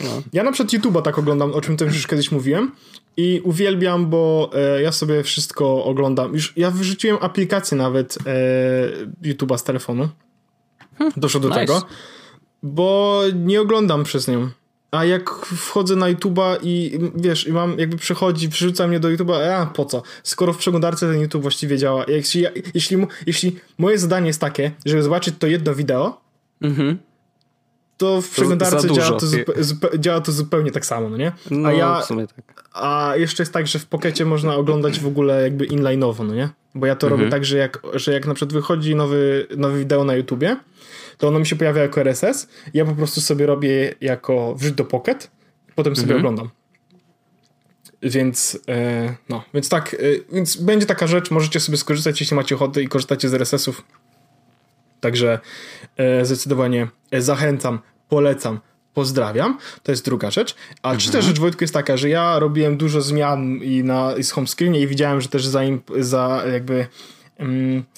Mhm. 0.00 0.22
Ja 0.32 0.42
na 0.42 0.52
przykład 0.52 0.72
YouTube'a 0.82 1.02
tak 1.02 1.18
oglądam, 1.18 1.52
o 1.52 1.60
czym 1.60 1.76
też 1.76 1.94
już 1.94 2.06
kiedyś 2.06 2.32
mówiłem 2.32 2.72
i 3.16 3.40
uwielbiam, 3.44 4.10
bo 4.10 4.50
e, 4.54 4.82
ja 4.82 4.92
sobie 4.92 5.22
wszystko 5.22 5.84
oglądam. 5.84 6.32
Już 6.34 6.52
ja 6.56 6.70
wyrzuciłem 6.70 7.18
aplikację 7.20 7.76
nawet 7.78 8.18
e, 8.26 9.28
YouTube'a 9.28 9.58
z 9.58 9.62
telefonu. 9.64 10.08
Doszło 11.16 11.40
do 11.40 11.48
nice. 11.48 11.60
tego, 11.60 11.82
bo 12.62 13.22
nie 13.34 13.60
oglądam 13.60 14.04
przez 14.04 14.28
nią. 14.28 14.48
A 14.90 15.04
jak 15.04 15.30
wchodzę 15.46 15.96
na 15.96 16.06
YouTube'a 16.14 16.56
i 16.62 16.98
wiesz, 17.14 17.46
i 17.46 17.52
mam 17.52 17.78
jakby 17.78 17.96
przechodzi, 17.96 18.48
przerzuca 18.48 18.86
mnie 18.86 19.00
do 19.00 19.08
YouTube'a, 19.08 19.34
a 19.50 19.66
po 19.66 19.84
co? 19.84 20.02
Skoro 20.22 20.52
w 20.52 20.58
przeglądarce 20.58 21.06
ten 21.12 21.20
YouTube 21.20 21.42
właściwie 21.42 21.78
działa. 21.78 22.04
Jeśli, 22.08 22.40
ja- 22.40 22.50
jeśli, 22.74 22.96
jeśli 23.26 23.56
moje 23.78 23.98
zadanie 23.98 24.26
jest 24.26 24.40
takie, 24.40 24.70
żeby 24.86 25.02
zobaczyć 25.02 25.34
to 25.38 25.46
jedno 25.46 25.74
wideo, 25.74 26.20
Mhm. 26.62 26.98
To 28.00 28.20
w 28.22 28.30
przeglądarce 28.30 28.90
działa 28.92 29.20
to, 29.20 29.26
działa 29.98 30.20
to 30.20 30.32
zupełnie 30.32 30.70
tak 30.70 30.86
samo, 30.86 31.08
no 31.08 31.16
nie? 31.16 31.32
No, 31.50 31.68
A 31.68 31.72
ja, 31.72 32.00
w 32.00 32.04
sumie 32.04 32.26
tak. 32.26 32.64
a 32.72 33.12
jeszcze 33.16 33.42
jest 33.42 33.52
tak, 33.52 33.66
że 33.66 33.78
w 33.78 33.86
Pokecie 33.86 34.24
można 34.24 34.54
oglądać 34.56 35.00
w 35.00 35.06
ogóle 35.06 35.42
jakby 35.42 35.66
inline'owo, 35.66 36.26
no 36.26 36.34
nie? 36.34 36.48
Bo 36.74 36.86
ja 36.86 36.96
to 36.96 37.06
Mhm. 37.06 37.20
robię 37.20 37.30
tak, 37.30 37.44
że 37.44 37.56
jak, 37.58 37.78
że 37.94 38.12
jak 38.12 38.26
na 38.26 38.34
przykład 38.34 38.52
wychodzi 38.52 38.94
nowy, 38.94 39.46
nowe 39.56 39.78
wideo 39.78 40.04
na 40.04 40.14
YouTubie, 40.14 40.56
to 41.18 41.28
ono 41.28 41.38
mi 41.38 41.46
się 41.46 41.56
pojawia 41.56 41.82
jako 41.82 42.00
RSS, 42.00 42.48
ja 42.74 42.84
po 42.84 42.92
prostu 42.92 43.20
sobie 43.20 43.46
robię 43.46 43.94
jako 44.00 44.54
wrzuć 44.54 44.72
do 44.72 44.84
Pocket, 44.84 45.30
potem 45.74 45.96
sobie 45.96 46.14
Mhm. 46.14 46.20
oglądam. 46.20 46.50
Więc, 48.02 48.58
e, 48.68 49.14
no, 49.28 49.44
więc 49.54 49.68
tak, 49.68 49.94
e, 49.94 49.98
więc 50.34 50.56
będzie 50.56 50.86
taka 50.86 51.06
rzecz, 51.06 51.30
możecie 51.30 51.60
sobie 51.60 51.78
skorzystać, 51.78 52.20
jeśli 52.20 52.36
macie 52.36 52.54
ochotę 52.54 52.82
i 52.82 52.88
korzystacie 52.88 53.28
z 53.28 53.34
RSS-ów. 53.34 53.84
Także 55.00 55.38
e, 55.96 56.24
zdecydowanie 56.24 56.88
e, 57.10 57.22
zachęcam, 57.22 57.78
polecam, 58.10 58.60
pozdrawiam. 58.94 59.58
To 59.82 59.92
jest 59.92 60.04
druga 60.04 60.30
rzecz. 60.30 60.54
A 60.82 60.96
trzecia 60.96 61.20
rzecz, 61.20 61.38
Wojtku, 61.38 61.64
jest 61.64 61.74
taka, 61.74 61.96
że 61.96 62.08
ja 62.08 62.38
robiłem 62.38 62.76
dużo 62.76 63.00
zmian 63.00 63.56
i 63.56 63.84
na 63.84 64.16
i 64.16 64.24
z 64.24 64.30
home 64.30 64.46
screenie 64.46 64.80
i 64.80 64.86
widziałem, 64.86 65.20
że 65.20 65.28
też 65.28 65.46
za, 65.46 65.64
im, 65.64 65.80
za 65.98 66.42
jakby 66.52 66.86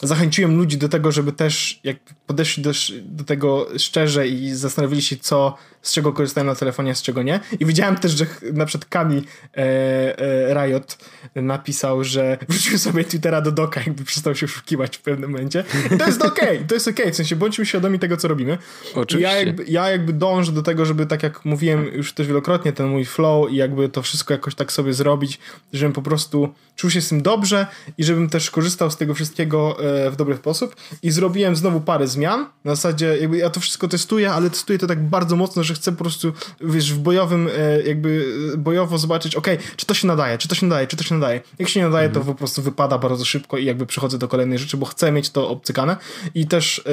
zachęciłem 0.03 0.57
ludzi 0.57 0.79
do 0.79 0.89
tego, 0.89 1.13
żeby 1.13 1.33
też 1.33 1.81
jak 1.85 1.97
podeszli 2.27 2.63
do, 2.63 2.71
do 3.03 3.25
tego 3.25 3.67
szczerze 3.79 4.29
i 4.29 4.51
zastanowili 4.51 5.03
się, 5.03 5.17
co, 5.17 5.57
z 5.83 5.93
czego 5.93 6.13
korzystają 6.13 6.47
na 6.47 6.55
telefonie, 6.55 6.91
a 6.91 6.95
z 6.95 7.03
czego 7.03 7.23
nie. 7.23 7.41
I 7.61 7.67
widziałem 7.67 7.97
też, 7.97 8.13
że 8.13 8.27
na 8.53 8.67
przykład 8.67 8.91
Kami 8.91 9.17
e, 9.57 9.59
e, 9.59 10.55
Riot 10.55 10.99
napisał, 11.35 12.05
że 12.05 12.39
wrzucił 12.49 12.79
sobie 12.79 13.05
Twittera 13.05 13.41
do 13.41 13.53
doka, 13.53 13.81
jakby 13.87 14.05
przestał 14.05 14.35
się 14.35 14.47
oszukiwać 14.47 14.97
w 14.97 15.01
pewnym 15.01 15.31
momencie. 15.31 15.65
I 15.95 15.99
to 15.99 16.07
jest 16.07 16.23
okej, 16.33 16.65
to 16.69 16.75
jest 16.75 16.89
okej, 16.89 17.13
w 17.13 17.17
sensie 17.17 17.37
bądźmy 17.37 17.67
świadomi 17.67 17.99
tego, 17.99 18.17
co 18.17 18.29
robimy. 18.29 18.59
Oczywiście. 18.95 19.33
Ja 19.33 19.39
jakby, 19.39 19.65
ja 19.65 19.91
jakby 19.91 20.13
dążę 20.13 20.53
do 20.53 20.63
tego, 20.63 20.87
żeby 20.87 21.07
tak 21.07 21.23
jak 21.23 21.45
mówiłem 21.45 21.87
już 21.87 22.13
też 22.13 22.27
wielokrotnie, 22.27 22.73
ten 22.73 22.87
mój 22.87 23.05
flow 23.05 23.51
i 23.51 23.57
jakby 23.57 23.89
to 23.89 24.03
wszystko 24.03 24.35
jakoś 24.35 24.55
tak 24.55 24.73
sobie 24.73 24.93
zrobić, 24.93 25.39
żebym 25.73 25.93
po 25.93 26.03
prostu 26.03 26.55
czuł 26.77 26.91
się 26.91 27.01
z 27.01 27.09
tym 27.09 27.23
dobrze 27.23 27.67
i 27.99 28.05
żebym 28.05 28.29
też 28.29 28.51
korzystał 28.51 28.91
z 28.91 28.97
tego 28.97 29.15
wszystkiego 29.15 29.32
e, 29.41 30.11
w 30.11 30.17
dobry 30.17 30.37
sposób. 30.37 30.77
I 31.03 31.11
zrobiłem 31.11 31.57
znowu 31.57 31.81
parę 31.81 32.09
zmian. 32.09 32.47
Na 32.65 32.75
zasadzie 32.75 33.17
jakby 33.21 33.37
ja 33.37 33.51
to 33.51 33.61
wszystko 33.61 33.89
testuję, 33.89 34.33
ale 34.33 34.51
testuję 34.51 34.79
to 34.79 34.87
tak 34.87 35.03
bardzo 35.03 35.37
mocno, 35.37 35.63
że 35.63 35.75
chcę 35.75 35.93
po 35.93 35.99
prostu, 35.99 36.33
wiesz, 36.61 36.93
w 36.93 36.99
bojowym 36.99 37.49
e, 37.59 37.83
jakby 37.83 38.25
e, 38.55 38.57
bojowo 38.57 38.99
zobaczyć, 38.99 39.37
okej, 39.37 39.59
czy 39.77 39.87
to 39.87 39.95
się 39.95 40.07
nadaje, 40.07 40.39
czy 40.39 40.49
to 40.49 40.55
się 40.55 40.67
nadaje, 40.67 40.87
czy 40.87 40.97
to 40.97 41.05
się 41.05 41.15
nadaje. 41.15 41.41
Jak 41.59 41.69
się 41.69 41.81
nie 41.81 41.87
nadaje, 41.87 42.09
to 42.09 42.21
po 42.21 42.35
prostu 42.35 42.63
wypada 42.63 42.99
bardzo 42.99 43.25
szybko 43.25 43.59
i 43.59 43.65
jakby 43.65 43.87
przechodzę 43.87 44.19
do 44.19 44.29
kolejnej 44.29 44.59
rzeczy, 44.59 44.77
bo 44.77 44.87
chcę 44.87 45.13
mieć 45.13 45.31
to 45.31 45.49
obcykane. 45.49 45.97
I 46.35 46.47
też 46.47 46.85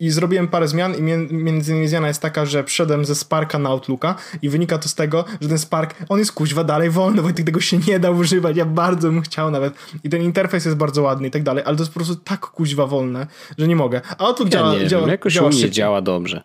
i 0.00 0.10
zrobiłem 0.10 0.48
parę 0.48 0.68
zmian 0.68 0.94
i 0.94 1.02
między 1.32 1.72
innymi 1.72 1.88
zmiana 1.88 2.08
jest 2.08 2.22
taka, 2.22 2.46
że 2.46 2.64
wszedłem 2.64 3.04
ze 3.04 3.14
Sparka 3.14 3.58
na 3.58 3.68
Outlooka 3.68 4.14
i 4.42 4.48
wynika 4.48 4.78
to 4.78 4.88
z 4.88 4.94
tego, 4.94 5.24
że 5.40 5.48
ten 5.48 5.58
Spark, 5.58 5.94
on 6.08 6.18
jest 6.18 6.32
kuźwa 6.32 6.64
dalej 6.64 6.90
wolny, 6.90 7.22
bo 7.22 7.32
tego 7.32 7.60
się 7.60 7.78
nie 7.78 8.00
da 8.00 8.10
używać, 8.10 8.56
ja 8.56 8.64
bardzo 8.64 9.08
bym 9.08 9.22
chciał 9.22 9.50
nawet 9.50 9.74
i 10.04 10.08
ten 10.10 10.22
interfejs 10.22 10.64
jest 10.64 10.76
bardzo 10.76 11.02
ładny 11.02 11.28
i 11.28 11.30
tak 11.30 11.42
dalej, 11.42 11.64
ale 11.70 11.76
to 11.76 11.82
jest 11.82 11.92
po 11.92 12.00
prostu 12.00 12.16
tak 12.16 12.40
kuźwa 12.40 12.86
wolne, 12.86 13.26
że 13.58 13.68
nie 13.68 13.76
mogę. 13.76 14.00
A 14.18 14.24
Outlook 14.26 14.52
Ja 14.52 14.58
działa, 14.58 14.74
nie 14.74 14.86
działa, 14.86 15.02
wiem, 15.02 15.10
jakoś 15.10 15.32
działa 15.34 15.46
u 15.46 15.50
mnie 15.50 15.58
szybciej. 15.60 15.70
działa 15.74 16.02
dobrze. 16.02 16.42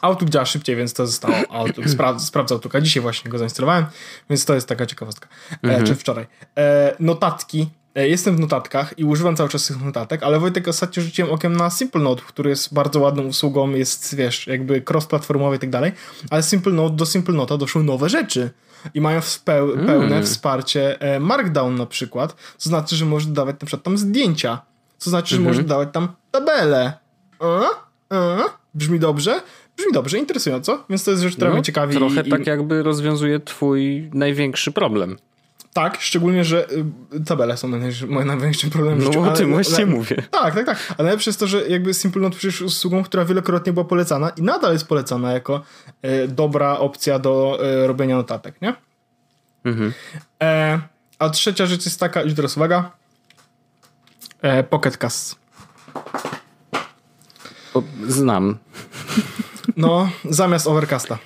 Outlook 0.00 0.30
działa 0.30 0.44
szybciej, 0.46 0.76
więc 0.76 0.92
to 0.94 1.06
zostało 1.06 1.34
Outlook. 1.50 1.86
Spra- 1.88 2.18
sprawdzę 2.30 2.54
Outlooka. 2.54 2.80
Dzisiaj 2.80 3.02
właśnie 3.02 3.30
go 3.30 3.38
zainstalowałem, 3.38 3.86
więc 4.30 4.44
to 4.44 4.54
jest 4.54 4.68
taka 4.68 4.86
ciekawostka. 4.86 5.28
E, 5.62 5.84
czy 5.84 5.94
wczoraj. 5.94 6.26
E, 6.58 6.96
notatki. 7.00 7.66
E, 7.94 8.08
jestem 8.08 8.36
w 8.36 8.40
notatkach 8.40 8.98
i 8.98 9.04
używam 9.04 9.36
cały 9.36 9.48
czas 9.48 9.66
tych 9.66 9.84
notatek, 9.84 10.22
ale 10.22 10.40
Wojtek 10.40 10.68
ostatnio 10.68 11.02
rzuciłem 11.02 11.30
okiem 11.32 11.56
na 11.56 11.70
Simple 11.70 12.00
Note, 12.00 12.22
który 12.26 12.50
jest 12.50 12.74
bardzo 12.74 13.00
ładną 13.00 13.22
usługą, 13.22 13.70
jest, 13.70 14.16
wiesz, 14.16 14.46
jakby 14.46 14.82
cross-platformowy 14.90 15.56
i 15.56 15.58
tak 15.58 15.70
dalej, 15.70 15.92
ale 16.30 16.42
Simple 16.42 16.72
Note, 16.72 16.96
do 16.96 17.06
Simple 17.06 17.34
Note'a 17.34 17.58
doszły 17.58 17.82
nowe 17.84 18.08
rzeczy. 18.08 18.50
I 18.94 19.00
mają 19.00 19.20
speł- 19.20 19.86
pełne 19.86 20.22
wsparcie 20.22 21.00
e, 21.00 21.20
Markdown 21.20 21.74
na 21.76 21.86
przykład, 21.86 22.36
co 22.56 22.68
znaczy, 22.68 22.96
że 22.96 23.04
możesz 23.04 23.26
dodawać 23.26 23.56
na 23.60 23.66
przykład 23.66 23.82
tam 23.82 23.98
zdjęcia, 23.98 24.62
co 24.98 25.10
znaczy, 25.10 25.34
że 25.34 25.40
możesz 25.40 25.62
dodawać 25.64 25.88
tam 25.92 26.08
tabele. 26.30 26.92
A? 27.38 27.60
A? 28.16 28.36
Brzmi 28.74 28.98
dobrze? 29.00 29.40
Brzmi 29.76 29.92
dobrze, 29.92 30.18
interesująco, 30.18 30.84
więc 30.90 31.04
to 31.04 31.10
jest 31.10 31.22
rzecz, 31.22 31.34
która 31.36 31.50
No, 31.50 31.54
mnie 31.56 31.62
ciekawi. 31.64 31.96
trochę 31.96 32.20
i, 32.20 32.30
tak 32.30 32.46
jakby 32.46 32.82
rozwiązuje 32.82 33.40
twój 33.40 34.10
największy 34.14 34.72
problem. 34.72 35.16
Tak, 35.76 36.00
szczególnie, 36.00 36.44
że 36.44 36.66
y, 37.14 37.24
tabele 37.24 37.56
są 37.56 37.68
moim 38.08 38.26
największym 38.26 38.70
problemem 38.70 39.10
No 39.14 39.22
o 39.22 39.32
tym 39.32 39.50
właśnie 39.50 39.86
mówię. 39.86 40.22
Tak, 40.30 40.54
tak, 40.54 40.66
tak. 40.66 40.94
Ale 40.98 41.04
najlepsze 41.04 41.30
jest 41.30 41.40
to, 41.40 41.46
że 41.46 41.68
jakby 41.68 41.94
Simple 41.94 42.22
Note 42.22 42.36
przecież 42.36 42.62
usługą, 42.62 43.02
która 43.02 43.24
wielokrotnie 43.24 43.72
była 43.72 43.84
polecana 43.84 44.28
i 44.30 44.42
nadal 44.42 44.72
jest 44.72 44.88
polecana 44.88 45.32
jako 45.32 45.62
e, 46.02 46.28
dobra 46.28 46.78
opcja 46.78 47.18
do 47.18 47.58
e, 47.62 47.86
robienia 47.86 48.16
notatek, 48.16 48.62
nie? 48.62 48.74
Mhm. 49.64 49.92
E, 50.42 50.80
a 51.18 51.30
trzecia 51.30 51.66
rzecz 51.66 51.84
jest 51.84 52.00
taka, 52.00 52.22
już 52.22 52.34
teraz 52.34 52.56
uwaga, 52.56 52.90
e, 54.42 54.62
Pocket 54.62 54.96
Cast. 54.96 55.36
Znam. 58.08 58.58
No, 59.76 60.10
zamiast 60.24 60.66
Overcasta. 60.66 61.18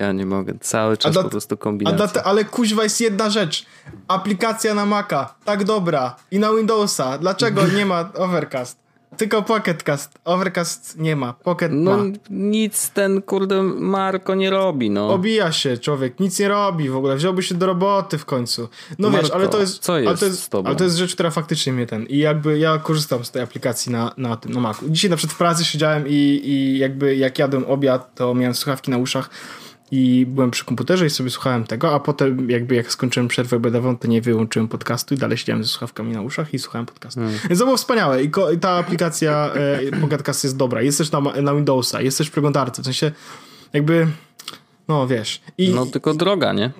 Ja 0.00 0.12
nie 0.12 0.26
mogę. 0.26 0.54
Cały 0.60 0.96
czas 0.96 1.12
dla- 1.12 1.22
po 1.22 1.28
prostu 1.30 1.56
kombinacja. 1.56 2.22
ale 2.22 2.44
kuźwa 2.44 2.82
jest 2.82 3.00
jedna 3.00 3.30
rzecz. 3.30 3.66
Aplikacja 4.08 4.74
na 4.74 4.86
Maca, 4.86 5.34
tak 5.44 5.64
dobra. 5.64 6.16
I 6.30 6.38
na 6.38 6.52
Windowsa. 6.54 7.18
Dlaczego 7.18 7.66
nie 7.76 7.86
ma 7.86 8.10
Overcast? 8.14 8.84
Tylko 9.16 9.42
Pocketcast. 9.42 10.18
Overcast 10.24 10.98
nie 10.98 11.16
ma. 11.16 11.32
Pocket 11.32 11.72
No 11.74 11.96
ma. 11.96 12.02
nic 12.30 12.90
ten 12.90 13.22
kurde 13.22 13.62
Marko 13.62 14.34
nie 14.34 14.50
robi, 14.50 14.90
no. 14.90 15.08
Obija 15.10 15.52
się 15.52 15.78
człowiek, 15.78 16.20
nic 16.20 16.38
nie 16.38 16.48
robi 16.48 16.88
w 16.88 16.96
ogóle, 16.96 17.16
wziąłby 17.16 17.42
się 17.42 17.54
do 17.54 17.66
roboty 17.66 18.18
w 18.18 18.24
końcu. 18.24 18.68
No 18.98 19.10
wiesz, 19.10 19.22
Marko, 19.22 19.36
ale 19.36 19.48
to 19.48 19.60
jest. 19.60 19.78
co 19.78 19.92
ale 19.92 20.02
jest 20.04 20.20
to 20.20 20.26
jest? 20.26 20.54
Ale 20.66 20.76
to 20.76 20.84
jest 20.84 20.96
rzecz, 20.96 21.14
która 21.14 21.30
faktycznie 21.30 21.72
mnie 21.72 21.86
ten. 21.86 22.06
I 22.06 22.18
jakby 22.18 22.58
ja 22.58 22.78
korzystam 22.78 23.24
z 23.24 23.30
tej 23.30 23.42
aplikacji 23.42 23.92
na, 23.92 24.12
na 24.16 24.36
tym, 24.36 24.52
na 24.52 24.60
Macu. 24.60 24.84
Dzisiaj 24.88 25.10
na 25.10 25.16
przykład 25.16 25.34
w 25.34 25.38
pracy 25.38 25.64
siedziałem 25.64 26.08
i, 26.08 26.12
i 26.44 26.78
jakby 26.78 27.16
jak 27.16 27.38
jadłem 27.38 27.64
obiad, 27.64 28.14
to 28.14 28.34
miałem 28.34 28.54
słuchawki 28.54 28.90
na 28.90 28.98
uszach 28.98 29.30
i 29.96 30.26
byłem 30.26 30.50
przy 30.50 30.64
komputerze 30.64 31.06
i 31.06 31.10
sobie 31.10 31.30
słuchałem 31.30 31.64
tego, 31.64 31.94
a 31.94 32.00
potem 32.00 32.50
jakby 32.50 32.74
jak 32.74 32.92
skończyłem 32.92 33.28
przerwę 33.28 33.56
obiadową, 33.56 33.96
to 33.96 34.08
nie 34.08 34.22
wyłączyłem 34.22 34.68
podcastu 34.68 35.14
i 35.14 35.18
dalej 35.18 35.38
siedziałem 35.38 35.64
ze 35.64 35.68
słuchawkami 35.68 36.12
na 36.12 36.22
uszach 36.22 36.54
i 36.54 36.58
słuchałem 36.58 36.86
podcastu. 36.86 37.20
Hmm. 37.20 37.38
Więc 37.48 37.58
to 37.58 37.64
było 37.64 37.76
wspaniałe 37.76 38.22
i, 38.22 38.30
ta 38.60 38.70
aplikacja 38.70 39.50
e, 39.54 40.00
Pocketcast 40.00 40.44
jest 40.44 40.56
dobra. 40.56 40.82
Jest 40.82 40.98
też 40.98 41.12
na, 41.12 41.20
na 41.20 41.54
Windowsa, 41.54 42.02
jest 42.02 42.18
też 42.18 42.28
w 42.28 42.30
przeglądarce, 42.30 42.82
w 42.82 42.84
sensie 42.84 43.12
jakby 43.72 44.06
no 44.88 45.06
wiesz. 45.06 45.40
I, 45.58 45.70
No 45.70 45.86
tylko 45.86 46.14
droga, 46.14 46.52
nie? 46.52 46.70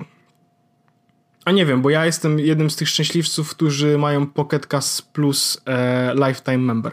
A 1.44 1.52
nie 1.52 1.66
wiem, 1.66 1.82
bo 1.82 1.90
ja 1.90 2.06
jestem 2.06 2.38
jednym 2.38 2.70
z 2.70 2.76
tych 2.76 2.88
szczęśliwców, 2.88 3.50
którzy 3.50 3.98
mają 3.98 4.26
Pocket 4.26 4.66
Cast 4.66 5.12
plus 5.12 5.62
e, 5.66 6.14
Lifetime 6.14 6.58
Member. 6.58 6.92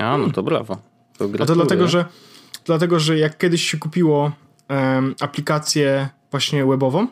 A, 0.00 0.18
no 0.18 0.30
to 0.30 0.42
brawo. 0.42 0.78
To 1.18 1.28
A 1.40 1.46
to 1.46 1.54
dlatego, 1.54 1.88
że 1.88 2.04
dlatego, 2.64 3.00
że 3.00 3.18
jak 3.18 3.38
kiedyś 3.38 3.70
się 3.70 3.78
kupiło 3.78 4.32
aplikację 5.20 6.08
właśnie 6.30 6.66
webową, 6.66 7.06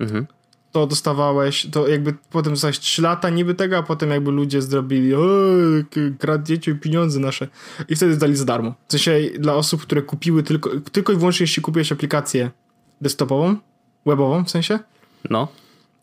mhm. 0.00 0.26
to 0.72 0.86
dostawałeś, 0.86 1.66
to 1.72 1.88
jakby 1.88 2.14
potem 2.30 2.52
dostałeś 2.52 2.78
3 2.78 3.02
lata 3.02 3.30
niby 3.30 3.54
tego, 3.54 3.78
a 3.78 3.82
potem 3.82 4.10
jakby 4.10 4.30
ludzie 4.30 4.62
zrobili 4.62 5.12
kradniecie 6.18 6.74
pieniądze 6.74 7.20
nasze 7.20 7.48
i 7.88 7.96
wtedy 7.96 8.14
zdali 8.14 8.36
za 8.36 8.44
darmo. 8.44 8.74
W 8.88 8.92
sensie 8.92 9.20
dla 9.38 9.54
osób, 9.54 9.82
które 9.82 10.02
kupiły 10.02 10.42
tylko, 10.42 10.70
tylko 10.92 11.12
i 11.12 11.16
wyłącznie 11.16 11.44
jeśli 11.44 11.62
kupiłeś 11.62 11.92
aplikację 11.92 12.50
desktopową, 13.00 13.56
webową 14.06 14.44
w 14.44 14.50
sensie, 14.50 14.78
no 15.30 15.48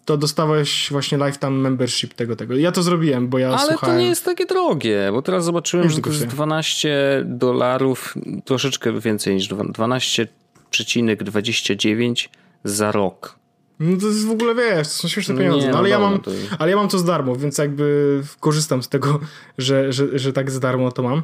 to 0.08 0.18
dostawałeś 0.18 0.88
właśnie 0.92 1.18
lifetime 1.18 1.52
membership 1.52 2.14
tego, 2.14 2.36
tego. 2.36 2.56
Ja 2.56 2.72
to 2.72 2.84
zrobiłem, 2.84 3.28
bo 3.28 3.38
ja 3.40 3.48
Ale 3.48 3.68
słuchałem... 3.68 3.96
to 3.96 4.02
nie 4.02 4.08
jest 4.08 4.26
takie 4.26 4.46
drogie, 4.46 5.10
bo 5.12 5.22
teraz 5.22 5.46
zobaczyłem, 5.46 5.90
że 5.90 6.02
to 6.02 6.10
jest 6.10 6.26
12 6.26 7.24
dolarów, 7.26 8.16
troszeczkę 8.46 9.00
więcej 9.00 9.36
niż 9.36 9.48
12 9.48 10.28
6,29 10.72 12.28
za 12.64 12.92
rok. 12.92 13.38
No 13.80 13.98
to 13.98 14.08
jest 14.08 14.26
w 14.26 14.32
ogóle, 14.32 14.56
wiesz, 14.56 14.88
to 14.88 14.94
są 14.94 15.08
śmieszne 15.08 15.36
pieniądze. 15.36 15.66
Nie, 15.68 15.72
no, 15.72 15.78
ale, 15.78 15.90
ja 15.90 16.00
mam, 16.00 16.14
no 16.14 16.20
to... 16.20 16.32
ale 16.60 16.72
ja 16.72 16.78
mam 16.78 16.88
to 16.88 16.98
z 16.98 17.04
darmo, 17.04 17.36
więc 17.36 17.58
jakby 17.58 18.22
korzystam 18.40 18.84
z 18.84 18.90
tego, 18.90 19.20
że, 19.58 19.94
że, 19.94 20.20
że 20.20 20.34
tak 20.34 20.52
z 20.52 20.60
darmo 20.60 20.92
to 20.92 21.04
mam. 21.04 21.24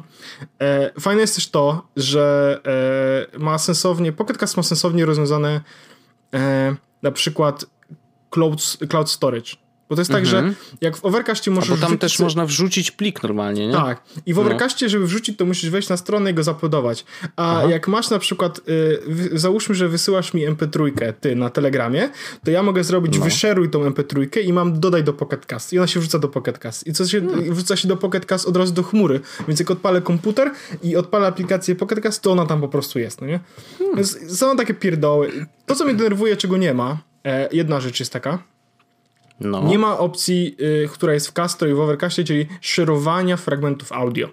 E, 0.62 1.00
fajne 1.00 1.20
jest 1.20 1.34
też 1.34 1.50
to, 1.50 1.88
że 1.96 2.60
e, 3.34 3.38
ma 3.38 3.58
sensownie, 3.58 4.12
Pocket 4.12 4.38
Cast 4.38 4.56
ma 4.56 4.62
sensownie 4.62 5.04
rozwiązane 5.04 5.60
e, 6.34 6.76
na 7.02 7.12
przykład 7.12 7.66
cloud, 8.30 8.78
cloud 8.88 9.10
storage. 9.10 9.63
Bo 9.88 9.96
to 9.96 10.00
jest 10.00 10.10
tak, 10.10 10.26
że 10.26 10.54
jak 10.80 10.96
w 10.96 11.04
Overcastie 11.04 11.50
Mhm. 11.50 11.54
A 11.54 11.60
możesz 11.60 11.80
bo 11.80 11.86
tam 11.86 11.88
wrzucić 11.88 12.00
też 12.00 12.18
można 12.18 12.46
wrzucić 12.46 12.90
plik 12.90 13.22
normalnie, 13.22 13.66
nie? 13.66 13.74
Tak. 13.74 14.02
I 14.26 14.34
w 14.34 14.38
Overcastie, 14.38 14.88
żeby 14.88 15.06
wrzucić, 15.06 15.38
to 15.38 15.44
musisz 15.44 15.70
wejść 15.70 15.88
na 15.88 15.96
stronę 15.96 16.30
i 16.30 16.34
go 16.34 16.42
zaplodować. 16.42 17.04
A 17.36 17.62
jak 17.68 17.88
masz 17.88 18.10
na 18.10 18.18
przykład, 18.18 18.60
y, 19.32 19.38
załóżmy, 19.38 19.74
że 19.74 19.88
wysyłasz 19.88 20.34
mi 20.34 20.48
MP3 20.48 21.12
ty 21.20 21.36
na 21.36 21.50
Telegramie, 21.50 22.08
to 22.44 22.50
ja 22.50 22.62
mogę 22.62 22.84
zrobić 22.84 23.18
wyszeruj 23.18 23.70
tą 23.70 23.90
MP3 23.90 24.40
i 24.44 24.52
mam 24.52 24.80
dodaj 24.80 25.04
do 25.04 25.12
Pocket 25.12 25.46
Cast. 25.46 25.72
I 25.72 25.78
ona 25.78 25.86
się 25.86 26.00
wrzuca 26.00 26.18
do 26.18 26.28
Pocket 26.28 26.58
Cast. 26.58 26.86
I 26.86 26.92
co 26.92 27.06
się, 27.06 27.20
wrzuca 27.50 27.76
się 27.76 27.88
do 27.88 27.96
Pocket 27.96 28.26
Cast 28.26 28.46
od 28.46 28.56
razu 28.56 28.72
do 28.72 28.82
chmury. 28.82 29.20
Więc 29.48 29.60
jak 29.60 29.70
odpalę 29.70 30.02
komputer 30.02 30.50
i 30.82 30.96
odpalę 30.96 31.26
aplikację 31.26 31.74
Pocket 31.74 32.00
Cast, 32.00 32.22
to 32.22 32.32
ona 32.32 32.46
tam 32.46 32.60
po 32.60 32.68
prostu 32.68 32.98
jest, 32.98 33.20
no 33.20 33.26
nie? 33.26 33.40
Więc 33.96 34.38
są 34.38 34.56
takie 34.56 34.74
pierdoły. 34.74 35.46
To, 35.66 35.74
co 35.74 35.84
mnie 35.84 35.94
denerwuje, 35.94 36.36
czego 36.36 36.56
nie 36.56 36.74
ma, 36.74 36.98
e, 37.24 37.48
jedna 37.52 37.80
rzecz 37.80 38.00
jest 38.00 38.12
taka, 38.12 38.38
No. 39.40 39.62
nie 39.62 39.78
ma 39.78 39.98
opcji, 39.98 40.56
y, 40.60 40.88
która 40.92 41.14
jest 41.14 41.28
w 41.28 41.32
Castro 41.32 41.68
i 41.68 41.74
w 41.74 41.80
Overcastie, 41.80 42.24
czyli 42.24 42.46
szerowania 42.60 43.36
fragmentów 43.36 43.92
audio. 43.92 44.28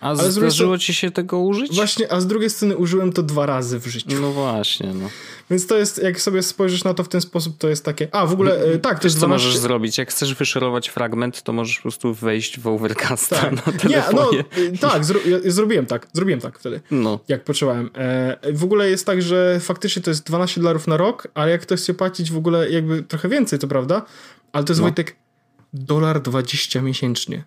A 0.00 0.14
drugiej 0.14 0.32
zdarzyło 0.32 0.78
ci 0.78 0.94
się 0.94 1.10
tego 1.10 1.38
użyć? 1.38 1.74
Właśnie, 1.74 2.12
a 2.12 2.20
z 2.20 2.26
drugiej 2.26 2.50
strony 2.50 2.76
użyłem 2.76 3.12
to 3.12 3.22
dwa 3.22 3.46
razy 3.46 3.78
w 3.78 3.86
życiu. 3.86 4.20
No 4.20 4.32
właśnie, 4.32 4.94
no. 4.94 5.08
Więc 5.50 5.66
to 5.66 5.78
jest, 5.78 6.02
jak 6.02 6.20
sobie 6.20 6.42
spojrzysz 6.42 6.84
na 6.84 6.94
to 6.94 7.04
w 7.04 7.08
ten 7.08 7.20
sposób, 7.20 7.58
to 7.58 7.68
jest 7.68 7.84
takie. 7.84 8.08
A 8.12 8.26
w 8.26 8.32
ogóle, 8.32 8.64
y, 8.74 8.78
tak, 8.78 8.98
to 8.98 9.06
jest 9.06 9.16
co 9.20 9.26
12... 9.26 9.46
możesz 9.46 9.60
zrobić? 9.60 9.98
Jak 9.98 10.10
chcesz 10.10 10.34
wyszerować 10.34 10.88
fragment, 10.88 11.42
to 11.42 11.52
możesz 11.52 11.76
po 11.76 11.82
prostu 11.82 12.14
wejść 12.14 12.60
w 12.60 12.66
Overcasta 12.66 13.36
Tak. 13.36 13.52
na 13.66 13.72
Nie, 13.72 13.78
telefonie. 13.78 14.44
no, 14.56 14.62
y, 14.62 14.78
tak, 14.78 15.04
zro, 15.04 15.20
ja 15.26 15.38
zrobiłem 15.50 15.86
tak, 15.86 16.06
zrobiłem 16.12 16.40
tak 16.40 16.58
wtedy. 16.58 16.80
No. 16.90 17.18
Jak 17.28 17.44
potrzebowałem. 17.44 17.90
E, 17.94 18.36
w 18.52 18.64
ogóle 18.64 18.90
jest 18.90 19.06
tak, 19.06 19.22
że 19.22 19.60
faktycznie 19.60 20.02
to 20.02 20.10
jest 20.10 20.26
12 20.26 20.60
dolarów 20.60 20.86
na 20.86 20.96
rok, 20.96 21.28
ale 21.34 21.50
jak 21.50 21.60
ktoś 21.62 21.80
chce 21.80 21.94
płacić 21.94 22.30
w 22.30 22.36
ogóle 22.36 22.70
jakby 22.70 23.02
trochę 23.02 23.28
więcej, 23.28 23.58
to 23.58 23.68
prawda? 23.68 24.02
Ale 24.52 24.64
to 24.64 24.72
jest 24.72 24.80
No. 24.80 24.84
Wojtek 24.84 25.16
dolar 25.72 26.22
20 26.22 26.82
miesięcznie. 26.82 27.44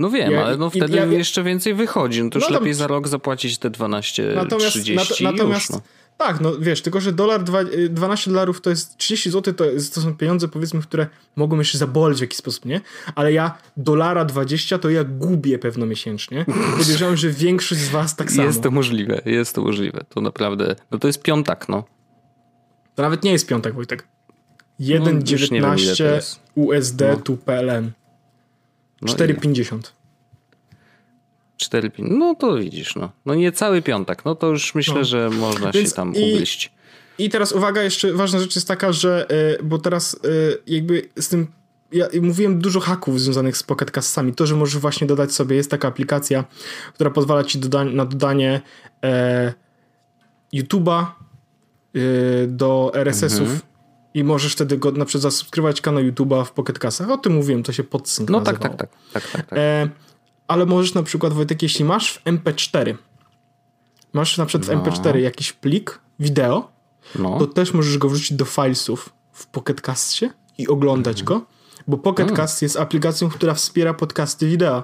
No 0.00 0.10
wiem, 0.10 0.32
Ja- 0.32 0.44
ale 0.44 0.56
no 0.56 0.70
wtedy 0.70 0.96
ja- 0.96 1.04
jeszcze 1.04 1.42
więcej 1.42 1.74
wychodzi. 1.74 2.22
No 2.24 2.30
to 2.30 2.38
już 2.38 2.48
No 2.48 2.54
tam- 2.54 2.62
lepiej 2.62 2.74
za 2.74 2.86
rok 2.86 3.08
zapłacić 3.08 3.58
te 3.58 3.70
12, 3.70 4.32
Natomiast, 4.34 4.70
30 4.70 5.24
nato- 5.24 5.36
natomiast 5.36 5.60
już, 5.70 5.70
no. 5.70 5.82
tak, 6.16 6.40
no 6.40 6.58
wiesz, 6.58 6.82
tylko 6.82 7.00
że 7.00 7.12
dolar, 7.12 7.44
dwa, 7.44 7.60
y, 7.62 7.88
12 7.88 8.30
dolarów 8.30 8.60
to 8.60 8.70
jest 8.70 8.96
30 8.96 9.30
zł, 9.30 9.54
to, 9.54 9.64
jest, 9.64 9.94
to 9.94 10.00
są 10.00 10.16
pieniądze 10.16 10.48
powiedzmy, 10.48 10.82
które 10.82 11.06
mogą 11.36 11.58
jeszcze 11.58 11.78
zaboleć 11.78 12.18
w 12.18 12.20
jakiś 12.20 12.38
sposób, 12.38 12.64
nie? 12.64 12.80
Ale 13.14 13.32
ja 13.32 13.58
dolara 13.76 14.24
20 14.24 14.78
to 14.78 14.90
ja 14.90 15.04
gubię 15.04 15.58
pewno 15.58 15.86
miesięcznie. 15.86 16.44
Podejrzewam, 16.78 17.16
że 17.16 17.30
większość 17.30 17.80
z 17.80 17.88
was 17.88 18.16
tak 18.16 18.30
samo. 18.32 18.42
Jest 18.46 18.62
to 18.62 18.70
możliwe, 18.70 19.22
jest 19.26 19.54
to 19.54 19.62
możliwe. 19.62 20.04
To 20.08 20.20
naprawdę, 20.20 20.76
no 20.90 20.98
to 20.98 21.06
jest 21.06 21.22
piątak, 21.22 21.68
no. 21.68 21.84
To 22.94 23.02
nawet 23.02 23.22
nie 23.24 23.32
jest 23.32 23.46
piątek, 23.46 23.74
Wojtek. 23.74 24.08
No, 24.80 24.86
już 25.30 25.50
nie 25.50 25.60
wiem, 25.60 25.78
ile 25.78 25.96
to 25.96 26.02
1,19 26.04 26.04
jest. 26.14 26.40
USD 26.54 27.00
No. 27.00 27.16
tu 27.16 27.36
PLN. 27.36 27.90
No 29.02 29.12
4,50. 29.12 29.78
4, 31.56 31.90
no 31.98 32.34
to 32.34 32.56
widzisz, 32.56 32.96
no. 32.96 33.12
No 33.26 33.34
nie 33.34 33.52
cały 33.52 33.82
piątek, 33.82 34.24
no 34.24 34.34
to 34.34 34.46
już 34.46 34.74
myślę, 34.74 34.94
No. 34.94 35.04
że 35.04 35.30
można 35.30 35.72
Więc 35.72 35.88
się 35.90 35.94
tam 35.96 36.14
i- 36.14 36.32
ugryźć. 36.34 36.72
I 37.18 37.28
teraz 37.30 37.52
uwaga, 37.52 37.82
jeszcze 37.82 38.12
ważna 38.12 38.38
rzecz 38.38 38.54
jest 38.54 38.68
taka, 38.68 38.92
że 38.92 39.26
y, 39.60 39.62
bo 39.62 39.78
teraz 39.78 40.14
y, 40.14 40.18
jakby 40.66 41.08
z 41.18 41.28
tym 41.28 41.46
ja 41.92 42.06
mówiłem 42.22 42.60
dużo 42.60 42.80
haków 42.80 43.20
związanych 43.20 43.56
z 43.56 43.62
Pocket 43.62 43.90
Castami. 43.90 44.34
To, 44.34 44.46
że 44.46 44.56
możesz 44.56 44.78
właśnie 44.80 45.06
dodać 45.06 45.32
sobie, 45.32 45.56
jest 45.56 45.70
taka 45.70 45.88
aplikacja, 45.88 46.44
która 46.94 47.10
pozwala 47.10 47.44
ci 47.44 47.58
doda 47.58 47.84
na 47.84 48.04
dodanie 48.04 48.60
e, 49.04 49.52
YouTube'a 50.54 51.06
y, 51.96 52.46
do 52.48 52.90
RSS-ów 52.94 53.40
Mhm. 53.40 53.60
I 54.14 54.24
możesz 54.24 54.52
wtedy 54.52 54.78
go 54.78 54.92
na 54.92 55.04
przykład 55.04 55.22
zasubskrybować 55.22 55.80
kanał 55.80 56.02
YouTube'a 56.02 56.44
w 56.44 56.52
Pocket 56.52 56.78
Castach. 56.78 57.10
O 57.10 57.18
tym 57.18 57.34
mówiłem, 57.34 57.62
to 57.62 57.72
się 57.72 57.84
podsync 57.84 58.30
No 58.30 58.40
tak, 58.40 58.58
tak, 58.58 58.76
tak, 58.76 58.90
tak, 59.12 59.28
tak, 59.30 59.46
tak. 59.46 59.58
E, 59.58 59.88
ale 60.48 60.66
możesz 60.66 60.94
na 60.94 61.02
przykład, 61.02 61.32
Wojtek, 61.32 61.62
jeśli 61.62 61.84
masz 61.84 62.12
w 62.12 62.24
MP4, 62.24 62.94
masz 64.12 64.38
na 64.38 64.46
przykład 64.46 64.66
w 64.66 64.72
No. 64.74 64.82
MP4 64.82 65.16
jakiś 65.16 65.52
plik 65.52 66.00
wideo, 66.20 66.72
No. 67.18 67.38
to 67.38 67.46
też 67.46 67.74
możesz 67.74 67.98
go 67.98 68.08
wrzucić 68.08 68.32
do 68.32 68.44
filesów 68.44 69.12
w 69.32 69.46
Pocket 69.46 69.80
Castie 69.80 70.30
i 70.58 70.68
oglądać 70.68 71.20
Mhm. 71.20 71.40
go, 71.40 71.46
bo 71.86 71.98
Pocket 71.98 72.32
Cast 72.32 72.62
jest 72.62 72.76
aplikacją, 72.76 73.28
która 73.28 73.54
wspiera 73.54 73.94
podcasty 73.94 74.46
wideo. 74.48 74.82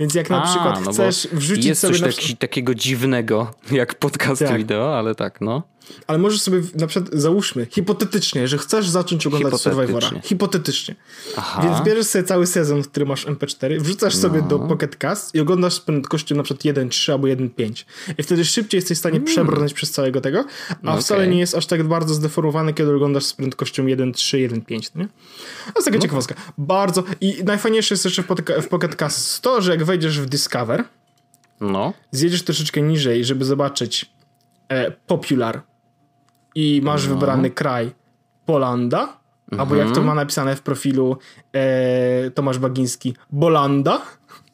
Więc 0.00 0.14
jak 0.14 0.30
na 0.30 0.42
A, 0.42 0.46
przykład 0.46 0.84
no 0.84 0.92
chcesz 0.92 1.28
wrzucić 1.32 1.64
Jest 1.64 1.80
sobie 1.80 1.92
coś 1.94 2.00
na 2.00 2.06
taki, 2.06 2.36
takiego 2.36 2.74
dziwnego, 2.74 3.54
jak 3.70 3.94
podcasty 3.94 4.44
Tak. 4.44 4.56
wideo, 4.56 4.98
ale 4.98 5.14
tak, 5.14 5.40
no. 5.40 5.62
Ale 6.06 6.18
możesz 6.18 6.40
sobie 6.40 6.62
na 6.74 6.86
przykład 6.86 7.12
załóżmy 7.20 7.66
hipotetycznie, 7.70 8.48
że 8.48 8.58
chcesz 8.58 8.88
zacząć 8.88 9.26
oglądać. 9.26 9.60
Survivora. 9.60 10.10
Hipotetycznie. 10.24 10.94
Aha. 11.36 11.62
Więc 11.62 11.80
bierzesz 11.86 12.06
sobie 12.06 12.24
cały 12.24 12.46
sezon, 12.46 12.82
który 12.82 13.06
masz 13.06 13.26
MP4, 13.26 13.80
wrzucasz 13.80 14.14
sobie 14.14 14.40
No. 14.42 14.48
do 14.48 14.58
Pocket 14.58 14.96
Cast 14.96 15.34
i 15.34 15.40
oglądasz 15.40 15.74
z 15.74 15.80
prędkością 15.80 16.36
na 16.36 16.42
przykład 16.42 16.64
1.3 16.64 17.12
albo 17.12 17.26
1.5. 17.26 17.84
I 18.18 18.22
wtedy 18.22 18.44
szybciej 18.44 18.78
jesteś 18.78 18.96
w 18.96 19.00
stanie 19.00 19.20
przebrnąć 19.20 19.72
przez 19.74 19.90
całego 19.90 20.20
tego, 20.20 20.38
a 20.38 20.44
Hmm. 20.74 20.88
Okej. 20.88 21.02
wcale 21.02 21.26
nie 21.28 21.38
jest 21.38 21.54
aż 21.54 21.66
tak 21.66 21.82
bardzo 21.82 22.14
zdeformowany, 22.14 22.74
kiedy 22.74 22.94
oglądasz 22.94 23.24
z 23.24 23.32
prędkością 23.32 23.84
1.3, 23.86 24.36
1.5, 24.48 24.90
no 24.94 25.02
nie? 25.02 25.08
To 25.08 25.72
jest 25.76 25.84
taka 25.84 25.96
No. 25.96 26.02
ciekawostka. 26.02 26.34
Bardzo. 26.58 27.04
I 27.20 27.44
najfajniejsze 27.44 27.94
jest 27.94 28.04
jeszcze 28.04 28.22
w 28.22 28.26
Pocket- 28.26 28.62
w 28.62 28.68
Pocket 28.68 28.96
Cast 28.96 29.40
to, 29.40 29.62
że 29.62 29.70
jak 29.70 29.84
wejdziesz 29.84 30.20
w 30.20 30.26
Discover, 30.26 30.84
No. 31.60 31.92
zjedziesz 32.12 32.42
troszeczkę 32.42 32.82
niżej, 32.82 33.24
żeby 33.24 33.44
zobaczyć 33.44 34.10
e, 34.68 34.90
Popular 34.90 35.62
i 36.54 36.80
masz 36.84 37.06
wybrany 37.08 37.50
kraj 37.50 37.90
Polanda, 38.46 39.18
albo 39.58 39.76
jak 39.76 39.90
to 39.94 40.02
ma 40.02 40.14
napisane 40.14 40.56
w 40.56 40.62
profilu 40.62 41.16
e, 41.52 42.30
Tomasz 42.30 42.58
Bagiński, 42.58 43.14
Bolanda, 43.30 44.02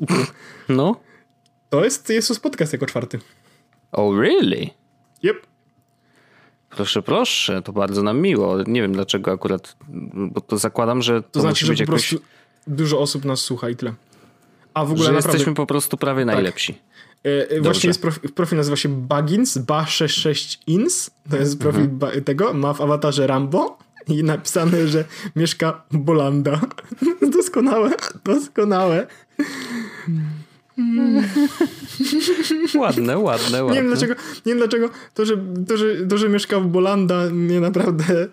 No. 0.68 0.96
to 1.70 1.84
jest 1.84 2.08
Jesus 2.10 2.40
Podcast 2.40 2.72
jako 2.72 2.86
czwarty. 2.86 3.18
Oh, 3.92 4.20
really? 4.20 4.70
Yep. 5.24 5.46
Proszę, 6.70 7.02
proszę, 7.02 7.62
to 7.62 7.72
bardzo 7.72 8.02
nam 8.02 8.20
miło. 8.20 8.62
Nie 8.66 8.82
wiem 8.82 8.92
dlaczego 8.92 9.32
akurat, 9.32 9.76
bo 10.14 10.40
to 10.40 10.58
zakładam, 10.58 11.02
że 11.02 11.22
to, 11.22 11.28
To 11.30 11.40
znaczy, 11.40 11.66
musi 11.66 11.76
że 11.78 11.84
po 11.86 11.92
jakoś... 11.92 12.08
prostu 12.08 12.26
dużo 12.66 13.00
osób 13.00 13.24
nas 13.24 13.40
słucha 13.40 13.68
i 13.68 13.76
tyle. 13.76 13.94
A 14.74 14.84
w 14.84 14.90
ogóle 14.90 15.04
że 15.06 15.12
naprawdę... 15.12 15.32
jesteśmy 15.38 15.54
po 15.54 15.66
prostu 15.66 15.96
prawie 15.96 16.26
tak. 16.26 16.54
Najlepsi. 17.25 17.57
E, 17.57 17.61
właśnie 17.61 17.89
jest 17.89 18.01
profil, 18.01 18.31
profil 18.31 18.59
nazywa 18.59 18.77
się 18.77 18.89
Bagins, 18.89 19.59
ba66ins, 19.59 21.11
to 21.31 21.37
jest 21.37 21.59
profil 21.59 21.83
mhm. 21.83 22.25
tego, 22.25 22.55
ma 22.55 22.72
w 22.72 22.81
awatarze 22.81 23.27
Rambo 23.27 23.79
i 24.09 24.25
napisane, 24.25 24.89
że 24.89 25.05
mieszka 25.37 25.83
Bolanda. 25.91 26.61
Doskonałe, 27.37 27.91
doskonałe. 28.25 29.07
ładne, 32.79 33.18
ładne, 33.18 33.64
ładne. 33.64 33.75
Nie 33.75 33.83
wiem 33.83 33.87
dlaczego, 33.87 34.14
nie 34.47 34.53
wiem 34.53 34.59
dlaczego 34.59 34.91
to, 35.14 35.27
że, 35.27 35.37
to, 35.68 35.77
że, 35.77 36.07
to, 36.07 36.18
że 36.18 36.29
mieszka 36.29 36.61
w 36.61 36.66
Bolanda 36.66 37.31
mnie 37.31 37.61
naprawdę 37.61 38.29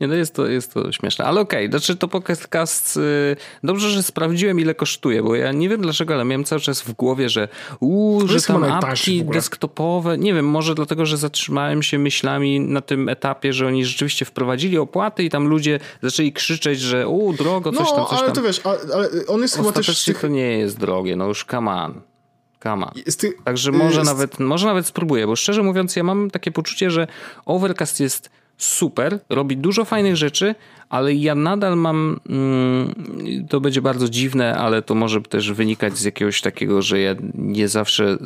nie, 0.00 0.06
no 0.06 0.14
jest 0.14 0.34
to, 0.34 0.46
jest 0.46 0.74
to 0.74 0.92
śmieszne. 0.92 1.24
Ale 1.24 1.40
okej, 1.40 1.66
okay, 1.66 1.80
znaczy 1.80 1.96
to 1.96 2.08
podcast, 2.08 2.96
y, 2.96 3.36
dobrze, 3.64 3.90
że 3.90 4.02
sprawdziłem 4.02 4.60
ile 4.60 4.74
kosztuje, 4.74 5.22
bo 5.22 5.34
ja 5.34 5.52
nie 5.52 5.68
wiem 5.68 5.80
dlaczego, 5.80 6.14
ale 6.14 6.24
miałem 6.24 6.44
cały 6.44 6.60
czas 6.60 6.82
w 6.82 6.92
głowie, 6.92 7.28
że 7.28 7.48
uuu, 7.80 8.28
że 8.28 8.40
tam 8.40 8.64
apki 8.64 9.24
desktopowe, 9.24 10.18
nie 10.18 10.34
wiem, 10.34 10.46
może 10.46 10.74
dlatego, 10.74 11.06
że 11.06 11.16
zatrzymałem 11.16 11.82
się 11.82 11.98
myślami 11.98 12.60
na 12.60 12.80
tym 12.80 13.08
etapie, 13.08 13.52
że 13.52 13.66
oni 13.66 13.84
rzeczywiście 13.84 14.24
wprowadzili 14.24 14.78
opłaty 14.78 15.24
i 15.24 15.30
tam 15.30 15.48
ludzie 15.48 15.80
zaczęli 16.02 16.32
krzyczeć, 16.32 16.80
że 16.80 17.08
u 17.08 17.32
drogo, 17.32 17.72
coś 17.72 17.86
no, 17.90 17.96
tam, 17.96 18.06
coś 18.06 18.18
ale 18.18 18.26
tam. 18.26 18.36
to 18.36 18.42
wiesz, 18.42 18.60
ale, 18.64 18.78
ale 18.94 19.08
on 19.26 19.42
jest 19.42 19.56
chyba 19.56 19.72
też... 19.72 20.04
Tych... 20.04 20.20
to 20.20 20.28
nie 20.28 20.58
jest 20.58 20.78
drogie, 20.78 21.16
no 21.16 21.26
już 21.26 21.44
come 21.44 21.70
on. 21.70 22.00
Come 22.62 22.86
on. 22.86 22.92
Ty... 23.18 23.32
Także 23.44 23.72
może, 23.72 23.98
jest... 23.98 24.10
nawet, 24.10 24.40
może 24.40 24.66
nawet 24.66 24.86
spróbuję, 24.86 25.26
bo 25.26 25.36
szczerze 25.36 25.62
mówiąc 25.62 25.96
ja 25.96 26.02
mam 26.02 26.30
takie 26.30 26.50
poczucie, 26.50 26.90
że 26.90 27.06
Overcast 27.46 28.00
jest 28.00 28.30
super, 28.58 29.18
robi 29.28 29.56
dużo 29.56 29.84
fajnych 29.84 30.16
rzeczy, 30.16 30.54
ale 30.88 31.14
ja 31.14 31.34
nadal 31.34 31.76
mam, 31.76 32.20
mm, 32.28 32.94
to 33.48 33.60
będzie 33.60 33.82
bardzo 33.82 34.08
dziwne, 34.08 34.58
ale 34.58 34.82
to 34.82 34.94
może 34.94 35.20
też 35.20 35.52
wynikać 35.52 35.98
z 35.98 36.04
jakiegoś 36.04 36.40
takiego, 36.40 36.82
że 36.82 37.00
ja 37.00 37.14
nie 37.34 37.68
zawsze 37.68 38.18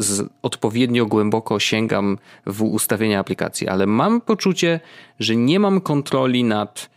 odpowiednio 0.42 1.06
głęboko 1.06 1.60
sięgam 1.60 2.18
w 2.46 2.62
ustawienia 2.62 3.20
aplikacji, 3.20 3.68
ale 3.68 3.86
mam 3.86 4.20
poczucie, 4.20 4.80
że 5.20 5.36
nie 5.36 5.60
mam 5.60 5.80
kontroli 5.80 6.44
nad 6.44 6.90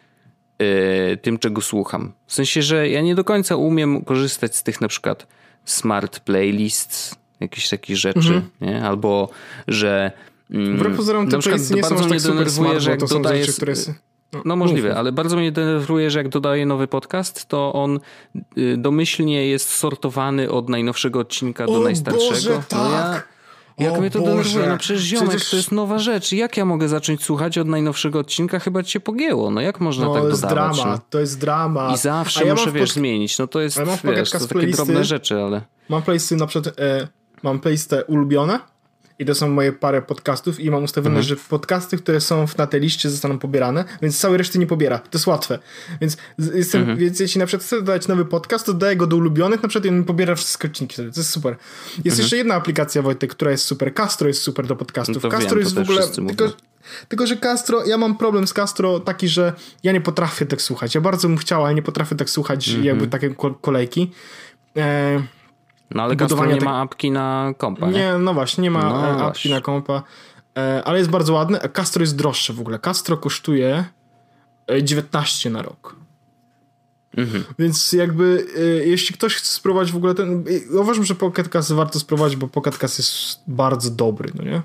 y, 0.61 1.17
tym, 1.17 1.39
czego 1.39 1.61
słucham. 1.61 2.11
W 2.27 2.33
sensie, 2.33 2.61
że 2.61 2.89
ja 2.89 3.01
nie 3.01 3.15
do 3.15 3.23
końca 3.23 3.55
umiem 3.55 4.05
korzystać 4.05 4.55
z 4.55 4.63
tych 4.63 4.81
na 4.81 4.87
przykład 4.87 5.27
smart 5.65 6.19
playlists, 6.19 7.15
jakichś 7.39 7.69
takich 7.69 7.97
rzeczy, 7.97 8.19
mhm. 8.19 8.49
nie? 8.61 8.83
albo 8.83 9.29
że 9.67 10.11
Wbrew 10.49 10.97
pozorom 10.97 11.27
te 11.27 11.39
playsty 11.39 11.75
nie 11.75 11.83
są 11.83 11.95
mnie 11.95 12.09
tak 12.09 12.21
denerwuje, 12.21 12.79
że 12.79 12.91
jak 12.91 12.99
to 12.99 13.07
dodaję... 13.07 13.45
Rzeczy, 13.45 13.53
które. 13.53 13.73
No, 14.33 14.41
no 14.45 14.55
możliwe, 14.55 14.95
ale 14.95 15.11
bardzo 15.11 15.37
mnie 15.37 15.51
denerwuje, 15.51 16.11
że 16.11 16.19
jak 16.19 16.29
dodaję 16.29 16.65
nowy 16.65 16.87
podcast, 16.87 17.45
to 17.45 17.73
on 17.73 17.99
y, 18.57 18.77
domyślnie 18.77 19.47
jest 19.47 19.69
sortowany 19.69 20.51
od 20.51 20.69
najnowszego 20.69 21.19
odcinka 21.19 21.65
do 21.65 21.79
najstarszego. 21.79 22.29
Boże, 22.29 22.49
no 22.49 22.63
tak. 22.67 23.27
ja, 23.77 23.85
jak 23.85 23.97
o 23.97 24.01
mnie 24.01 24.11
to 24.11 24.19
Boże. 24.19 24.31
denerwuje? 24.31 24.67
No 24.67 24.77
przecież 24.77 25.01
ziomek, 25.01 25.29
przecież... 25.29 25.49
to 25.49 25.55
jest 25.55 25.71
nowa 25.71 25.99
rzecz. 25.99 26.31
Jak 26.31 26.57
ja 26.57 26.65
mogę 26.65 26.87
zacząć 26.87 27.23
słuchać 27.23 27.57
od 27.57 27.67
najnowszego 27.67 28.19
odcinka? 28.19 28.59
Chyba 28.59 28.83
cię 28.83 28.99
pogięło. 28.99 29.51
No 29.51 29.61
jak 29.61 29.79
można 29.79 30.05
no, 30.05 30.13
tak 30.13 30.23
to 30.23 30.29
jest 30.29 30.41
dodawać? 30.41 30.75
Drama, 30.75 30.91
no? 30.91 31.01
To 31.09 31.19
jest 31.19 31.39
drama. 31.39 31.93
I 31.93 31.97
zawsze 31.97 32.45
ja 32.45 32.53
muszę, 32.53 32.71
wiesz, 32.71 32.89
pod... 32.89 32.95
zmienić. 32.95 33.39
No 33.39 33.47
to 33.47 33.61
jest, 33.61 33.79
wiesz, 34.03 34.31
to 34.31 34.47
takie 34.47 34.67
drobne 34.67 35.03
rzeczy, 35.03 35.41
ale... 35.41 35.61
Mam 35.89 36.01
playlisty 36.01 36.35
na 36.35 36.47
przykład, 36.47 36.79
e, 36.79 37.07
mam 37.43 37.59
playlistę 37.59 38.05
ulubione, 38.05 38.59
i 39.19 39.25
to 39.25 39.35
są 39.35 39.49
moje 39.49 39.73
parę 39.73 40.01
podcastów 40.01 40.59
i 40.59 40.71
mam 40.71 40.83
ustawione, 40.83 41.19
mhm. 41.19 41.23
że 41.25 41.35
podcasty, 41.49 41.97
które 41.97 42.21
są 42.21 42.45
na 42.57 42.67
tej 42.67 42.81
liście 42.81 43.09
zostaną 43.09 43.39
pobierane, 43.39 43.85
więc 44.01 44.19
całej 44.19 44.37
reszty 44.37 44.59
nie 44.59 44.67
pobiera. 44.67 44.99
To 44.99 45.09
jest 45.17 45.27
łatwe. 45.27 45.59
Więc, 46.01 46.17
jestem, 46.53 46.81
mhm. 46.81 46.99
więc 46.99 47.19
jeśli 47.19 47.39
na 47.39 47.45
przykład 47.45 47.65
chcę 47.67 47.75
dodać 47.75 48.07
nowy 48.07 48.25
podcast, 48.25 48.65
to 48.65 48.73
dodaję 48.73 48.95
go 48.95 49.07
do 49.07 49.17
ulubionych 49.17 49.63
na 49.63 49.69
przykład 49.69 49.85
i 49.85 49.89
on 49.89 50.03
pobiera 50.03 50.35
wszystkie 50.35 50.67
odcinki. 50.67 50.95
To 50.95 51.01
jest 51.03 51.29
super. 51.29 51.55
Jest 51.89 52.05
mhm. 52.05 52.21
jeszcze 52.21 52.37
jedna 52.37 52.55
aplikacja, 52.55 53.01
Wojtek, 53.01 53.31
która 53.31 53.51
jest 53.51 53.65
super. 53.65 53.93
Castro 53.93 54.27
jest 54.27 54.41
super 54.41 54.67
do 54.67 54.75
podcastów. 54.75 55.23
No 55.23 55.29
Castro 55.29 55.49
wiem, 55.49 55.59
jest 55.59 55.75
w 55.75 55.79
ogóle... 55.79 56.07
Tylko, 56.07 56.53
tylko, 57.07 57.27
że 57.27 57.37
Castro, 57.37 57.85
ja 57.85 57.97
mam 57.97 58.17
problem 58.17 58.47
z 58.47 58.53
Castro 58.53 58.99
taki, 58.99 59.27
że 59.27 59.53
ja 59.83 59.91
nie 59.91 60.01
potrafię 60.01 60.45
tak 60.45 60.61
słuchać. 60.61 60.95
Ja 60.95 61.01
bardzo 61.01 61.27
bym 61.27 61.37
chciała, 61.37 61.65
ale 61.65 61.75
nie 61.75 61.81
potrafię 61.81 62.15
tak 62.15 62.29
słuchać 62.29 62.67
mhm. 62.67 62.85
jakby 62.85 63.07
takie 63.07 63.35
kolejki. 63.61 64.11
E 64.77 65.34
no 65.91 66.03
ale 66.03 66.15
Castro 66.15 66.45
nie 66.45 66.61
ma 66.61 66.81
apki 66.81 67.11
na 67.11 67.53
kompa, 67.57 67.87
nie? 67.87 67.93
Nie, 67.93 68.13
no 68.19 68.33
właśnie, 68.33 68.61
nie 68.61 68.71
ma 68.71 68.81
no 68.81 69.03
apki 69.03 69.21
właśnie. 69.21 69.51
na 69.51 69.61
kompa, 69.61 70.03
e, 70.57 70.81
ale 70.85 70.97
jest 70.97 71.09
bardzo 71.09 71.33
ładny. 71.33 71.59
Castro 71.73 72.01
jest 72.01 72.15
droższe 72.15 72.53
w 72.53 72.59
ogóle. 72.59 72.79
Castro 72.79 73.17
kosztuje 73.17 73.85
19 74.81 75.49
e, 75.49 75.51
na 75.51 75.61
rok. 75.61 75.95
Mhm. 77.17 77.43
Więc 77.59 77.93
jakby 77.93 78.47
e, 78.57 78.61
jeśli 78.61 79.15
ktoś 79.15 79.35
chce 79.35 79.53
spróbować 79.53 79.91
w 79.91 79.95
ogóle 79.95 80.15
ten... 80.15 80.43
Uważam, 80.79 81.05
że 81.05 81.15
Pocket 81.15 81.49
Cast 81.49 81.73
warto 81.73 81.99
spróbować, 81.99 82.35
bo 82.35 82.47
Pocket 82.47 82.77
Cast 82.77 82.97
jest 82.97 83.39
bardzo 83.47 83.91
dobry, 83.91 84.31
no 84.35 84.43
nie? 84.43 84.61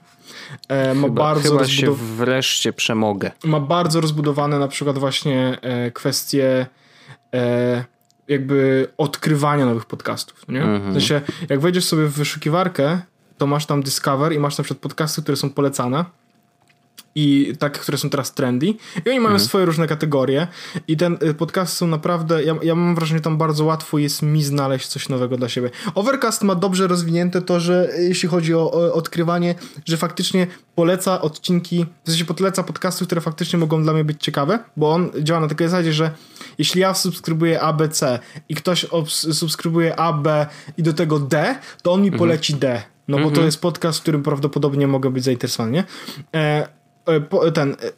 ma 0.95 1.07
chyba, 1.07 1.09
bardzo 1.09 1.51
chyba 1.51 1.66
się 1.66 1.95
wreszcie 1.95 2.73
przemogę. 2.73 3.31
Ma 3.45 3.61
bardzo 3.61 4.01
rozbudowane 4.01 4.59
na 4.59 4.68
przykład 4.68 4.99
właśnie 4.99 5.59
kwestie 5.95 6.66
jakby 8.31 8.89
odkrywania 8.99 9.66
nowych 9.66 9.87
podcastów, 9.87 10.49
nie? 10.49 10.62
Mhm. 10.62 10.91
W 10.91 10.93
sensie, 10.93 11.20
jak 11.49 11.61
wejdziesz 11.61 11.85
sobie 11.85 12.05
w 12.07 12.12
wyszukiwarkę, 12.12 13.01
to 13.39 13.47
masz 13.47 13.66
tam 13.66 13.83
Discover 13.83 14.33
i 14.33 14.39
masz 14.39 14.59
na 14.59 14.64
przykład 14.64 14.83
podcasty, 14.83 15.22
które 15.22 15.37
są 15.37 15.51
polecane 15.51 16.05
i 17.14 17.52
takie, 17.58 17.80
które 17.80 17.98
są 17.98 18.11
teraz 18.11 18.34
trendy 18.34 18.66
i 18.66 18.76
oni 19.06 19.20
mają 19.20 19.20
mhm. 19.20 19.40
swoje 19.40 19.64
różne 19.64 19.86
kategorie 19.86 20.46
i 20.88 20.96
ten 20.96 21.18
y, 21.22 21.34
podcast 21.34 21.76
są 21.76 21.86
naprawdę, 21.86 22.44
ja, 22.44 22.54
ja 22.62 22.74
mam 22.74 22.94
wrażenie, 22.94 23.18
że 23.18 23.24
tam 23.24 23.38
bardzo 23.38 23.64
łatwo 23.64 23.98
jest 23.98 24.22
mi 24.22 24.42
znaleźć 24.42 24.86
coś 24.86 25.08
nowego 25.08 25.36
dla 25.36 25.48
siebie. 25.48 25.70
Overcast 25.94 26.42
ma 26.42 26.54
dobrze 26.54 26.86
rozwinięte 26.86 27.42
to, 27.42 27.61
że 27.61 27.90
jeśli 27.98 28.28
chodzi 28.28 28.54
o, 28.54 28.72
o 28.72 28.92
odkrywanie, 28.92 29.54
że 29.84 29.96
faktycznie 29.96 30.46
poleca 30.74 31.20
odcinki, 31.20 31.86
w 32.04 32.11
sensie 32.11 32.24
poleca 32.24 32.62
podcasty, 32.62 33.06
które 33.06 33.20
faktycznie 33.20 33.58
mogą 33.58 33.82
dla 33.82 33.92
mnie 33.92 34.04
być 34.04 34.22
ciekawe, 34.22 34.58
bo 34.76 34.92
on 34.92 35.11
działa 35.20 35.40
na 35.40 35.48
takiej 35.48 35.68
zasadzie, 35.68 35.92
że 35.92 36.11
jeśli 36.58 36.80
ja 36.80 36.94
subskrybuję 36.94 37.61
ABC 37.61 38.18
i 38.48 38.54
ktoś 38.54 38.86
subskrybuje 39.32 39.96
AB 39.96 40.28
i 40.78 40.82
do 40.82 40.92
tego 40.92 41.18
D, 41.18 41.58
to 41.82 41.92
on 41.92 42.00
mi 42.00 42.08
mhm. 42.08 42.18
poleci 42.18 42.54
D. 42.54 42.82
No 43.08 43.16
bo 43.16 43.24
to 43.24 43.28
mhm. 43.28 43.46
jest 43.46 43.61
podcast, 43.61 43.98
w 43.98 44.02
którym 44.02 44.22
prawdopodobnie 44.22 44.86
mogę 44.86 45.11
być 45.11 45.24
zainteresowany, 45.24 45.72
nie? 45.72 45.84
E, 46.34 46.68
ten 47.54 47.76
e, 47.82 47.92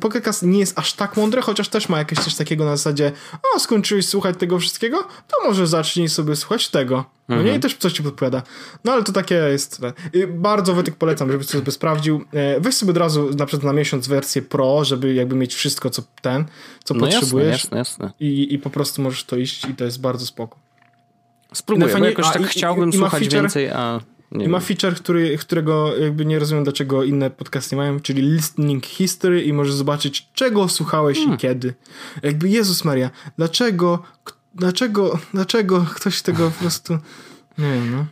Podcast 0.00 0.42
nie 0.42 0.58
jest 0.58 0.78
aż 0.78 0.92
tak 0.92 1.16
mądry, 1.16 1.42
chociaż 1.42 1.68
też 1.68 1.88
ma 1.88 1.98
jakieś 1.98 2.18
coś 2.18 2.34
takiego 2.34 2.64
na 2.64 2.76
zasadzie 2.76 3.12
o, 3.54 3.58
skończyłeś 3.58 4.08
słuchać 4.08 4.36
tego 4.38 4.58
wszystkiego, 4.58 4.98
to 5.02 5.48
może 5.48 5.66
zacznij 5.66 6.08
sobie 6.08 6.36
słuchać 6.36 6.68
tego. 6.68 7.04
No 7.28 7.36
nie? 7.36 7.42
I 7.42 7.44
mhm. 7.44 7.60
też 7.60 7.76
coś 7.76 7.92
ci 7.92 8.02
podpowiada. 8.02 8.42
No 8.84 8.92
ale 8.92 9.02
to 9.02 9.12
takie 9.12 9.34
jest... 9.34 9.80
I 10.12 10.26
bardzo 10.26 10.74
Wojtek 10.74 10.96
polecam, 10.96 11.32
żebyś 11.32 11.46
sobie 11.46 11.72
sprawdził. 11.72 12.24
E, 12.32 12.60
weź 12.60 12.74
sobie 12.74 12.90
od 12.90 12.96
razu 12.96 13.30
na 13.38 13.46
przykład 13.46 13.64
na 13.64 13.72
miesiąc 13.72 14.08
wersję 14.08 14.42
Pro, 14.42 14.84
żeby 14.84 15.14
jakby 15.14 15.36
mieć 15.36 15.54
wszystko, 15.54 15.90
co 15.90 16.02
ten, 16.22 16.44
co 16.84 16.94
no 16.94 17.00
potrzebujesz. 17.00 17.64
Jasne, 17.64 17.78
jasne, 17.78 18.04
jasne. 18.04 18.26
I, 18.26 18.54
I 18.54 18.58
po 18.58 18.70
prostu 18.70 19.02
możesz 19.02 19.24
to 19.24 19.36
iść 19.36 19.64
i 19.64 19.74
to 19.74 19.84
jest 19.84 20.00
bardzo 20.00 20.26
spoko. 20.26 20.56
Spróbuję, 21.52 21.94
no, 21.98 22.06
jakoś 22.06 22.32
tak 22.32 22.42
i, 22.42 22.44
chciałbym 22.44 22.90
i, 22.90 22.92
słuchać 22.92 23.20
feature, 23.20 23.40
więcej, 23.40 23.70
a... 23.70 24.00
Nie 24.32 24.44
I 24.44 24.48
ma 24.48 24.60
feature, 24.60 24.94
który, 24.94 25.38
którego 25.38 25.96
jakby 25.96 26.24
nie 26.24 26.38
rozumiem, 26.38 26.64
dlaczego 26.64 27.04
inne 27.04 27.30
podcasty 27.30 27.76
mają, 27.76 28.00
czyli 28.00 28.22
listening 28.22 28.86
history 28.86 29.42
i 29.42 29.52
możesz 29.52 29.74
zobaczyć, 29.74 30.28
czego 30.34 30.68
słuchałeś 30.68 31.18
hmm. 31.18 31.34
i 31.34 31.38
kiedy. 31.38 31.74
Jakby 32.22 32.48
Jezus 32.48 32.84
Maria, 32.84 33.10
dlaczego, 33.36 34.02
dlaczego, 34.54 35.18
dlaczego 35.34 35.86
ktoś 35.94 36.22
tego 36.22 36.50
po 36.50 36.60
prostu, 36.60 36.92
nie 37.58 37.72
wiem, 37.72 37.90
no. 37.92 38.06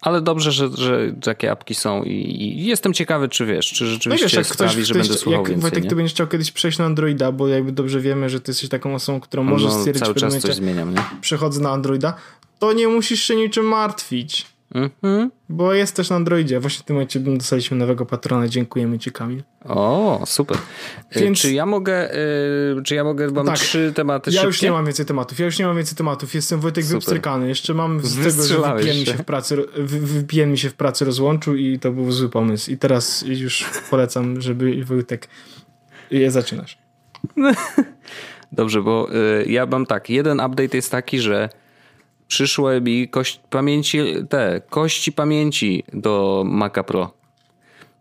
Ale 0.00 0.20
dobrze, 0.20 0.52
że, 0.52 0.68
że 0.68 1.12
takie 1.22 1.50
apki 1.50 1.74
są 1.74 2.02
i, 2.02 2.10
i 2.10 2.66
jestem 2.66 2.92
ciekawy, 2.92 3.28
czy 3.28 3.46
wiesz, 3.46 3.66
czy 3.66 3.86
rzeczywiście 3.86 4.26
no 4.26 4.38
wiesz, 4.38 4.46
sprawi, 4.46 4.72
ktoś, 4.72 4.86
że 4.86 4.94
ktoś, 4.94 5.08
będę 5.08 5.18
słuchał 5.18 5.40
jak, 5.40 5.50
więcej. 5.50 5.62
Wojtek, 5.62 5.84
nie? 5.84 5.90
ty 5.90 5.96
będziesz 5.96 6.12
chciał 6.12 6.26
kiedyś 6.26 6.52
przejść 6.52 6.78
na 6.78 6.84
Androida, 6.84 7.32
bo 7.32 7.48
jakby 7.48 7.72
dobrze 7.72 8.00
wiemy, 8.00 8.28
że 8.28 8.40
ty 8.40 8.50
jesteś 8.50 8.68
taką 8.68 8.94
osobą, 8.94 9.20
którą 9.20 9.42
możesz 9.42 9.72
no, 9.72 9.78
stwierdzić 9.78 10.04
cały 10.04 10.14
czas 10.14 10.38
coś 10.38 10.54
zmieniam, 10.54 10.94
nie? 10.94 11.00
Przechodzę 11.20 11.60
na 11.60 11.70
Androida, 11.70 12.16
to 12.58 12.72
nie 12.72 12.88
musisz 12.88 13.22
się 13.22 13.36
niczym 13.36 13.64
martwić. 13.64 14.55
Mhm. 14.76 15.30
Bo 15.48 15.74
jest 15.74 15.96
też 15.96 16.10
na 16.10 16.16
Androidzie. 16.16 16.60
Właśnie 16.60 16.82
w 16.82 16.84
tym 16.84 16.96
momencie 16.96 17.20
dostaliśmy 17.20 17.76
nowego 17.76 18.06
patrona. 18.06 18.48
Dziękujemy 18.48 18.98
Ci, 18.98 19.12
Kamil. 19.12 19.42
O, 19.64 20.22
super. 20.26 20.58
E, 21.10 21.20
Więc... 21.20 21.38
Czy 21.38 21.52
ja 21.52 21.66
mogę, 21.66 22.10
yy, 22.76 22.82
czy 22.82 22.94
ja 22.94 23.04
mogę, 23.04 23.30
mam 23.30 23.46
tak. 23.46 23.58
trzy 23.58 23.92
tematy 23.94 24.30
Ja 24.30 24.34
szybkie? 24.34 24.46
już 24.46 24.62
nie 24.62 24.70
mam 24.70 24.84
więcej 24.84 25.06
tematów. 25.06 25.38
Ja 25.38 25.44
już 25.46 25.58
nie 25.58 25.66
mam 25.66 25.76
więcej 25.76 25.96
tematów. 25.96 26.34
Jestem 26.34 26.60
Wojtek 26.60 26.84
wypstrykany. 26.84 27.48
Jeszcze 27.48 27.74
mam 27.74 28.00
z 28.00 28.16
tego, 28.16 28.42
że 28.42 28.74
wypijen 28.74 28.98
mi, 28.98 29.06
się 29.06 29.14
w 29.14 29.24
pracy, 29.24 29.56
wypijen 29.76 30.50
mi 30.50 30.58
się 30.58 30.70
w 30.70 30.74
pracy 30.74 31.04
rozłączył 31.04 31.54
i 31.54 31.78
to 31.78 31.92
był 31.92 32.12
zły 32.12 32.28
pomysł. 32.28 32.70
I 32.70 32.78
teraz 32.78 33.24
już 33.26 33.64
polecam, 33.90 34.40
żeby 34.40 34.84
Wojtek 34.84 35.28
je 36.10 36.30
zaczynasz. 36.30 36.78
Dobrze, 38.52 38.82
bo 38.82 39.08
y, 39.40 39.44
ja 39.46 39.66
mam 39.66 39.86
tak. 39.86 40.10
Jeden 40.10 40.40
update 40.40 40.76
jest 40.76 40.90
taki, 40.90 41.18
że 41.20 41.48
przyszły 42.28 42.80
mi 42.80 43.08
kości 43.08 43.40
pamięci, 43.50 43.98
te 44.28 44.62
kości 44.70 45.12
pamięci 45.12 45.84
do 45.92 46.42
Maca 46.46 46.82
Pro. 46.82 47.14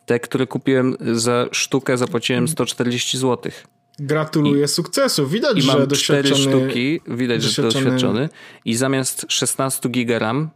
Te, 0.06 0.20
które 0.20 0.48
kupiłem 0.48 0.98
za 1.14 1.46
sztukę, 1.52 1.98
zapłaciłem 1.98 2.48
140 2.48 3.18
zł. 3.18 3.52
Gratuluję 4.00 4.64
I, 4.64 4.68
sukcesu. 4.68 5.28
Widać, 5.28 5.58
i 5.58 5.62
że 5.62 5.78
mam 5.78 5.88
doświadczony... 5.88 6.36
sztuki, 6.36 7.02
widać, 7.08 7.44
doświadczony... 7.44 7.72
że 7.72 7.92
doświadczony. 7.92 8.30
I 8.66 8.76
zamiast 8.76 9.26
16 9.30 9.90
giga 9.90 10.20
RAM 10.20 10.50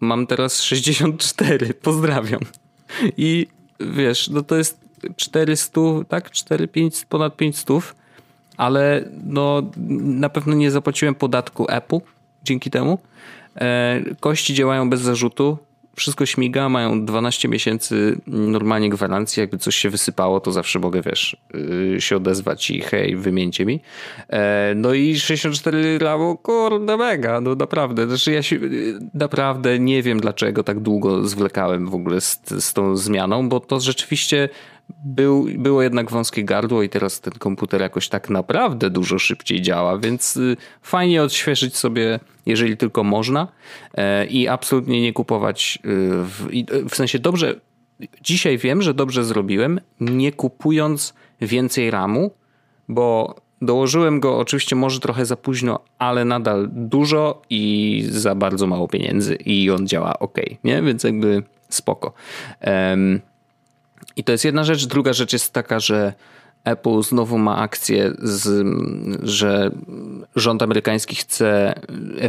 mam 0.00 0.26
teraz 0.26 0.62
64. 0.62 1.74
Pozdrawiam. 1.74 2.40
I 3.16 3.46
wiesz, 3.80 4.28
no 4.28 4.42
to 4.42 4.56
jest 4.56 4.80
400, 5.16 5.80
tak? 6.08 6.30
4, 6.30 6.68
5, 6.68 7.04
ponad 7.08 7.36
500, 7.36 7.94
ale 8.56 9.08
no 9.24 9.70
na 10.02 10.28
pewno 10.28 10.54
nie 10.54 10.70
zapłaciłem 10.70 11.14
podatku 11.14 11.66
Apple 11.68 11.98
dzięki 12.44 12.70
temu. 12.70 12.98
E, 13.60 14.00
kości 14.20 14.54
działają 14.54 14.90
bez 14.90 15.00
zarzutu 15.00 15.58
wszystko 15.96 16.26
śmiga, 16.26 16.68
mają 16.68 17.04
12 17.04 17.48
miesięcy 17.48 18.20
normalnie 18.26 18.90
gwarancji, 18.90 19.40
jakby 19.40 19.58
coś 19.58 19.76
się 19.76 19.90
wysypało, 19.90 20.40
to 20.40 20.52
zawsze 20.52 20.78
mogę, 20.78 21.02
wiesz, 21.02 21.36
y, 21.96 22.00
się 22.00 22.16
odezwać 22.16 22.70
i 22.70 22.80
hej, 22.80 23.16
wymieńcie 23.16 23.66
mi. 23.66 23.80
E, 24.28 24.72
no 24.76 24.94
i 24.94 25.20
64 25.20 25.98
ramu, 25.98 26.36
kurde 26.36 26.96
mega, 26.96 27.40
no 27.40 27.54
naprawdę. 27.54 28.06
Znaczy 28.06 28.32
ja 28.32 28.42
się 28.42 28.56
y, 28.56 28.98
naprawdę 29.14 29.78
nie 29.78 30.02
wiem, 30.02 30.20
dlaczego 30.20 30.64
tak 30.64 30.80
długo 30.80 31.28
zwlekałem 31.28 31.88
w 31.88 31.94
ogóle 31.94 32.20
z, 32.20 32.40
z 32.58 32.72
tą 32.72 32.96
zmianą, 32.96 33.48
bo 33.48 33.60
to 33.60 33.80
rzeczywiście 33.80 34.48
był, 35.04 35.46
było 35.58 35.82
jednak 35.82 36.10
wąskie 36.10 36.44
gardło 36.44 36.82
i 36.82 36.88
teraz 36.88 37.20
ten 37.20 37.32
komputer 37.32 37.80
jakoś 37.80 38.08
tak 38.08 38.30
naprawdę 38.30 38.90
dużo 38.90 39.18
szybciej 39.18 39.62
działa, 39.62 39.98
więc 39.98 40.36
y, 40.36 40.56
fajnie 40.82 41.22
odświeżyć 41.22 41.76
sobie, 41.76 42.20
jeżeli 42.46 42.76
tylko 42.76 43.04
można 43.04 43.48
e, 43.94 44.26
i 44.26 44.48
absolutnie 44.48 45.00
nie 45.00 45.12
kupować 45.12 45.78
y, 45.84 45.88
w, 46.22 46.48
w 46.90 46.96
sensie 46.96 47.18
dobrze, 47.18 47.60
dzisiaj 48.22 48.58
wiem, 48.58 48.82
że 48.82 48.94
dobrze 48.94 49.24
zrobiłem, 49.24 49.80
nie 50.00 50.32
kupując 50.32 51.14
więcej 51.40 51.90
RAMu, 51.90 52.30
bo 52.88 53.34
dołożyłem 53.62 54.20
go 54.20 54.38
oczywiście 54.38 54.76
może 54.76 55.00
trochę 55.00 55.26
za 55.26 55.36
późno, 55.36 55.80
ale 55.98 56.24
nadal 56.24 56.68
dużo 56.72 57.42
i 57.50 58.04
za 58.08 58.34
bardzo 58.34 58.66
mało 58.66 58.88
pieniędzy 58.88 59.34
i 59.34 59.70
on 59.70 59.86
działa 59.86 60.18
ok, 60.18 60.38
nie? 60.64 60.82
Więc 60.82 61.04
jakby 61.04 61.42
spoko. 61.68 62.12
Um, 62.66 63.20
i 64.16 64.24
to 64.24 64.32
jest 64.32 64.44
jedna 64.44 64.64
rzecz. 64.64 64.86
Druga 64.86 65.12
rzecz 65.12 65.32
jest 65.32 65.52
taka, 65.52 65.80
że 65.80 66.12
Apple 66.64 67.02
znowu 67.02 67.38
ma 67.38 67.56
akcję, 67.56 68.12
z, 68.18 68.66
że 69.22 69.70
rząd 70.36 70.62
amerykański 70.62 71.16
chce, 71.16 71.74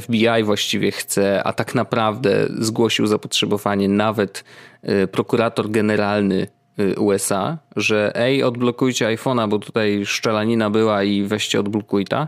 FBI 0.01 0.43
właściwie 0.43 0.91
chce, 0.91 1.43
a 1.43 1.53
tak 1.53 1.75
naprawdę 1.75 2.47
zgłosił 2.59 3.07
zapotrzebowanie 3.07 3.89
nawet 3.89 4.43
y, 4.89 5.07
prokurator 5.07 5.71
generalny 5.71 6.47
y, 6.79 6.99
USA, 6.99 7.57
że 7.75 8.11
ej, 8.15 8.43
odblokujcie 8.43 9.05
iPhone'a, 9.05 9.49
bo 9.49 9.59
tutaj 9.59 10.05
szczelanina 10.05 10.69
była 10.69 11.03
i 11.03 11.23
weźcie 11.23 11.59
odblokuj 11.59 12.05
ta. 12.05 12.27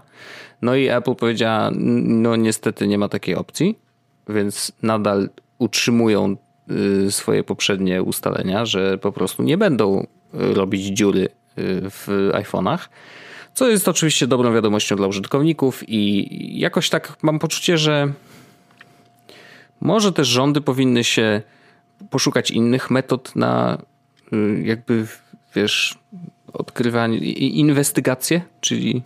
No 0.61 0.75
i 0.75 0.87
Apple 0.87 1.15
powiedziała, 1.15 1.71
no 2.03 2.35
niestety 2.35 2.87
nie 2.87 2.97
ma 2.97 3.09
takiej 3.09 3.35
opcji, 3.35 3.79
więc 4.29 4.71
nadal 4.81 5.29
utrzymują 5.57 6.35
swoje 7.09 7.43
poprzednie 7.43 8.03
ustalenia, 8.03 8.65
że 8.65 8.97
po 8.97 9.11
prostu 9.11 9.43
nie 9.43 9.57
będą 9.57 10.01
y, 10.01 10.53
robić 10.53 10.85
dziury 10.85 11.23
y, 11.23 11.29
w 11.89 12.07
iPhone'ach. 12.33 12.79
Co 13.53 13.69
jest 13.69 13.87
oczywiście 13.87 14.27
dobrą 14.27 14.53
wiadomością 14.53 14.95
dla 14.95 15.07
użytkowników, 15.07 15.83
i 15.89 16.59
jakoś 16.59 16.89
tak 16.89 17.17
mam 17.21 17.39
poczucie, 17.39 17.77
że 17.77 18.13
może 19.81 20.13
też 20.13 20.27
rządy 20.27 20.61
powinny 20.61 21.03
się 21.03 21.41
poszukać 22.09 22.51
innych 22.51 22.91
metod 22.91 23.35
na 23.35 23.77
jakby, 24.63 25.07
wiesz, 25.55 25.97
odkrywanie, 26.53 27.17
inwestygacje, 27.17 28.41
czyli 28.61 29.01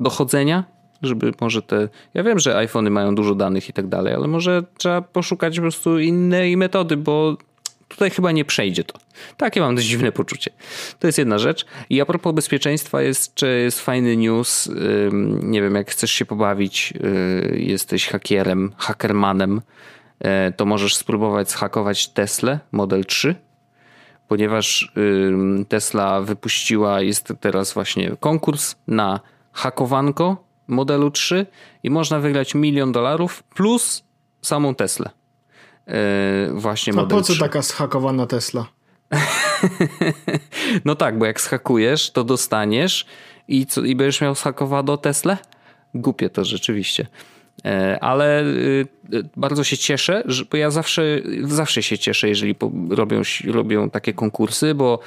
dochodzenia 0.00 0.64
żeby 1.02 1.32
może 1.40 1.62
te. 1.62 1.88
Ja 2.14 2.22
wiem, 2.22 2.38
że 2.38 2.56
iPhony 2.56 2.90
mają 2.90 3.14
dużo 3.14 3.34
danych 3.34 3.68
i 3.68 3.72
tak 3.72 3.86
dalej, 3.86 4.14
ale 4.14 4.28
może 4.28 4.62
trzeba 4.78 5.02
poszukać 5.02 5.56
po 5.56 5.62
prostu 5.62 5.98
innej 5.98 6.56
metody, 6.56 6.96
bo 6.96 7.36
tutaj 7.88 8.10
chyba 8.10 8.32
nie 8.32 8.44
przejdzie 8.44 8.84
to. 8.84 8.98
Takie 9.36 9.60
mam 9.60 9.74
dość 9.74 9.86
dziwne 9.86 10.12
poczucie. 10.12 10.50
To 10.98 11.06
jest 11.06 11.18
jedna 11.18 11.38
rzecz. 11.38 11.66
I 11.90 12.00
a 12.00 12.06
propos 12.06 12.34
bezpieczeństwa 12.34 13.02
jest, 13.02 13.42
jest 13.64 13.80
fajny 13.80 14.16
news. 14.16 14.70
Nie 15.42 15.62
wiem, 15.62 15.74
jak 15.74 15.90
chcesz 15.90 16.10
się 16.10 16.24
pobawić, 16.24 16.94
y, 17.52 17.58
jesteś 17.58 18.08
hakierem, 18.08 18.72
hackermanem, 18.76 19.60
e, 20.20 20.52
to 20.52 20.64
możesz 20.66 20.96
spróbować 20.96 21.50
zhakować 21.50 22.08
Tesla 22.08 22.58
Model 22.72 23.04
3 23.04 23.34
ponieważ 24.28 24.92
Tesla 25.68 26.20
wypuściła, 26.20 27.00
jest 27.02 27.32
teraz 27.40 27.72
właśnie 27.72 28.16
konkurs 28.20 28.76
na 28.86 29.20
hakowanko 29.52 30.45
modelu 30.68 31.10
3 31.10 31.46
i 31.82 31.90
można 31.90 32.20
wygrać 32.20 32.54
milion 32.54 32.92
dolarów 32.92 33.42
plus 33.42 34.04
samą 34.42 34.74
Teslę. 34.74 35.10
Yy, 35.86 35.94
właśnie 36.60 36.92
A 36.98 37.06
po 37.06 37.22
co 37.22 37.32
3. 37.32 37.40
taka 37.40 37.62
zhakowana 37.62 38.26
Tesla? 38.26 38.66
no 40.84 40.94
tak, 40.94 41.18
bo 41.18 41.26
jak 41.26 41.40
schakujesz, 41.40 42.10
to 42.10 42.24
dostaniesz 42.24 43.06
i, 43.48 43.66
co, 43.66 43.84
i 43.84 43.96
będziesz 43.96 44.20
miał 44.20 44.34
zhakowaną 44.34 44.98
Teslę? 44.98 45.38
Głupie 45.94 46.30
to 46.30 46.44
rzeczywiście. 46.44 47.06
E, 47.64 47.98
ale 48.00 48.42
y, 48.44 48.86
bardzo 49.36 49.64
się 49.64 49.76
cieszę, 49.76 50.22
bo 50.50 50.56
ja 50.56 50.70
zawsze, 50.70 51.02
zawsze 51.42 51.82
się 51.82 51.98
cieszę, 51.98 52.28
jeżeli 52.28 52.56
robią, 52.90 53.22
robią 53.46 53.90
takie 53.90 54.12
konkursy, 54.12 54.74
bo 54.74 54.98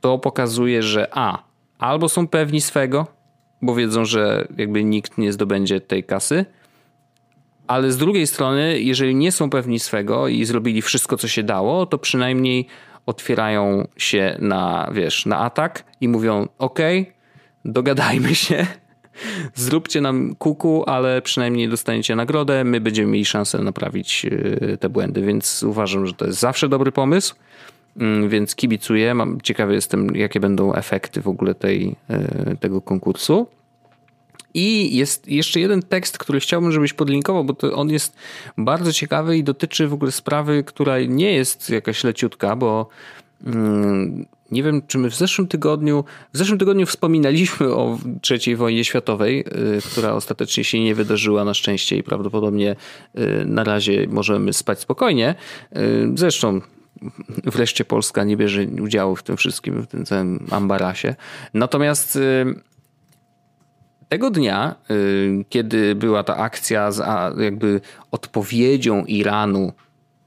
to 0.00 0.18
pokazuje, 0.18 0.82
że 0.82 1.08
a, 1.10 1.42
albo 1.78 2.08
są 2.08 2.28
pewni 2.28 2.60
swego, 2.60 3.06
bo 3.62 3.74
wiedzą, 3.74 4.04
że 4.04 4.48
jakby 4.56 4.84
nikt 4.84 5.18
nie 5.18 5.32
zdobędzie 5.32 5.80
tej 5.80 6.04
kasy. 6.04 6.44
Ale 7.66 7.92
z 7.92 7.96
drugiej 7.96 8.26
strony, 8.26 8.80
jeżeli 8.80 9.14
nie 9.14 9.32
są 9.32 9.50
pewni 9.50 9.78
swego 9.78 10.28
i 10.28 10.44
zrobili 10.44 10.82
wszystko, 10.82 11.16
co 11.16 11.28
się 11.28 11.42
dało, 11.42 11.86
to 11.86 11.98
przynajmniej 11.98 12.66
otwierają 13.06 13.88
się 13.96 14.36
na, 14.38 14.90
wiesz, 14.94 15.26
na 15.26 15.38
atak 15.38 15.84
i 16.00 16.08
mówią: 16.08 16.48
OK, 16.58 16.78
dogadajmy 17.64 18.34
się, 18.34 18.66
zróbcie 19.54 20.00
nam 20.00 20.34
kuku, 20.34 20.84
ale 20.86 21.22
przynajmniej 21.22 21.68
dostaniecie 21.68 22.16
nagrodę, 22.16 22.64
my 22.64 22.80
będziemy 22.80 23.12
mieli 23.12 23.24
szansę 23.24 23.58
naprawić 23.58 24.26
e, 24.26 24.76
te 24.76 24.88
błędy, 24.88 25.22
więc 25.22 25.62
uważam, 25.62 26.06
że 26.06 26.14
to 26.14 26.26
jest 26.26 26.38
zawsze 26.38 26.68
dobry 26.68 26.92
pomysł. 26.92 27.34
Mm, 27.96 28.28
więc 28.28 28.54
kibicuję. 28.54 29.14
Mam, 29.14 29.40
ciekawy 29.40 29.74
jestem, 29.74 30.16
jakie 30.16 30.40
będą 30.40 30.74
efekty 30.74 31.20
w 31.20 31.28
ogóle 31.28 31.54
tej, 31.54 31.96
e, 32.08 32.56
tego 32.56 32.80
konkursu. 32.80 33.46
I 34.54 34.96
jest 34.96 35.28
jeszcze 35.28 35.60
jeden 35.60 35.82
tekst, 35.82 36.18
który 36.18 36.40
chciałbym, 36.40 36.72
żebyś 36.72 36.92
podlinkował, 36.92 37.44
bo 37.44 37.56
on 37.74 37.90
jest 37.90 38.16
bardzo 38.58 38.92
ciekawy 38.92 39.36
i 39.36 39.44
dotyczy 39.44 39.88
w 39.88 39.92
ogóle 39.92 40.12
sprawy, 40.12 40.64
która 40.64 41.00
nie 41.00 41.32
jest 41.32 41.70
jakaś 41.70 42.04
leciutka, 42.04 42.56
bo 42.56 42.88
mm, 43.46 44.26
nie 44.50 44.62
wiem, 44.62 44.82
czy 44.86 44.98
my 44.98 45.10
w 45.10 45.14
zeszłym 45.14 45.48
tygodniu, 45.48 46.04
w 46.32 46.38
zeszłym 46.38 46.58
tygodniu 46.58 46.86
wspominaliśmy 46.86 47.74
o 47.74 47.98
III 48.30 48.56
wojnie 48.56 48.84
światowej, 48.84 49.40
y, 49.40 49.80
która 49.92 50.12
ostatecznie 50.12 50.64
się 50.64 50.80
nie 50.80 50.94
wydarzyła 50.94 51.44
na 51.44 51.54
szczęście 51.54 51.96
i 51.96 52.02
prawdopodobnie 52.02 52.76
y, 53.18 53.44
na 53.46 53.64
razie 53.64 54.06
możemy 54.08 54.52
spać 54.52 54.80
spokojnie. 54.80 55.34
Zresztą 56.14 56.60
wreszcie 57.44 57.84
Polska 57.84 58.24
nie 58.24 58.36
bierze 58.36 58.66
udziału 58.82 59.16
w 59.16 59.22
tym 59.22 59.36
wszystkim, 59.36 59.82
w 59.82 59.86
tym 59.86 60.04
całym 60.04 60.46
ambarasie. 60.50 61.14
Natomiast 61.54 62.18
tego 64.12 64.30
dnia, 64.30 64.74
y, 64.90 65.44
kiedy 65.48 65.94
była 65.94 66.22
ta 66.22 66.36
akcja 66.36 66.90
z 66.90 67.02
jakby 67.38 67.80
odpowiedzią 68.10 69.04
Iranu 69.04 69.72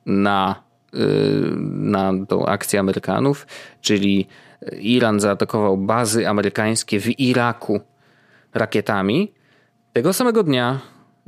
na, 0.06 0.64
y, 0.94 0.98
na 1.72 2.14
tą 2.28 2.46
akcję 2.46 2.80
Amerykanów, 2.80 3.48
czyli 3.82 4.28
Iran 4.82 5.20
zaatakował 5.20 5.78
bazy 5.78 6.30
amerykańskie 6.30 7.00
w 7.00 7.20
Iraku 7.20 7.80
rakietami, 8.54 9.34
tego 9.94 10.14
samego 10.14 10.44
dnia 10.44 10.80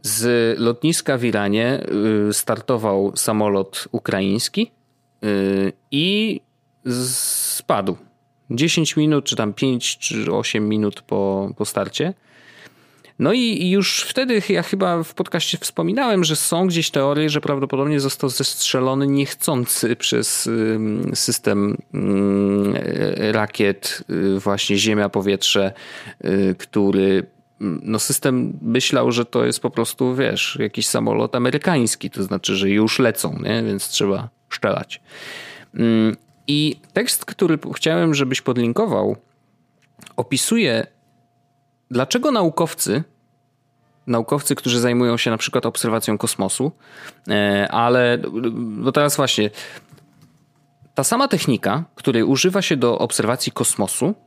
z 0.04 0.60
lotniska 0.60 1.18
w 1.18 1.24
Iranie 1.24 1.84
y, 2.30 2.34
startował 2.34 3.12
samolot 3.16 3.88
ukraiński 3.92 4.72
i 5.92 6.42
spadł. 7.02 7.98
10 8.50 8.98
minut, 8.98 9.26
czy 9.26 9.36
tam 9.36 9.54
5 9.54 9.98
czy 9.98 10.32
8 10.32 10.70
minut 10.70 11.02
po, 11.02 11.52
po 11.58 11.66
starcie. 11.66 12.14
No 13.20 13.34
i 13.34 13.70
już 13.70 14.02
wtedy 14.02 14.42
ja 14.50 14.64
chyba 14.64 15.04
w 15.04 15.14
podcaście 15.14 15.58
wspominałem, 15.58 16.24
że 16.24 16.36
są 16.36 16.68
gdzieś 16.68 16.92
teorie, 16.92 17.30
że 17.30 17.42
prawdopodobnie 17.42 18.00
został 18.00 18.30
zestrzelony 18.30 19.08
niechcący 19.08 19.96
przez 19.96 20.50
system 21.14 21.78
rakiet 23.18 24.04
y, 24.10 24.40
właśnie 24.40 24.78
ziemia-powietrze, 24.78 25.72
y, 26.26 26.56
który 26.60 27.26
no 27.60 28.00
system 28.00 28.60
myślał, 28.62 29.12
że 29.12 29.26
to 29.26 29.46
jest 29.46 29.60
po 29.60 29.70
prostu, 29.70 30.16
wiesz, 30.16 30.58
jakiś 30.60 30.88
samolot 30.88 31.36
amerykański, 31.36 32.10
to 32.10 32.24
znaczy, 32.24 32.56
że 32.56 32.70
już 32.70 33.00
lecą, 33.00 33.40
nie? 33.44 33.64
więc 33.64 33.88
trzeba 33.90 34.30
szczelać. 34.50 35.02
I 36.48 36.80
tekst, 36.94 37.26
który 37.26 37.60
chciałem, 37.76 38.14
żebyś 38.14 38.42
podlinkował, 38.42 39.16
opisuje 40.18 40.88
dlaczego 41.92 42.32
naukowcy, 42.32 43.04
naukowcy, 44.08 44.56
którzy 44.56 44.80
zajmują 44.80 45.18
się 45.18 45.32
na 45.32 45.38
przykład 45.38 45.66
obserwacją 45.66 46.18
kosmosu, 46.18 46.72
e, 47.28 47.68
ale 47.72 48.18
bo 48.52 48.92
teraz 48.92 49.16
właśnie 49.16 49.50
ta 50.96 51.04
sama 51.04 51.28
technika, 51.28 51.84
której 51.96 52.24
używa 52.24 52.62
się 52.62 52.78
do 52.78 53.00
obserwacji 53.00 53.52
kosmosu, 53.52 54.06
e, 54.06 54.27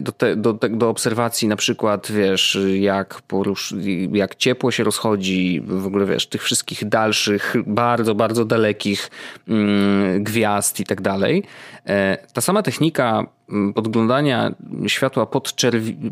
do, 0.00 0.12
te, 0.12 0.36
do, 0.36 0.52
do 0.52 0.88
obserwacji 0.88 1.48
na 1.48 1.56
przykład, 1.56 2.12
wiesz, 2.12 2.58
jak, 2.74 3.22
porusz, 3.22 3.74
jak 4.12 4.34
ciepło 4.34 4.70
się 4.70 4.84
rozchodzi, 4.84 5.60
w 5.64 5.86
ogóle 5.86 6.06
wiesz, 6.06 6.26
tych 6.26 6.42
wszystkich 6.42 6.88
dalszych, 6.88 7.54
bardzo, 7.66 8.14
bardzo 8.14 8.44
dalekich 8.44 9.10
mm, 9.48 10.24
gwiazd 10.24 10.80
i 10.80 10.84
tak 10.84 11.00
dalej. 11.00 11.42
E, 11.86 12.18
ta 12.32 12.40
sama 12.40 12.62
technika 12.62 13.26
mm, 13.48 13.72
podglądania 13.72 14.54
światła 14.86 15.26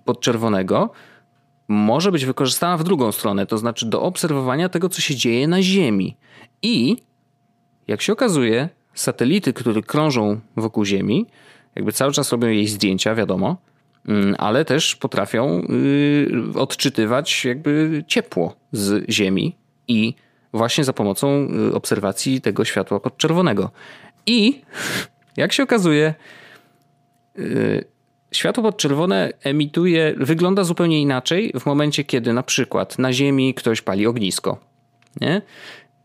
podczerwonego 0.05 0.91
może 1.69 2.13
być 2.13 2.25
wykorzystana 2.25 2.77
w 2.77 2.85
drugą 2.85 3.13
stronę, 3.13 3.47
to 3.47 3.59
znaczy 3.59 3.87
do 3.87 4.03
obserwowania 4.03 4.69
tego, 4.69 4.89
co 4.89 5.01
się 5.01 5.17
dzieje 5.17 5.49
na 5.49 5.63
Ziemi. 5.63 6.17
I 6.63 6.97
jak 7.89 8.03
się 8.03 8.13
okazuje, 8.13 8.69
satelity, 8.95 9.53
które 9.53 9.83
krążą 9.83 10.41
wokół 10.57 10.85
Ziemi, 10.85 11.27
jakby 11.79 11.93
cały 11.93 12.13
czas 12.13 12.33
robią 12.33 12.49
jej 12.49 12.67
zdjęcia, 12.67 13.15
wiadomo, 13.15 13.57
mm, 14.09 14.35
ale 14.39 14.65
też 14.65 14.97
potrafią 14.97 15.63
y, 16.55 16.59
odczytywać 16.59 17.45
jakby 17.45 18.05
ciepło 18.07 18.57
z 18.73 19.11
Ziemi 19.11 19.57
i 19.89 20.15
właśnie 20.53 20.85
za 20.85 20.93
pomocą 20.93 21.49
y, 21.71 21.75
obserwacji 21.75 22.41
tego 22.41 22.65
światła 22.65 23.01
podczerwonego. 23.01 23.71
I 24.27 24.61
jak 25.37 25.53
się 25.53 25.63
okazuje, 25.63 26.15
y, 27.39 27.85
światło 28.33 28.63
podczerwone 28.63 29.33
emituje, 29.43 30.15
wygląda 30.17 30.65
zupełnie 30.65 31.01
inaczej 31.01 31.53
w 31.61 31.67
momencie, 31.67 32.05
kiedy 32.05 32.33
na 32.33 32.43
przykład 32.43 32.99
na 32.99 33.13
Ziemi 33.13 33.55
ktoś 33.55 33.83
pali 33.83 34.07
ognisko. 34.07 34.59
Nie? 35.21 35.43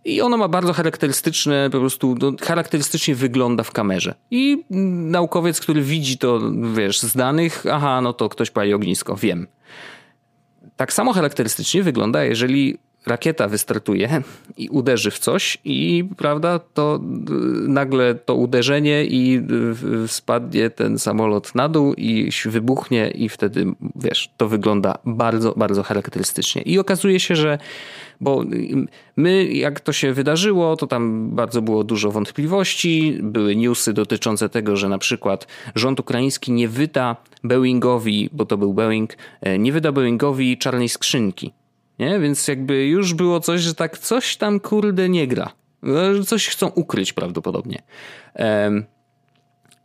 I 0.05 0.21
ono 0.21 0.37
ma 0.37 0.47
bardzo 0.47 0.73
charakterystyczne, 0.73 1.69
po 1.71 1.79
prostu 1.79 2.15
no, 2.21 2.31
charakterystycznie 2.41 3.15
wygląda 3.15 3.63
w 3.63 3.71
kamerze. 3.71 4.15
I 4.31 4.63
naukowiec, 4.69 5.61
który 5.61 5.81
widzi 5.81 6.17
to, 6.17 6.39
wiesz, 6.75 6.99
z 6.99 7.15
danych, 7.15 7.65
aha, 7.71 8.01
no 8.01 8.13
to 8.13 8.29
ktoś 8.29 8.51
pali 8.51 8.73
ognisko, 8.73 9.15
wiem. 9.15 9.47
Tak 10.75 10.93
samo 10.93 11.13
charakterystycznie 11.13 11.83
wygląda, 11.83 12.23
jeżeli 12.23 12.77
rakieta 13.05 13.47
wystartuje 13.47 14.23
i 14.57 14.69
uderzy 14.69 15.11
w 15.11 15.19
coś 15.19 15.57
i 15.65 16.05
prawda, 16.17 16.59
to 16.59 16.99
nagle 17.67 18.15
to 18.15 18.35
uderzenie 18.35 19.05
i 19.05 19.41
spadnie 20.07 20.69
ten 20.69 20.99
samolot 20.99 21.55
na 21.55 21.69
dół 21.69 21.93
i 21.93 22.29
wybuchnie 22.45 23.11
i 23.11 23.29
wtedy, 23.29 23.65
wiesz, 23.95 24.29
to 24.37 24.47
wygląda 24.47 24.97
bardzo, 25.05 25.53
bardzo 25.57 25.83
charakterystycznie. 25.83 26.61
I 26.61 26.79
okazuje 26.79 27.19
się, 27.19 27.35
że 27.35 27.57
bo 28.21 28.43
my, 29.15 29.45
jak 29.45 29.79
to 29.79 29.93
się 29.93 30.13
wydarzyło, 30.13 30.75
to 30.75 30.87
tam 30.87 31.29
bardzo 31.29 31.61
było 31.61 31.83
dużo 31.83 32.11
wątpliwości. 32.11 33.17
Były 33.21 33.55
newsy 33.55 33.93
dotyczące 33.93 34.49
tego, 34.49 34.75
że 34.75 34.89
na 34.89 34.97
przykład 34.97 35.47
rząd 35.75 35.99
ukraiński 35.99 36.51
nie 36.51 36.67
wyda 36.67 37.15
Boeingowi, 37.43 38.29
bo 38.31 38.45
to 38.45 38.57
był 38.57 38.73
Boeing, 38.73 39.17
e, 39.41 39.59
nie 39.59 39.71
wyda 39.71 39.91
Boeingowi 39.91 40.57
czarnej 40.57 40.89
skrzynki. 40.89 41.51
Nie? 42.05 42.19
Więc 42.19 42.47
jakby 42.47 42.85
już 42.85 43.13
było 43.13 43.39
coś, 43.39 43.61
że 43.61 43.75
tak 43.75 43.97
coś 43.97 44.37
tam 44.37 44.59
kurde 44.59 45.09
nie 45.09 45.27
gra. 45.27 45.51
No, 45.81 46.23
coś 46.23 46.47
chcą 46.47 46.67
ukryć 46.67 47.13
prawdopodobnie. 47.13 47.81
Um, 48.35 48.85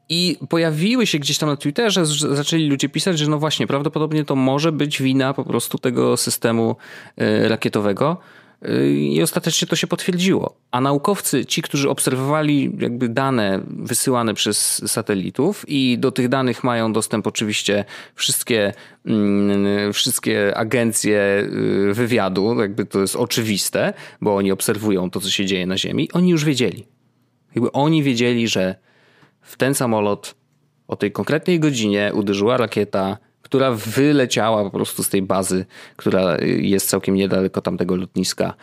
i 0.09 0.39
pojawiły 0.49 1.07
się 1.07 1.19
gdzieś 1.19 1.39
tam 1.39 1.49
na 1.49 1.57
Twitterze, 1.57 2.07
zaczęli 2.07 2.69
ludzie 2.69 2.89
pisać, 2.89 3.19
że 3.19 3.27
no 3.31 3.39
właśnie, 3.39 3.67
prawdopodobnie 3.67 4.25
to 4.25 4.37
może 4.37 4.73
być 4.73 5.03
wina 5.03 5.35
po 5.35 5.45
prostu 5.45 5.79
tego 5.79 6.17
systemu 6.17 6.77
e, 7.17 7.49
rakietowego. 7.49 8.17
E, 8.63 8.89
I 8.91 9.23
ostatecznie 9.23 9.69
to 9.69 9.77
się 9.77 9.87
potwierdziło. 9.87 10.57
A 10.71 10.81
naukowcy, 10.81 11.47
ci, 11.47 11.63
którzy 11.63 11.91
obserwowali 11.91 12.73
jakby 12.79 13.09
dane 13.09 13.61
wysyłane 13.67 14.35
przez 14.35 14.83
satelitów 14.93 15.65
i 15.69 15.99
do 15.99 16.13
tych 16.13 16.29
danych 16.29 16.65
mają 16.65 16.93
dostęp 16.93 17.27
oczywiście 17.27 17.85
wszystkie, 18.15 18.73
mm, 19.07 19.93
wszystkie 19.93 20.57
agencje 20.57 21.21
e, 21.21 21.95
wywiadu, 21.95 22.61
jakby 22.61 22.87
to 22.87 23.01
jest 23.01 23.17
oczywiste, 23.17 23.93
bo 24.21 24.37
oni 24.37 24.53
obserwują 24.53 25.11
to, 25.11 25.21
co 25.21 25.31
się 25.31 25.47
dzieje 25.47 25.67
na 25.67 25.79
Ziemi, 25.79 26.09
oni 26.13 26.31
już 26.31 26.45
wiedzieli. 26.45 26.87
Jakby 27.55 27.73
oni 27.73 28.03
wiedzieli, 28.03 28.49
że 28.49 28.75
w 29.41 29.57
ten 29.57 29.75
samolot 29.75 30.35
o 30.89 30.97
tej 30.97 31.13
konkretnej 31.13 31.61
godzinie 31.61 32.13
uderzyła 32.15 32.57
rakieta, 32.57 33.19
która 33.49 33.73
wyleciała 33.73 34.65
po 34.65 34.71
prostu 34.71 35.03
z 35.03 35.09
tej 35.09 35.23
bazy, 35.23 35.67
która 35.97 36.37
jest 36.41 36.89
całkiem 36.89 37.15
niedaleko 37.15 37.61
tamtego 37.61 37.97
lotniska. 37.97 38.55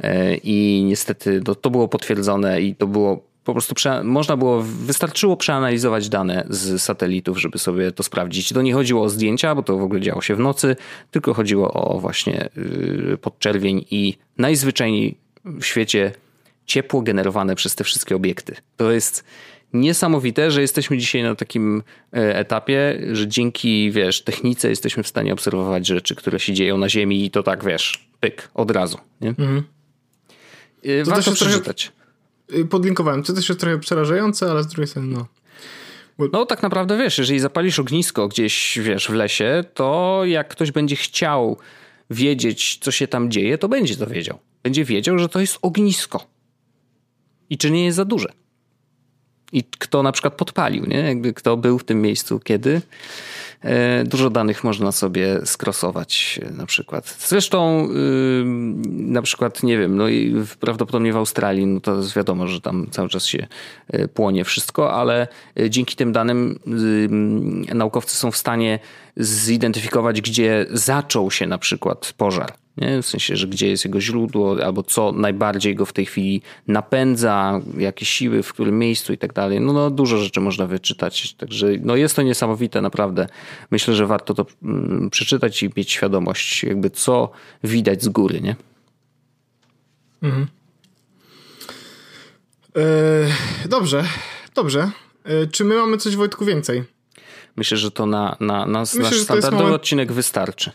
E, 0.00 0.34
I 0.34 0.84
niestety 0.84 1.40
to, 1.40 1.54
to 1.54 1.70
było 1.70 1.88
potwierdzone 1.88 2.60
i 2.60 2.74
to 2.74 2.86
było 2.86 3.34
po 3.44 3.52
prostu 3.52 3.74
można 4.04 4.36
było, 4.36 4.62
wystarczyło 4.62 5.36
przeanalizować 5.36 6.08
dane 6.08 6.46
z 6.50 6.82
satelitów, 6.82 7.40
żeby 7.40 7.58
sobie 7.58 7.92
to 7.92 8.02
sprawdzić. 8.02 8.48
To 8.48 8.62
nie 8.62 8.74
chodziło 8.74 9.02
o 9.02 9.08
zdjęcia, 9.08 9.54
bo 9.54 9.62
to 9.62 9.76
w 9.76 9.82
ogóle 9.82 10.00
działo 10.00 10.22
się 10.22 10.34
w 10.34 10.38
nocy, 10.38 10.76
tylko 11.10 11.34
chodziło 11.34 11.72
o 11.72 11.98
właśnie 11.98 12.48
y, 13.12 13.18
podczerwień 13.20 13.84
i 13.90 14.16
najzwyczajniej 14.38 15.18
w 15.44 15.64
świecie 15.64 16.12
ciepło 16.66 17.02
generowane 17.02 17.54
przez 17.54 17.74
te 17.74 17.84
wszystkie 17.84 18.16
obiekty. 18.16 18.56
To 18.76 18.92
jest 18.92 19.24
niesamowite, 19.74 20.50
że 20.50 20.60
jesteśmy 20.60 20.98
dzisiaj 20.98 21.22
na 21.22 21.34
takim 21.34 21.82
e, 22.12 22.36
etapie, 22.36 23.02
że 23.12 23.28
dzięki, 23.28 23.90
wiesz, 23.90 24.22
technice 24.22 24.68
jesteśmy 24.68 25.02
w 25.02 25.08
stanie 25.08 25.32
obserwować 25.32 25.86
rzeczy, 25.86 26.14
które 26.14 26.40
się 26.40 26.52
dzieją 26.52 26.78
na 26.78 26.88
Ziemi 26.88 27.24
i 27.24 27.30
to 27.30 27.42
tak, 27.42 27.64
wiesz, 27.64 28.08
pyk, 28.20 28.50
od 28.54 28.70
razu. 28.70 28.98
Nie? 29.20 29.28
Mhm. 29.28 29.62
E, 30.84 31.04
to 31.04 31.10
Warto 31.10 31.32
przeczytać. 31.32 31.92
Trochę, 32.46 32.64
podlinkowałem. 32.64 33.22
To 33.22 33.32
też 33.32 33.48
jest 33.48 33.60
trochę 33.60 33.78
przerażające, 33.78 34.50
ale 34.50 34.62
z 34.62 34.66
drugiej 34.66 34.86
strony, 34.86 35.08
no. 35.08 35.26
Bo... 36.18 36.28
No 36.32 36.46
tak 36.46 36.62
naprawdę, 36.62 36.98
wiesz, 36.98 37.18
jeżeli 37.18 37.40
zapalisz 37.40 37.78
ognisko 37.78 38.28
gdzieś, 38.28 38.78
wiesz, 38.82 39.06
w 39.06 39.14
lesie, 39.14 39.64
to 39.74 40.20
jak 40.24 40.48
ktoś 40.48 40.70
będzie 40.70 40.96
chciał 40.96 41.58
wiedzieć, 42.10 42.78
co 42.80 42.90
się 42.90 43.08
tam 43.08 43.30
dzieje, 43.30 43.58
to 43.58 43.68
będzie 43.68 43.96
to 43.96 44.06
wiedział. 44.06 44.38
Będzie 44.62 44.84
wiedział, 44.84 45.18
że 45.18 45.28
to 45.28 45.40
jest 45.40 45.58
ognisko. 45.62 46.26
I 47.50 47.58
czy 47.58 47.70
nie 47.70 47.84
jest 47.84 47.96
za 47.96 48.04
duże 48.04 48.43
i 49.54 49.64
kto 49.78 50.02
na 50.02 50.12
przykład 50.12 50.34
podpalił, 50.34 50.86
nie? 50.86 50.98
Jakby 50.98 51.32
kto 51.32 51.56
był 51.56 51.78
w 51.78 51.84
tym 51.84 52.02
miejscu 52.02 52.40
kiedy. 52.40 52.82
E, 53.64 54.04
dużo 54.04 54.30
danych 54.30 54.64
można 54.64 54.92
sobie 54.92 55.40
skrosować 55.44 56.40
e, 56.42 56.50
na 56.50 56.66
przykład. 56.66 57.16
Zresztą 57.18 57.88
na 58.90 59.22
przykład, 59.22 59.62
nie 59.62 59.78
wiem, 59.78 59.96
no 59.96 60.08
i 60.08 60.34
prawdopodobnie 60.60 61.12
w 61.12 61.16
Australii, 61.16 61.66
no 61.66 61.80
to 61.80 61.96
jest 61.96 62.16
wiadomo, 62.16 62.48
że 62.48 62.60
tam 62.60 62.86
cały 62.90 63.08
czas 63.08 63.26
się 63.26 63.46
e, 63.88 64.08
płonie 64.08 64.44
wszystko, 64.44 64.92
ale 64.92 65.28
dzięki 65.68 65.96
tym 65.96 66.12
danym 66.12 66.58
naukowcy 67.74 68.16
są 68.16 68.30
w 68.30 68.36
stanie 68.36 68.78
zidentyfikować, 69.16 70.20
gdzie 70.20 70.66
zaczął 70.70 71.30
się 71.30 71.46
na 71.46 71.58
przykład 71.58 72.12
pożar. 72.16 72.52
Nie? 72.76 73.02
W 73.02 73.06
sensie, 73.06 73.36
że 73.36 73.46
gdzie 73.46 73.68
jest 73.68 73.84
jego 73.84 74.00
źródło, 74.00 74.56
albo 74.64 74.82
co 74.82 75.12
najbardziej 75.12 75.74
go 75.74 75.86
w 75.86 75.92
tej 75.92 76.06
chwili 76.06 76.42
napędza, 76.68 77.60
jakie 77.78 78.04
siły, 78.04 78.42
w 78.42 78.52
którym 78.52 78.78
miejscu 78.78 79.12
i 79.12 79.18
tak 79.18 79.32
dalej. 79.32 79.60
No, 79.60 79.72
no 79.72 79.90
dużo 79.90 80.18
rzeczy 80.18 80.40
można 80.40 80.66
wyczytać. 80.66 81.34
Także 81.34 81.68
no 81.80 81.96
jest 81.96 82.16
to 82.16 82.22
niesamowite, 82.22 82.80
naprawdę. 82.80 83.26
Myślę, 83.70 83.94
że 83.94 84.06
warto 84.06 84.34
to 84.34 84.46
mm, 84.62 85.10
przeczytać 85.10 85.62
i 85.62 85.70
mieć 85.76 85.92
świadomość, 85.92 86.62
jakby 86.62 86.90
co 86.90 87.30
widać 87.64 88.02
z 88.02 88.08
góry, 88.08 88.40
nie? 88.40 88.56
Mhm. 90.22 90.46
E, 92.76 93.68
dobrze, 93.68 94.04
dobrze. 94.54 94.90
E, 95.24 95.46
czy 95.46 95.64
my 95.64 95.76
mamy 95.76 95.96
coś, 95.98 96.16
Wojtku, 96.16 96.44
więcej? 96.44 96.84
Myślę, 97.56 97.76
że 97.76 97.90
to 97.90 98.06
na, 98.06 98.36
na, 98.40 98.66
na 98.66 98.80
Myślę, 98.80 99.02
nasz 99.02 99.20
standardowy 99.20 99.62
moment... 99.62 99.82
odcinek 99.82 100.12
wystarczy. 100.12 100.70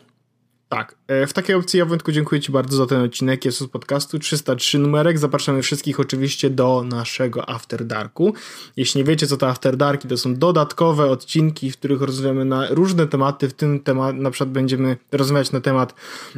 Tak. 0.70 0.99
E, 1.10 1.28
w 1.28 1.34
takiej 1.34 1.55
opcji 1.55 1.80
ja 1.80 1.86
Wojtku 1.86 2.12
dziękuję 2.12 2.41
Ci 2.41 2.51
bardzo 2.51 2.78
za 2.78 2.86
ten 2.86 3.01
odcinek 3.01 3.45
jest 3.45 3.60
z 3.60 3.68
podcastu 3.68 4.20
303 4.20 4.80
numerek. 4.80 5.20
Zapraszamy 5.20 5.62
wszystkich 5.62 5.99
oczywiście 5.99 6.49
do 6.49 6.84
naszego 6.84 7.49
After 7.49 7.86
Darku. 7.86 8.34
Jeśli 8.78 8.97
nie 8.97 9.05
wiecie 9.05 9.28
co 9.28 9.38
to 9.38 9.49
After 9.49 9.78
Darki, 9.78 10.07
to 10.07 10.18
są 10.18 10.36
dodatkowe 10.36 11.05
odcinki, 11.05 11.72
w 11.72 11.78
których 11.78 12.01
rozmawiamy 12.01 12.45
na 12.45 12.68
różne 12.70 13.07
tematy. 13.07 13.49
W 13.49 13.53
tym 13.53 13.80
temat 13.80 14.16
na 14.16 14.32
przykład 14.32 14.49
będziemy 14.49 14.97
rozmawiać 15.12 15.51
na 15.51 15.62
temat 15.62 15.93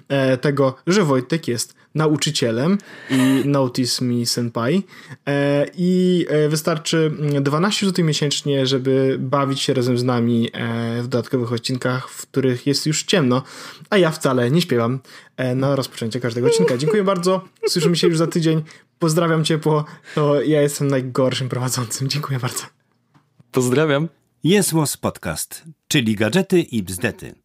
e, 0.07 0.37
tego, 0.37 0.75
że 0.87 1.03
Wojtek 1.03 1.47
jest 1.47 1.75
nauczycielem 1.95 2.77
i 3.09 3.15
Notice 3.49 4.05
Me 4.05 4.25
Senpai 4.25 4.83
e, 5.27 5.65
i 5.77 6.25
e, 6.29 6.49
wystarczy 6.49 7.11
12 7.41 7.85
zł 7.85 8.05
miesięcznie, 8.05 8.65
żeby 8.65 9.17
bawić 9.19 9.61
się 9.61 9.73
razem 9.73 9.97
z 9.97 10.03
nami 10.03 10.49
e, 10.53 11.01
w 11.01 11.07
dodatkowych 11.07 11.53
odcinkach, 11.53 12.09
w 12.09 12.21
których 12.21 12.67
jest 12.67 12.85
już 12.85 13.03
ciemno, 13.03 13.43
a 13.89 13.97
ja 13.97 14.11
wcale 14.11 14.51
nie 14.51 14.60
nie 14.61 14.65
śpiewam 14.65 14.99
e, 15.37 15.55
na 15.55 15.75
rozpoczęcie 15.75 16.19
każdego 16.19 16.47
odcinka. 16.47 16.77
Dziękuję 16.77 17.03
bardzo. 17.03 17.41
Słyszymy 17.67 17.95
się 17.95 18.07
już 18.07 18.17
za 18.17 18.27
tydzień. 18.27 18.63
Pozdrawiam 18.99 19.43
ciepło. 19.43 19.85
To 20.15 20.41
ja 20.41 20.61
jestem 20.61 20.87
najgorszym 20.87 21.49
prowadzącym. 21.49 22.09
Dziękuję 22.09 22.39
bardzo. 22.39 22.63
Pozdrawiam. 23.51 24.09
Jest 24.43 24.73
Podcast, 25.01 25.63
czyli 25.87 26.15
gadżety 26.15 26.61
i 26.61 26.83
bzdety. 26.83 27.35